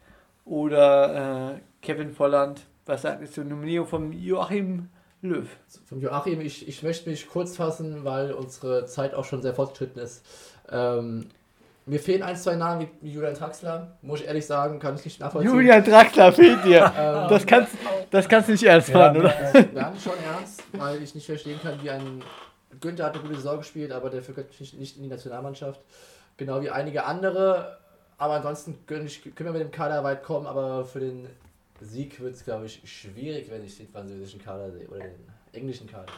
oder 0.45 1.55
äh, 1.55 1.61
Kevin 1.83 2.13
Volland? 2.13 2.63
Was 2.87 3.03
sagt 3.03 3.23
ihr 3.23 3.31
zur 3.31 3.45
Nominierung 3.45 3.87
von 3.87 4.13
Joachim 4.13 4.89
Löw? 5.23 5.47
Vom 5.87 6.01
Joachim, 6.01 6.41
ich, 6.41 6.69
ich 6.69 6.83
möchte 6.83 7.09
mich 7.09 7.29
kurz 7.29 7.57
fassen, 7.57 8.05
weil 8.05 8.33
unsere 8.33 8.85
Zeit 8.87 9.15
auch 9.15 9.25
schon 9.25 9.41
sehr 9.43 9.55
fortgeschritten 9.55 10.03
ist. 10.03 10.25
Ähm, 10.71 11.27
mir 11.87 11.99
fehlen 12.01 12.23
ein, 12.23 12.37
zwei 12.37 12.57
Namen 12.57 12.89
wie 13.03 13.13
Julian 13.13 13.35
Traxler, 13.35 13.97
muss 14.01 14.21
ich 14.21 14.27
ehrlich 14.27 14.47
sagen, 14.47 14.79
kann 14.79 14.95
ich 14.97 15.05
nicht 15.05 15.21
nachvollziehen. 15.21 15.53
Julian 15.53 15.85
Draxler 15.85 16.33
fehlt 16.33 16.65
dir. 16.65 16.91
Ähm, 16.97 17.29
Das 17.29 17.47
kannst, 17.47 17.73
das 18.11 18.29
kannst 18.29 18.49
du 18.49 18.53
nicht 18.53 18.65
ernst 18.65 18.89
Ja, 18.89 18.99
machen, 18.99 19.19
oder? 19.19 19.35
Wir 19.73 19.85
haben 19.85 19.99
schon 19.99 20.13
ernst, 20.35 20.63
weil 20.73 21.03
ich 21.03 21.15
nicht 21.15 21.27
verstehen 21.27 21.59
kann, 21.63 21.83
wie 21.83 21.91
ein 21.91 22.23
Günther 22.81 23.05
hat 23.07 23.15
eine 23.15 23.23
gute 23.23 23.37
Saison 23.37 23.59
gespielt, 23.59 23.93
aber 23.93 24.11
der 24.11 24.21
gehört 24.21 24.59
nicht, 24.61 24.79
nicht 24.79 24.97
in 24.97 25.03
die 25.05 25.09
Nationalmannschaft. 25.09 25.81
Genau 26.37 26.61
wie 26.63 26.71
einige 26.71 27.05
andere. 27.05 27.79
Aber 28.19 28.35
ansonsten 28.35 28.79
können, 28.87 29.09
wir 29.09 29.53
mit 29.53 29.61
dem 29.61 29.71
Kader 29.71 30.05
weit 30.05 30.23
kommen, 30.23 30.47
aber 30.47 30.85
für 30.85 31.01
den 31.01 31.29
Sieg 31.81 32.21
wird 32.21 32.35
es, 32.35 32.45
glaube 32.45 32.67
ich, 32.67 32.81
schwierig, 32.85 33.51
wenn 33.51 33.65
ich 33.65 33.77
den 33.77 33.89
französischen 33.89 34.41
Kader 34.43 34.71
sehe 34.71 34.87
oder 34.89 35.01
den 35.01 35.15
englischen 35.53 35.89
Kader. 35.89 36.13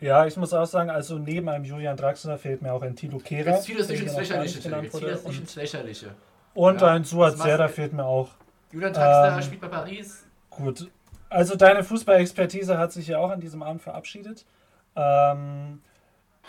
Ja, 0.00 0.24
ich 0.26 0.36
muss 0.38 0.52
auch 0.54 0.64
sagen, 0.64 0.88
also 0.88 1.18
neben 1.18 1.48
einem 1.50 1.64
Julian 1.64 1.96
Draxler 1.96 2.38
fehlt 2.38 2.62
mir 2.62 2.72
auch 2.72 2.80
ein 2.82 2.96
Tilo 2.96 3.18
Kehrer. 3.18 3.50
Jetzt 3.50 3.64
zieh 3.64 3.74
das 3.76 3.88
nicht 3.88 4.02
ins 4.02 4.16
Lächerliche, 4.16 4.58
Jetzt 4.58 4.94
nicht 4.94 5.24
Und, 5.26 5.38
ins 5.38 5.54
Lächerliche. 5.56 6.14
und 6.54 6.80
Ja, 6.80 6.88
ein 6.88 7.04
Suat 7.04 7.36
Serda 7.36 7.68
fehlt 7.68 7.92
mir 7.92 8.04
auch. 8.06 8.30
Julian 8.72 8.94
Traxler 8.94 9.36
Ähm, 9.36 9.42
spielt 9.42 9.60
bei 9.60 9.68
Paris. 9.68 10.24
Gut. 10.48 10.90
Also 11.30 11.54
deine 11.54 11.84
Fußballexpertise 11.84 12.76
hat 12.76 12.92
sich 12.92 13.06
ja 13.06 13.18
auch 13.18 13.30
an 13.30 13.40
diesem 13.40 13.62
Abend 13.62 13.80
verabschiedet. 13.80 14.44
Ähm, 14.96 15.80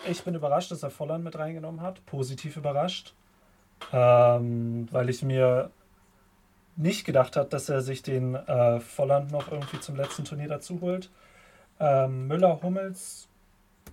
ich 0.08 0.24
bin 0.24 0.34
überrascht, 0.34 0.72
dass 0.72 0.82
er 0.82 0.90
Volland 0.90 1.22
mit 1.22 1.38
reingenommen 1.38 1.80
hat. 1.80 2.04
Positiv 2.04 2.56
überrascht. 2.56 3.14
Ähm, 3.92 4.88
weil 4.90 5.08
ich 5.08 5.22
mir 5.22 5.70
nicht 6.76 7.04
gedacht 7.04 7.36
habe, 7.36 7.48
dass 7.48 7.68
er 7.68 7.80
sich 7.80 8.02
den 8.02 8.34
äh, 8.34 8.80
Volland 8.80 9.30
noch 9.30 9.52
irgendwie 9.52 9.78
zum 9.78 9.96
letzten 9.96 10.24
Turnier 10.24 10.48
dazu 10.48 10.80
holt. 10.80 11.10
Ähm, 11.78 12.26
Müller, 12.26 12.60
Hummels 12.62 13.28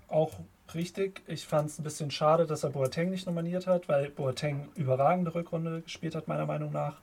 auch 0.08 0.32
richtig. 0.74 1.22
Ich 1.28 1.46
fand 1.46 1.70
es 1.70 1.80
ein 1.80 1.84
bisschen 1.84 2.10
schade, 2.10 2.48
dass 2.48 2.64
er 2.64 2.72
Boateng 2.72 3.12
nicht 3.12 3.28
nominiert 3.28 3.68
hat, 3.68 3.90
weil 3.90 4.10
Boateng 4.10 4.70
überragende 4.76 5.36
Rückrunde 5.36 5.82
gespielt 5.82 6.16
hat, 6.16 6.28
meiner 6.28 6.46
Meinung 6.46 6.72
nach. 6.72 6.98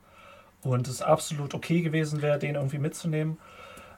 Und 0.63 0.89
es 0.89 1.03
absolut 1.03 1.55
okay 1.55 1.83
gewesen 1.83 2.23
wäre, 2.23 2.39
den 2.39 2.57
irgendwie 2.57 2.79
mitzunehmen. 2.79 3.39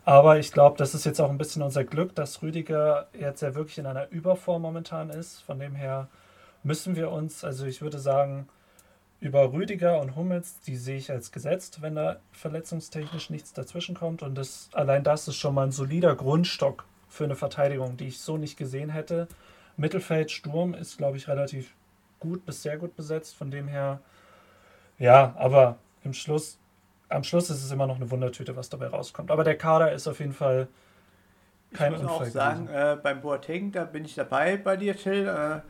Aber 0.08 0.38
ich 0.38 0.52
glaube, 0.52 0.78
das 0.78 0.94
ist 0.94 1.04
jetzt 1.04 1.20
auch 1.20 1.28
ein 1.28 1.36
bisschen 1.36 1.60
unser 1.60 1.84
Glück, 1.84 2.14
dass 2.14 2.40
Rüdiger 2.40 3.08
jetzt 3.12 3.42
ja 3.42 3.54
wirklich 3.54 3.76
in 3.76 3.84
einer 3.84 4.08
Überform 4.08 4.62
momentan 4.62 5.10
ist. 5.10 5.40
Von 5.40 5.58
dem 5.58 5.74
her 5.74 6.08
müssen 6.62 6.96
wir 6.96 7.10
uns, 7.10 7.44
also 7.44 7.66
ich 7.66 7.82
würde 7.82 7.98
sagen, 7.98 8.48
über 9.20 9.52
Rüdiger 9.52 10.00
und 10.00 10.16
Hummels, 10.16 10.60
die 10.60 10.76
sehe 10.76 10.96
ich 10.96 11.10
als 11.10 11.30
gesetzt, 11.30 11.82
wenn 11.82 11.94
da 11.94 12.20
verletzungstechnisch 12.32 13.28
nichts 13.28 13.52
dazwischen 13.52 13.94
kommt. 13.94 14.22
Und 14.22 14.34
das, 14.36 14.70
allein 14.72 15.04
das 15.04 15.28
ist 15.28 15.36
schon 15.36 15.54
mal 15.54 15.66
ein 15.66 15.72
solider 15.72 16.16
Grundstock 16.16 16.86
für 17.10 17.24
eine 17.24 17.36
Verteidigung, 17.36 17.98
die 17.98 18.06
ich 18.06 18.18
so 18.18 18.38
nicht 18.38 18.56
gesehen 18.56 18.88
hätte. 18.88 19.28
Mittelfeld, 19.76 20.30
Sturm 20.30 20.72
ist, 20.72 20.96
glaube 20.96 21.18
ich, 21.18 21.28
relativ 21.28 21.74
gut 22.18 22.46
bis 22.46 22.62
sehr 22.62 22.78
gut 22.78 22.96
besetzt. 22.96 23.36
Von 23.36 23.50
dem 23.50 23.68
her, 23.68 24.00
ja, 24.98 25.34
aber 25.36 25.76
im 26.02 26.14
Schluss, 26.14 26.56
am 27.08 27.24
Schluss 27.24 27.50
ist 27.50 27.64
es 27.64 27.70
immer 27.70 27.86
noch 27.86 27.96
eine 27.96 28.10
Wundertüte, 28.10 28.56
was 28.56 28.68
dabei 28.68 28.88
rauskommt. 28.88 29.30
Aber 29.30 29.44
der 29.44 29.56
Kader 29.56 29.92
ist 29.92 30.06
auf 30.06 30.20
jeden 30.20 30.32
Fall 30.32 30.68
kein 31.72 31.92
ich 31.94 31.98
muss 32.02 32.08
auch 32.08 32.12
Unfall 32.14 32.30
sagen, 32.30 32.66
gewesen. 32.66 32.92
äh, 32.92 32.96
beim 33.02 33.20
Boateng, 33.20 33.72
da 33.72 33.84
bin 33.84 34.04
ich 34.04 34.14
dabei 34.14 34.56
bei 34.56 34.76
dir, 34.76 34.96
Till, 34.96 35.26
äh, 35.26 35.60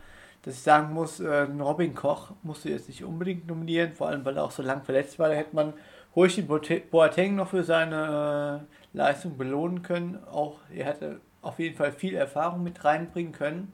dass 0.43 0.55
ich 0.55 0.61
sagen 0.61 0.93
muss, 0.95 1.20
äh, 1.20 1.43
Robin 1.59 1.95
Koch 1.95 2.32
musst 2.43 2.64
du 2.64 2.68
jetzt 2.68 2.89
nicht 2.89 3.03
unbedingt 3.05 3.47
nominieren, 3.49 3.93
vor 3.93 4.09
allem 4.09 4.24
weil 4.24 4.36
er 4.36 4.45
auch 4.45 4.51
so 4.53 4.62
lang 4.62 4.82
verletzt 4.82 5.18
war. 5.18 5.28
Da 5.28 5.34
hätte 5.34 5.55
man 5.55 5.74
ruhig 6.14 6.36
den 6.36 6.47
Boate- 6.47 6.80
Boateng 6.91 7.34
noch 7.36 7.49
für 7.49 7.64
seine 7.64 8.64
äh, 8.95 8.97
Leistung 8.97 9.36
belohnen 9.36 9.82
können. 9.82 10.18
Auch 10.30 10.59
er 10.72 10.86
hätte 10.86 11.20
auf 11.43 11.59
jeden 11.59 11.76
Fall 11.76 11.93
viel 11.93 12.14
Erfahrung 12.14 12.62
mit 12.62 12.84
reinbringen 12.84 13.32
können. 13.32 13.72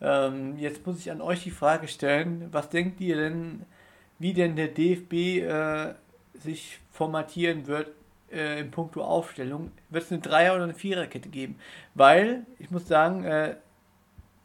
Ähm, 0.00 0.58
jetzt 0.58 0.86
muss 0.86 0.98
ich 0.98 1.10
an 1.10 1.22
euch 1.22 1.42
die 1.42 1.50
Frage 1.50 1.88
stellen, 1.88 2.48
was 2.52 2.68
denkt 2.68 3.00
ihr 3.00 3.16
denn, 3.16 3.64
wie 4.18 4.34
denn 4.34 4.56
der 4.56 4.68
DFB 4.68 5.12
äh, 5.42 5.94
sich 6.42 6.80
formatieren 6.92 7.66
wird 7.66 7.90
äh, 8.30 8.60
in 8.60 8.70
puncto 8.70 9.02
Aufstellung? 9.02 9.70
Wird 9.90 10.04
es 10.04 10.12
eine 10.12 10.20
Dreier- 10.20 10.54
oder 10.54 10.64
eine 10.64 10.74
Viererkette 10.74 11.28
geben? 11.28 11.58
Weil, 11.94 12.46
ich 12.58 12.70
muss 12.70 12.86
sagen, 12.86 13.24
äh, 13.24 13.56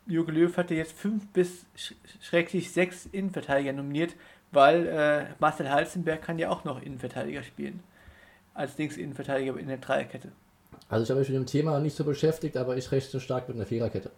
Jürgen 0.07 0.33
Löw 0.33 0.55
hatte 0.57 0.73
jetzt 0.73 0.93
fünf 0.93 1.27
bis 1.29 1.65
sch 1.75 1.93
schrecklich 2.21 2.71
sechs 2.71 3.05
Innenverteidiger 3.05 3.73
nominiert, 3.73 4.15
weil 4.51 4.87
äh, 4.87 5.25
Marcel 5.39 5.69
Halzenberg 5.69 6.21
kann 6.21 6.39
ja 6.39 6.49
auch 6.49 6.63
noch 6.63 6.81
Innenverteidiger 6.81 7.43
spielen. 7.43 7.81
Als 8.53 8.77
Links-Innenverteidiger 8.77 9.57
in 9.57 9.67
der 9.67 9.77
Dreierkette. 9.77 10.31
Also 10.89 11.03
ich 11.03 11.09
habe 11.09 11.21
mich 11.21 11.29
mit 11.29 11.37
dem 11.37 11.45
Thema 11.45 11.79
nicht 11.79 11.95
so 11.95 12.03
beschäftigt, 12.03 12.57
aber 12.57 12.75
ich 12.75 12.91
rechne 12.91 13.21
stark 13.21 13.47
mit 13.47 13.55
einer 13.55 13.65
Viererkette. 13.65 14.11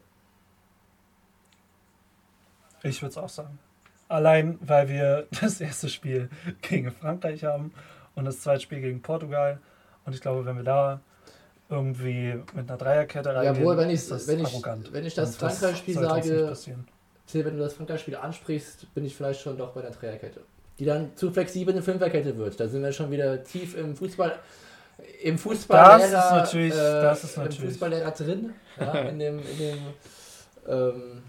Ich 2.81 3.01
würde 3.01 3.11
es 3.11 3.17
auch 3.17 3.29
sagen. 3.29 3.59
Allein, 4.07 4.57
weil 4.61 4.89
wir 4.89 5.27
das 5.41 5.59
erste 5.61 5.89
Spiel 5.89 6.29
gegen 6.61 6.91
Frankreich 6.91 7.43
haben 7.43 7.73
und 8.15 8.25
das 8.25 8.41
zweite 8.41 8.61
Spiel 8.61 8.81
gegen 8.81 9.01
Portugal. 9.01 9.59
Und 10.05 10.13
ich 10.13 10.21
glaube, 10.21 10.45
wenn 10.45 10.57
wir 10.57 10.63
da 10.63 10.99
irgendwie 11.69 12.35
mit 12.53 12.69
einer 12.69 12.77
Dreierkette 12.77 13.33
reingehen, 13.33 13.55
Jawohl, 13.55 13.77
wenn 13.77 13.89
ich, 13.89 13.95
ist 13.95 14.11
das 14.11 14.27
wenn 14.27 14.39
ich, 14.39 14.45
arrogant. 14.45 14.91
wenn 14.93 15.05
ich 15.05 15.13
das 15.15 15.37
Frankreich-Spiel 15.37 15.93
sage. 15.95 16.53
Till, 17.25 17.45
wenn 17.45 17.55
du 17.57 17.63
das 17.63 17.73
Frankreich-Spiel 17.73 18.17
ansprichst, 18.17 18.93
bin 18.93 19.05
ich 19.05 19.15
vielleicht 19.15 19.41
schon 19.41 19.57
doch 19.57 19.71
bei 19.71 19.81
der 19.81 19.91
Dreierkette. 19.91 20.41
Die 20.77 20.85
dann 20.85 21.15
zu 21.15 21.31
flexibel 21.31 21.73
eine 21.73 21.81
Fünferkette 21.81 22.37
wird. 22.37 22.59
Da 22.59 22.67
sind 22.67 22.83
wir 22.83 22.91
schon 22.91 23.09
wieder 23.11 23.43
tief 23.43 23.77
im 23.77 23.95
Fußball. 23.95 24.35
Im 25.23 25.37
Fußballlehrer, 25.37 25.97
Das 26.11 26.25
ist 26.25 26.31
natürlich- 26.31 26.73
äh, 26.73 26.77
das 26.77 27.23
ist 27.23 27.37
im 27.37 27.43
natürlich- 27.43 27.69
Fußballlehrer 27.71 28.11
drin, 28.11 28.53
ja, 28.79 28.93
in 28.99 29.19
dem, 29.19 29.39
in 29.39 29.57
dem 29.57 29.77
ähm, 30.67 31.21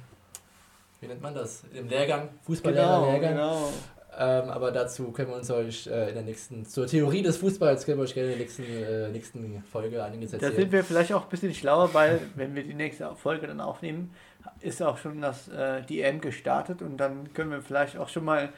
wie 1.05 1.09
nennt 1.09 1.23
man 1.23 1.35
das? 1.35 1.63
Dem 1.75 1.89
Lehrgang, 1.89 2.31
Fußballlehrer-Lehrgang. 2.43 3.35
genau. 3.35 3.73
Ähm, 4.17 4.49
aber 4.49 4.71
dazu 4.71 5.11
können 5.11 5.31
wir 5.31 5.37
uns 5.37 5.51
euch 5.51 5.87
äh, 5.89 6.09
in 6.09 6.15
der 6.15 6.23
nächsten, 6.23 6.65
zur 6.65 6.87
Theorie 6.87 7.23
des 7.23 7.37
Fußballs, 7.39 7.85
können 7.85 7.99
wir 7.99 8.05
euch 8.05 8.15
gerne 8.15 8.33
in 8.33 8.39
der 8.39 8.45
nächsten, 8.47 8.63
äh, 8.63 9.09
nächsten 9.11 9.65
Folge 9.71 10.03
einiges 10.03 10.31
Da 10.31 10.37
erzählen. 10.37 10.55
sind 10.55 10.73
wir 10.73 10.85
vielleicht 10.85 11.13
auch 11.13 11.25
ein 11.25 11.29
bisschen 11.29 11.53
schlauer, 11.53 11.93
weil 11.95 12.21
wenn 12.37 12.55
wir 12.55 12.63
die 12.63 12.75
nächste 12.75 13.15
Folge 13.17 13.49
dann 13.49 13.61
aufnehmen, 13.61 14.15
ist 14.61 14.81
auch 14.83 14.99
schon 14.99 15.21
das 15.21 15.49
äh, 15.49 15.83
die 15.83 16.01
EM 16.01 16.21
gestartet 16.21 16.81
und 16.81 16.97
dann 16.97 17.33
können 17.33 17.51
wir 17.51 17.61
vielleicht 17.61 17.97
auch 17.99 18.09
schon 18.09 18.25
mal 18.25 18.51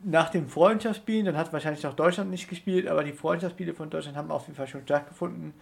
nach 0.00 0.30
dem 0.30 0.48
Freundschaftsspielen, 0.48 1.26
dann 1.26 1.36
hat 1.36 1.52
wahrscheinlich 1.52 1.82
noch 1.82 1.94
Deutschland 1.94 2.30
nicht 2.30 2.48
gespielt, 2.48 2.86
aber 2.86 3.02
die 3.02 3.12
Freundschaftsspiele 3.12 3.74
von 3.74 3.90
Deutschland 3.90 4.16
haben 4.16 4.30
auf 4.30 4.42
jeden 4.42 4.56
Fall 4.56 4.68
schon 4.68 4.82
stattgefunden 4.82 5.54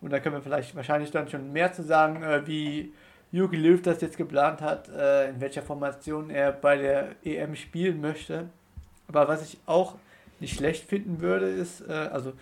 und 0.00 0.12
da 0.12 0.20
können 0.20 0.36
wir 0.36 0.42
vielleicht 0.42 0.74
wahrscheinlich 0.74 1.10
dann 1.10 1.28
schon 1.28 1.52
mehr 1.52 1.72
zu 1.72 1.82
sagen, 1.82 2.22
äh, 2.22 2.46
wie 2.46 2.94
Jogi 3.30 3.56
Löw 3.56 3.80
das 3.82 4.00
jetzt 4.00 4.16
geplant 4.16 4.60
hat, 4.62 4.88
äh, 4.88 5.30
in 5.30 5.40
welcher 5.40 5.62
Formation 5.62 6.30
er 6.30 6.52
bei 6.52 6.76
der 6.76 7.16
EM 7.24 7.54
spielen 7.56 8.00
möchte. 8.00 8.48
Aber 9.08 9.28
was 9.28 9.42
ich 9.42 9.58
auch 9.66 9.96
nicht 10.40 10.56
schlecht 10.56 10.84
finden 10.84 11.20
würde, 11.20 11.46
ist, 11.46 11.82
äh, 11.86 11.92
also 11.92 12.32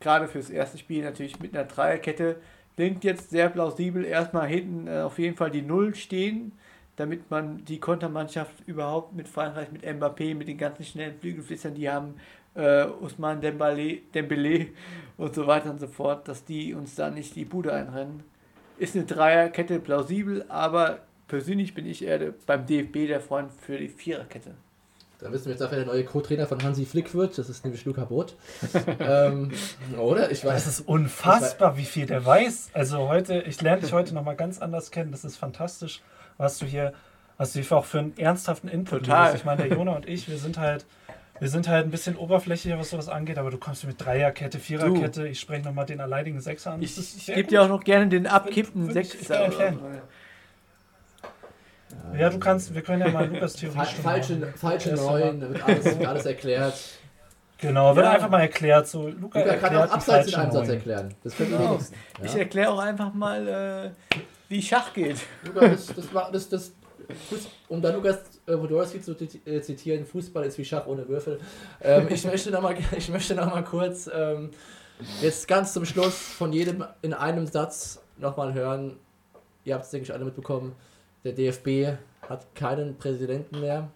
gerade 0.00 0.28
fürs 0.28 0.50
erste 0.50 0.76
Spiel 0.76 1.02
natürlich 1.02 1.40
mit 1.40 1.56
einer 1.56 1.64
Dreierkette, 1.64 2.36
klingt 2.76 3.04
jetzt 3.04 3.30
sehr 3.30 3.48
plausibel, 3.48 4.04
erstmal 4.04 4.48
hinten 4.48 4.86
äh, 4.86 5.00
auf 5.00 5.18
jeden 5.18 5.36
Fall 5.36 5.50
die 5.50 5.62
Null 5.62 5.94
stehen, 5.94 6.52
damit 6.96 7.30
man 7.30 7.64
die 7.64 7.80
Kontermannschaft 7.80 8.54
überhaupt 8.66 9.14
mit 9.14 9.28
Frankreich, 9.28 9.72
mit 9.72 9.84
Mbappé, 9.84 10.34
mit 10.34 10.48
den 10.48 10.58
ganzen 10.58 10.84
schnellen 10.84 11.18
Flügelflitzern, 11.18 11.74
die 11.74 11.88
haben 11.88 12.14
äh, 12.54 12.84
Ousmane 12.84 13.40
Dembele, 13.40 13.98
Dembele 14.14 14.68
und 15.16 15.34
so 15.34 15.46
weiter 15.46 15.70
und 15.70 15.80
so 15.80 15.88
fort, 15.88 16.28
dass 16.28 16.44
die 16.44 16.74
uns 16.74 16.94
da 16.94 17.10
nicht 17.10 17.34
die 17.34 17.44
Bude 17.44 17.72
einrennen. 17.72 18.33
Ist 18.78 18.96
eine 18.96 19.04
Dreierkette 19.04 19.78
plausibel, 19.78 20.44
aber 20.48 20.98
persönlich 21.28 21.74
bin 21.74 21.86
ich 21.86 22.04
eher 22.04 22.32
beim 22.46 22.66
DFB 22.66 23.06
der 23.06 23.20
Freund 23.20 23.50
für 23.52 23.78
die 23.78 23.88
Viererkette. 23.88 24.50
Da 25.20 25.32
wissen 25.32 25.46
wir 25.46 25.52
jetzt 25.52 25.62
auch, 25.62 25.70
wer 25.70 25.78
der 25.78 25.86
neue 25.86 26.04
Co-Trainer 26.04 26.46
von 26.46 26.62
Hansi 26.62 26.84
Flick 26.84 27.14
wird. 27.14 27.38
Das 27.38 27.48
ist 27.48 27.64
nämlich 27.64 27.84
Luca 27.84 28.04
Both. 28.04 28.34
ähm, 28.98 29.52
oder? 29.96 30.30
Ich 30.30 30.40
Das 30.42 30.52
weiß. 30.52 30.66
ist 30.66 30.80
unfassbar, 30.80 31.76
wie 31.78 31.84
viel 31.84 32.04
der 32.06 32.26
weiß. 32.26 32.70
Also 32.74 33.08
heute, 33.08 33.40
ich 33.42 33.60
lerne 33.62 33.80
dich 33.82 33.92
heute 33.92 34.12
nochmal 34.12 34.36
ganz 34.36 34.60
anders 34.60 34.90
kennen. 34.90 35.12
Das 35.12 35.24
ist 35.24 35.36
fantastisch, 35.36 36.02
was 36.36 36.58
du 36.58 36.66
hier, 36.66 36.92
was 37.38 37.52
du 37.52 37.60
hier 37.60 37.76
auch 37.76 37.84
für 37.84 38.00
einen 38.00 38.18
ernsthaften 38.18 38.68
Input 38.68 39.04
Total. 39.04 39.22
lieferst. 39.26 39.36
Ich 39.36 39.44
meine, 39.44 39.66
der 39.66 39.76
Jona 39.76 39.92
und 39.92 40.06
ich, 40.08 40.28
wir 40.28 40.36
sind 40.36 40.58
halt, 40.58 40.84
wir 41.40 41.48
sind 41.48 41.68
halt 41.68 41.86
ein 41.86 41.90
bisschen 41.90 42.16
oberflächlicher, 42.16 42.78
was 42.78 42.90
sowas 42.90 43.08
angeht, 43.08 43.38
aber 43.38 43.50
du 43.50 43.58
kommst 43.58 43.84
mit 43.84 44.00
Dreierkette, 44.04 44.58
Viererkette, 44.58 45.26
ich 45.28 45.40
spreche 45.40 45.64
nochmal 45.64 45.86
den 45.86 46.00
alleinigen 46.00 46.40
Sechser 46.40 46.72
an. 46.72 46.82
Ich, 46.82 46.96
ich 46.96 47.26
gebe 47.26 47.48
dir 47.48 47.62
auch 47.62 47.68
noch 47.68 47.82
gerne 47.82 48.08
den 48.08 48.26
abkippen 48.26 48.86
Bin- 48.86 48.94
bin 48.94 49.02
ich- 49.02 49.14
ich 49.20 49.28
bin 49.28 49.36
Sechser. 49.36 49.72
Ja, 52.18 52.30
du 52.30 52.38
kannst, 52.38 52.74
wir 52.74 52.82
können 52.82 53.02
ja 53.02 53.08
mal 53.08 53.26
Lukas 53.28 53.54
Theorie 53.54 53.84
stimmen 53.86 54.02
falsche 54.04 54.52
falsche 54.56 54.92
Neun, 54.94 55.40
wird 55.40 55.64
alles, 55.64 55.86
alles 56.06 56.26
erklärt. 56.26 56.74
Genau, 57.58 57.96
wird 57.96 58.04
Ja. 58.06 58.12
einfach 58.12 58.28
mal 58.30 58.40
erklärt. 58.40 58.86
So, 58.88 59.08
Luca, 59.08 59.38
Luca 59.40 59.54
kann 59.56 59.74
erklärt 59.74 59.82
auch 59.82 59.86
die 59.86 59.92
abseits 59.92 60.26
in 60.26 60.32
falschen 60.34 60.40
einem 60.40 60.52
Satz 60.52 60.66
Neun. 60.68 60.76
erklären. 60.76 61.14
Das 61.24 61.36
können 61.36 61.50
Genau. 61.50 61.70
wenigsten. 61.70 61.94
Ich 62.22 62.32
Ja. 62.34 62.38
erkläre 62.40 62.70
auch 62.70 62.78
einfach 62.78 63.14
mal, 63.14 63.48
äh, 63.48 64.14
wie 64.48 64.60
Schach 64.62 64.92
geht. 64.92 65.16
Luca, 65.44 65.68
das, 65.68 65.86
das, 65.86 66.14
war- 66.14 66.30
das, 66.30 66.48
das, 66.48 66.72
um 67.68 67.80
da 67.80 67.94
Lukas 67.94 68.18
äh, 68.46 68.56
Podolski 68.56 69.00
zu 69.00 69.12
äh, 69.46 69.60
zitieren, 69.60 70.04
Fußball 70.04 70.44
ist 70.44 70.58
wie 70.58 70.64
Schach 70.64 70.86
ohne 70.86 71.08
Würfel. 71.08 71.38
Ähm, 71.80 72.08
ich 72.10 72.24
möchte 72.24 72.50
noch 72.50 72.62
mal, 72.62 72.76
ich 72.96 73.08
möchte 73.08 73.34
noch 73.34 73.46
mal 73.46 73.64
kurz 73.64 74.08
ähm, 74.12 74.50
jetzt 75.20 75.48
ganz 75.48 75.72
zum 75.72 75.84
Schluss 75.84 76.16
von 76.16 76.52
jedem 76.52 76.84
in 77.02 77.12
einem 77.12 77.46
Satz 77.46 78.02
noch 78.18 78.36
mal 78.36 78.54
hören. 78.54 78.96
Ihr 79.64 79.74
habt 79.74 79.84
es, 79.84 79.90
denke 79.90 80.04
ich, 80.04 80.12
alle 80.12 80.24
mitbekommen. 80.24 80.74
Der 81.24 81.32
DFB 81.32 81.98
hat 82.28 82.54
keinen 82.54 82.96
Präsidenten 82.96 83.60
mehr. 83.60 83.88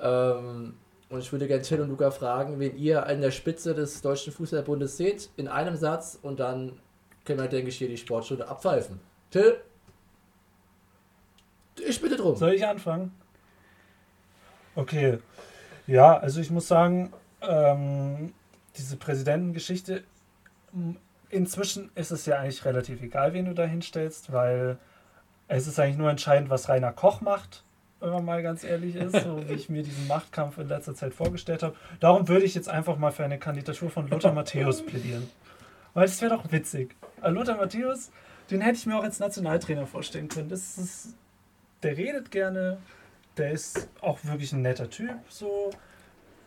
Ähm, 0.00 0.74
und 1.08 1.18
ich 1.18 1.32
würde 1.32 1.48
gerne 1.48 1.62
Till 1.62 1.80
und 1.80 1.88
Luca 1.88 2.10
fragen, 2.10 2.60
wen 2.60 2.76
ihr 2.76 3.06
an 3.06 3.20
der 3.20 3.32
Spitze 3.32 3.74
des 3.74 4.00
Deutschen 4.00 4.32
Fußballbundes 4.32 4.96
seht, 4.96 5.30
in 5.36 5.48
einem 5.48 5.76
Satz 5.76 6.18
und 6.22 6.38
dann 6.38 6.78
können 7.24 7.40
wir, 7.40 7.48
denke 7.48 7.68
ich, 7.68 7.78
hier 7.78 7.88
die 7.88 7.96
Sportstunde 7.96 8.48
abpfeifen. 8.48 9.00
Till? 9.30 9.56
Ich 11.78 12.00
bitte 12.00 12.16
drum. 12.16 12.36
Soll 12.36 12.54
ich 12.54 12.66
anfangen? 12.66 13.12
Okay. 14.74 15.18
Ja, 15.86 16.16
also 16.16 16.40
ich 16.40 16.50
muss 16.50 16.68
sagen, 16.68 17.12
ähm, 17.42 18.32
diese 18.76 18.96
Präsidentengeschichte, 18.96 20.04
inzwischen 21.30 21.90
ist 21.94 22.10
es 22.10 22.26
ja 22.26 22.38
eigentlich 22.38 22.64
relativ 22.64 23.02
egal, 23.02 23.32
wen 23.32 23.46
du 23.46 23.54
da 23.54 23.64
hinstellst, 23.64 24.32
weil 24.32 24.78
es 25.48 25.66
ist 25.66 25.80
eigentlich 25.80 25.98
nur 25.98 26.10
entscheidend, 26.10 26.50
was 26.50 26.68
Rainer 26.68 26.92
Koch 26.92 27.20
macht, 27.20 27.64
wenn 27.98 28.10
man 28.10 28.24
mal 28.24 28.42
ganz 28.42 28.62
ehrlich 28.62 28.94
ist, 28.94 29.24
so 29.24 29.48
wie 29.48 29.54
ich 29.54 29.68
mir 29.68 29.82
diesen 29.82 30.06
Machtkampf 30.06 30.58
in 30.58 30.68
letzter 30.68 30.94
Zeit 30.94 31.12
vorgestellt 31.12 31.62
habe. 31.62 31.74
Darum 31.98 32.28
würde 32.28 32.44
ich 32.44 32.54
jetzt 32.54 32.68
einfach 32.68 32.96
mal 32.96 33.10
für 33.10 33.24
eine 33.24 33.38
Kandidatur 33.38 33.90
von 33.90 34.08
Lothar 34.08 34.32
Matthäus 34.32 34.84
plädieren. 34.84 35.28
Weil 35.92 36.06
das 36.06 36.20
wäre 36.22 36.36
doch 36.36 36.50
witzig. 36.52 36.94
Lothar 37.22 37.56
Matthäus, 37.56 38.10
den 38.50 38.60
hätte 38.60 38.78
ich 38.78 38.86
mir 38.86 38.96
auch 38.96 39.02
als 39.02 39.18
Nationaltrainer 39.18 39.86
vorstellen 39.86 40.28
können. 40.28 40.48
Das 40.48 40.78
ist, 40.78 41.16
der 41.82 41.96
redet 41.96 42.30
gerne, 42.30 42.78
der 43.36 43.52
ist 43.52 43.88
auch 44.00 44.18
wirklich 44.24 44.52
ein 44.52 44.62
netter 44.62 44.90
Typ. 44.90 45.14
So, 45.28 45.70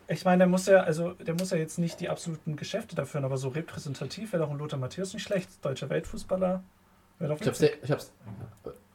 ich 0.06 0.24
meine, 0.24 0.38
der 0.38 0.46
muss 0.46 0.66
ja, 0.66 0.80
also 0.82 1.12
der 1.12 1.34
muss 1.34 1.50
ja 1.50 1.56
jetzt 1.56 1.78
nicht 1.78 2.00
die 2.00 2.08
absoluten 2.08 2.56
Geschäfte 2.56 2.94
dafür, 2.94 3.24
aber 3.24 3.36
so 3.36 3.48
repräsentativ 3.48 4.32
wäre 4.32 4.42
doch 4.42 4.50
ein 4.50 4.58
Lothar 4.58 4.78
Matthäus 4.78 5.14
nicht 5.14 5.22
schlecht. 5.22 5.64
Deutscher 5.64 5.88
Weltfußballer. 5.88 6.62
Wäre 7.18 7.32
doch 7.32 7.40
Ich 7.40 7.46
hab's, 7.46 7.60
ich 7.60 7.90
hab's, 7.90 8.12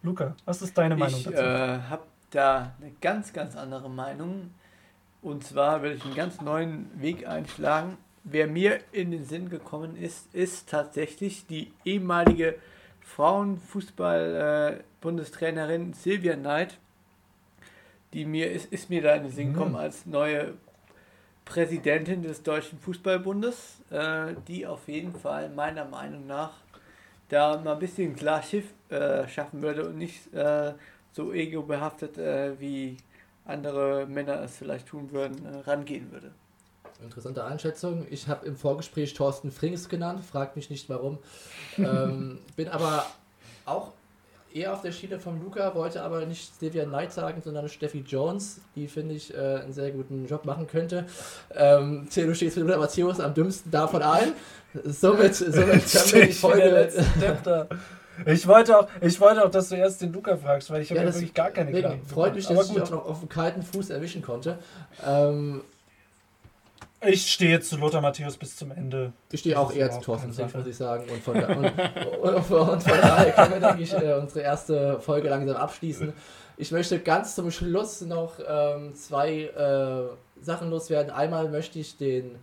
Luca, 0.01 0.35
was 0.45 0.61
ist 0.61 0.77
deine 0.77 0.95
Meinung 0.95 1.19
Ich 1.19 1.25
dazu? 1.25 1.37
äh, 1.37 1.79
habe 1.89 2.03
da 2.31 2.73
eine 2.79 2.91
ganz, 3.01 3.33
ganz 3.33 3.55
andere 3.55 3.89
Meinung. 3.89 4.53
Und 5.21 5.43
zwar 5.43 5.81
will 5.81 5.93
ich 5.93 6.05
einen 6.05 6.15
ganz 6.15 6.39
neuen 6.41 6.89
Weg 7.01 7.27
einschlagen. 7.27 7.97
Wer 8.23 8.47
mir 8.47 8.79
in 8.91 9.11
den 9.11 9.25
Sinn 9.25 9.49
gekommen 9.49 9.97
ist, 9.97 10.33
ist 10.33 10.69
tatsächlich 10.69 11.47
die 11.47 11.73
ehemalige 11.83 12.55
Frauenfußball-Bundestrainerin 13.15 15.93
Silvia 15.93 16.35
Neid. 16.35 16.77
Die 18.13 18.25
mir 18.25 18.51
ist, 18.51 18.71
ist 18.71 18.89
mir 18.89 19.01
da 19.01 19.15
in 19.15 19.23
den 19.23 19.31
Sinn 19.31 19.53
gekommen 19.53 19.71
Mhm. 19.71 19.77
als 19.77 20.05
neue 20.05 20.53
Präsidentin 21.45 22.21
des 22.23 22.43
Deutschen 22.43 22.79
Fußballbundes, 22.79 23.81
äh, 23.91 24.33
die 24.47 24.67
auf 24.67 24.87
jeden 24.87 25.13
Fall 25.13 25.49
meiner 25.49 25.85
Meinung 25.85 26.27
nach 26.27 26.51
da 27.29 27.57
mal 27.57 27.73
ein 27.73 27.79
bisschen 27.79 28.15
klar 28.15 28.41
Schiff 28.41 28.65
äh, 28.89 29.27
schaffen 29.27 29.61
würde 29.61 29.87
und 29.87 29.97
nicht 29.97 30.33
äh, 30.33 30.73
so 31.11 31.33
ego-behaftet 31.33 32.17
äh, 32.17 32.59
wie 32.59 32.97
andere 33.45 34.05
Männer 34.07 34.41
es 34.43 34.57
vielleicht 34.57 34.87
tun 34.87 35.11
würden, 35.11 35.45
äh, 35.45 35.57
rangehen 35.59 36.11
würde. 36.11 36.31
Interessante 37.03 37.43
Einschätzung. 37.43 38.05
Ich 38.09 38.27
habe 38.27 38.45
im 38.45 38.55
Vorgespräch 38.55 39.13
Thorsten 39.13 39.51
Frings 39.51 39.89
genannt, 39.89 40.23
fragt 40.23 40.55
mich 40.55 40.69
nicht 40.69 40.89
warum. 40.89 41.17
ähm, 41.77 42.39
bin 42.55 42.67
aber 42.67 43.05
auch 43.65 43.91
eher 44.53 44.73
auf 44.73 44.81
der 44.81 44.91
Schiene 44.91 45.19
von 45.19 45.39
Luca, 45.41 45.75
wollte 45.75 46.01
aber 46.01 46.25
nicht 46.25 46.59
Sylvia 46.59 46.85
Knight 46.85 47.13
sagen, 47.13 47.41
sondern 47.43 47.69
Steffi 47.69 48.03
Jones, 48.05 48.61
die 48.75 48.87
finde 48.87 49.15
ich 49.15 49.33
äh, 49.33 49.37
einen 49.37 49.73
sehr 49.73 49.91
guten 49.91 50.25
Job 50.27 50.45
machen 50.45 50.67
könnte. 50.67 51.05
Ähm, 51.55 52.07
du 52.13 52.35
stehst 52.35 52.57
mit 52.57 52.65
Luca 52.65 52.79
Matthäus 52.79 53.19
am 53.19 53.33
dümmsten 53.33 53.71
davon 53.71 54.01
ein. 54.01 54.33
Somit, 54.83 55.35
somit 55.35 55.55
können 55.55 56.11
wir 56.11 56.21
die 56.23 56.29
Ich 56.29 56.39
Folge. 56.39 56.89
Ich 58.25 58.47
wollte, 58.47 58.77
auch, 58.77 58.87
ich 58.99 59.21
wollte 59.21 59.45
auch, 59.45 59.51
dass 59.51 59.69
du 59.69 59.75
erst 59.75 60.01
den 60.01 60.11
Luca 60.11 60.35
fragst, 60.35 60.69
weil 60.71 60.81
ich 60.81 60.89
habe 60.89 60.99
Ja, 60.99 61.05
ja, 61.05 61.13
wirklich 61.13 61.33
gar 61.33 61.51
keine 61.51 61.67
Deswegen 61.67 61.87
Gedanken 61.87 62.07
freut 62.07 62.35
mich, 62.35 62.47
dass 62.47 62.69
ich 62.69 62.81
auch 62.81 62.89
noch 62.89 63.05
auf 63.05 63.19
dem 63.19 63.29
kalten 63.29 63.63
Fuß 63.63 63.91
erwischen 63.91 64.21
konnte. 64.21 64.59
Ähm, 65.07 65.61
Ich 67.01 67.31
stehe 67.31 67.51
jetzt 67.51 67.69
zu 67.69 67.77
Lothar 67.77 68.01
Matthäus 68.01 68.35
bis 68.35 68.57
zum 68.57 68.71
Ende. 68.71 69.13
Ich 69.31 69.39
stehe 69.39 69.57
auch 69.57 69.73
eher 69.73 69.89
zu 69.89 70.01
Thorsten 70.01 70.33
Sache. 70.33 70.57
muss 70.57 70.67
ich 70.67 70.75
sagen. 70.75 71.05
Und 71.09 71.23
von, 71.23 71.35
da, 71.35 71.47
und, 71.47 71.65
und, 72.19 72.35
und, 72.35 72.83
von 72.83 73.01
daher 73.01 73.31
können 73.31 73.53
wir, 73.53 73.59
denke 73.59 73.83
ich, 73.83 73.93
äh, 73.93 74.13
unsere 74.15 74.41
erste 74.41 74.99
Folge 74.99 75.29
langsam 75.29 75.55
abschließen. 75.55 76.11
Ich 76.57 76.71
möchte 76.71 76.99
ganz 76.99 77.35
zum 77.35 77.51
Schluss 77.51 78.01
noch 78.01 78.33
ähm, 78.45 78.93
zwei 78.93 79.43
äh, 79.43 80.43
Sachen 80.43 80.69
loswerden. 80.69 81.09
Einmal 81.09 81.47
möchte 81.49 81.79
ich 81.79 81.95
den, 81.95 82.35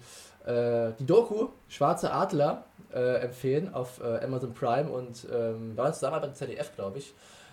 äh, 0.46 0.92
die 0.98 1.04
Doku 1.04 1.48
Schwarze 1.68 2.10
Adler 2.12 2.64
äh, 2.94 3.20
empfehlen 3.20 3.74
auf 3.74 4.00
äh, 4.00 4.24
Amazon 4.24 4.54
Prime 4.54 4.90
und 4.90 5.26
ähm, 5.30 5.76
war 5.76 5.92
zusammen 5.92 6.22
beim 6.22 6.34
ZDF, 6.34 6.74
glaube 6.74 6.98
ich. 6.98 7.12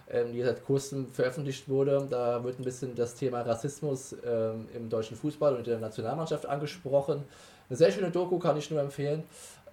Ähm, 0.10 0.34
die 0.34 0.42
seit 0.42 0.64
kurzem 0.66 1.12
veröffentlicht 1.12 1.70
wurde. 1.70 2.08
Da 2.10 2.44
wird 2.44 2.60
ein 2.60 2.64
bisschen 2.64 2.96
das 2.96 3.16
Thema 3.16 3.42
Rassismus 3.42 4.16
ähm, 4.26 4.68
im 4.76 4.90
deutschen 4.90 5.18
Fußball 5.18 5.54
und 5.54 5.60
in 5.60 5.72
der 5.72 5.80
Nationalmannschaft 5.80 6.46
angesprochen. 6.46 7.24
Eine 7.70 7.78
sehr 7.78 7.92
schöne 7.92 8.12
Doku, 8.12 8.40
kann 8.40 8.58
ich 8.58 8.70
nur 8.70 8.82
empfehlen. 8.82 9.24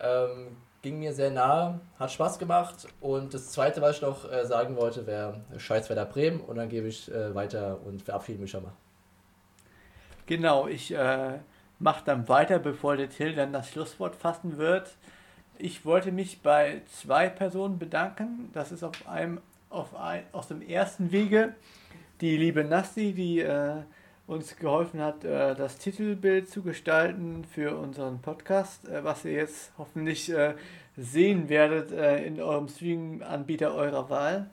Ähm, 0.00 0.56
ging 0.82 0.98
mir 0.98 1.12
sehr 1.12 1.30
nahe, 1.30 1.80
hat 1.98 2.10
Spaß 2.10 2.38
gemacht. 2.38 2.86
Und 3.00 3.34
das 3.34 3.50
Zweite, 3.50 3.82
was 3.82 3.96
ich 3.96 4.02
noch 4.02 4.30
äh, 4.30 4.46
sagen 4.46 4.76
wollte, 4.76 5.06
wäre 5.06 5.40
Scheiß 5.56 5.88
Werder 5.88 6.06
Bremen. 6.06 6.40
Und 6.40 6.56
dann 6.56 6.68
gebe 6.68 6.88
ich 6.88 7.10
äh, 7.12 7.34
weiter 7.34 7.78
und 7.84 8.02
verabschiede 8.02 8.40
mich 8.40 8.50
schon 8.50 8.62
mal. 8.62 8.72
Genau, 10.26 10.68
ich 10.68 10.94
äh, 10.94 11.38
mache 11.80 12.04
dann 12.04 12.28
weiter, 12.28 12.58
bevor 12.58 12.96
der 12.96 13.10
Till 13.10 13.34
dann 13.34 13.52
das 13.52 13.68
Schlusswort 13.68 14.14
fassen 14.14 14.58
wird. 14.58 14.96
Ich 15.58 15.84
wollte 15.84 16.12
mich 16.12 16.40
bei 16.40 16.82
zwei 16.86 17.28
Personen 17.28 17.78
bedanken. 17.78 18.50
Das 18.54 18.72
ist 18.72 18.82
auf 18.82 19.06
einem, 19.08 19.40
auf 19.70 19.96
ein, 19.96 20.24
aus 20.32 20.48
dem 20.48 20.60
ersten 20.60 21.12
Wege 21.12 21.54
die 22.20 22.36
liebe 22.36 22.64
Nasti, 22.64 23.14
die 23.14 23.40
äh, 23.40 23.76
uns 24.26 24.56
geholfen 24.56 25.00
hat, 25.00 25.24
äh, 25.24 25.54
das 25.54 25.78
Titelbild 25.78 26.48
zu 26.48 26.62
gestalten 26.62 27.44
für 27.44 27.76
unseren 27.76 28.20
Podcast, 28.20 28.88
äh, 28.88 29.02
was 29.02 29.24
ihr 29.24 29.32
jetzt 29.32 29.72
hoffentlich 29.78 30.30
äh, 30.32 30.54
sehen 30.96 31.48
werdet 31.48 31.90
äh, 31.92 32.24
in 32.24 32.40
eurem 32.40 32.68
Streaming-Anbieter 32.68 33.74
eurer 33.74 34.10
Wahl. 34.10 34.50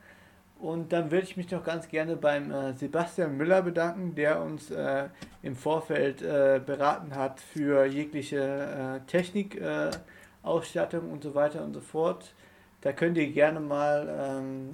Und 0.60 0.94
dann 0.94 1.12
würde 1.12 1.26
ich 1.26 1.38
mich 1.38 1.52
noch 1.52 1.64
ganz 1.64 1.88
gerne 1.90 2.16
beim 2.16 2.52
äh, 2.52 2.74
Sebastian 2.74 3.38
Müller 3.38 3.62
bedanken, 3.62 4.16
der 4.16 4.42
uns 4.42 4.72
im 5.44 5.56
Vorfeld 5.56 6.22
beraten 6.22 7.14
hat 7.14 7.40
für 7.40 7.86
jegliche 7.86 9.04
Technikausstattung 9.06 11.12
und 11.12 11.22
so 11.22 11.36
weiter 11.36 11.64
und 11.64 11.76
so 11.76 11.80
fort. 11.80 12.34
Da 12.82 12.92
könnt 12.92 13.20
ihr 13.20 13.32
gerne 13.32 13.60
mal 13.60 14.10
ähm, 14.20 14.72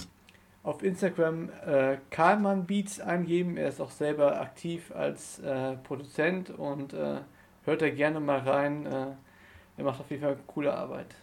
auf 0.64 0.82
Instagram 0.82 1.50
äh, 1.66 1.98
Karlmann 2.10 2.66
Beats 2.66 3.00
eingeben. 3.00 3.58
Er 3.58 3.68
ist 3.68 3.82
auch 3.82 3.92
selber 3.92 4.40
aktiv 4.40 4.92
als 4.96 5.40
äh, 5.40 5.76
Produzent 5.84 6.50
und 6.50 6.94
äh, 6.94 7.20
hört 7.66 7.82
da 7.82 7.90
gerne 7.90 8.20
mal 8.22 8.40
rein. 8.40 8.86
Äh, 8.86 9.08
er 9.78 9.84
macht 9.84 10.00
auf 10.00 10.10
jeden 10.10 10.24
Fall 10.24 10.38
coole 10.48 10.74
Arbeit. 10.74 11.16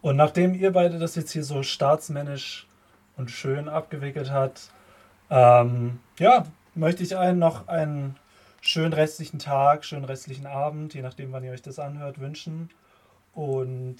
Und 0.00 0.16
nachdem 0.16 0.54
ihr 0.54 0.72
beide 0.72 0.98
das 0.98 1.14
jetzt 1.14 1.30
hier 1.30 1.44
so 1.44 1.62
staatsmännisch 1.62 2.66
und 3.16 3.30
schön 3.30 3.68
abgewickelt 3.68 4.32
habt, 4.32 4.70
ähm, 5.30 6.00
ja, 6.18 6.46
möchte 6.74 7.02
ich 7.02 7.16
allen 7.16 7.38
noch 7.38 7.68
einen 7.68 8.16
schönen 8.60 8.92
restlichen 8.92 9.38
Tag, 9.38 9.84
schönen 9.84 10.04
restlichen 10.04 10.46
Abend, 10.46 10.94
je 10.94 11.02
nachdem, 11.02 11.32
wann 11.32 11.44
ihr 11.44 11.52
euch 11.52 11.62
das 11.62 11.78
anhört, 11.78 12.20
wünschen. 12.20 12.70
Und 13.32 13.96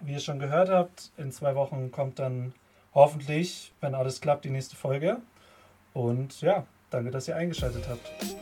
wie 0.00 0.12
ihr 0.12 0.20
schon 0.20 0.38
gehört 0.38 0.68
habt, 0.68 1.10
in 1.16 1.32
zwei 1.32 1.54
Wochen 1.54 1.90
kommt 1.90 2.18
dann 2.18 2.52
hoffentlich, 2.94 3.72
wenn 3.80 3.94
alles 3.94 4.20
klappt, 4.20 4.44
die 4.44 4.50
nächste 4.50 4.76
Folge. 4.76 5.18
Und 5.92 6.40
ja, 6.40 6.66
danke, 6.90 7.10
dass 7.10 7.28
ihr 7.28 7.36
eingeschaltet 7.36 7.84
habt. 7.88 8.36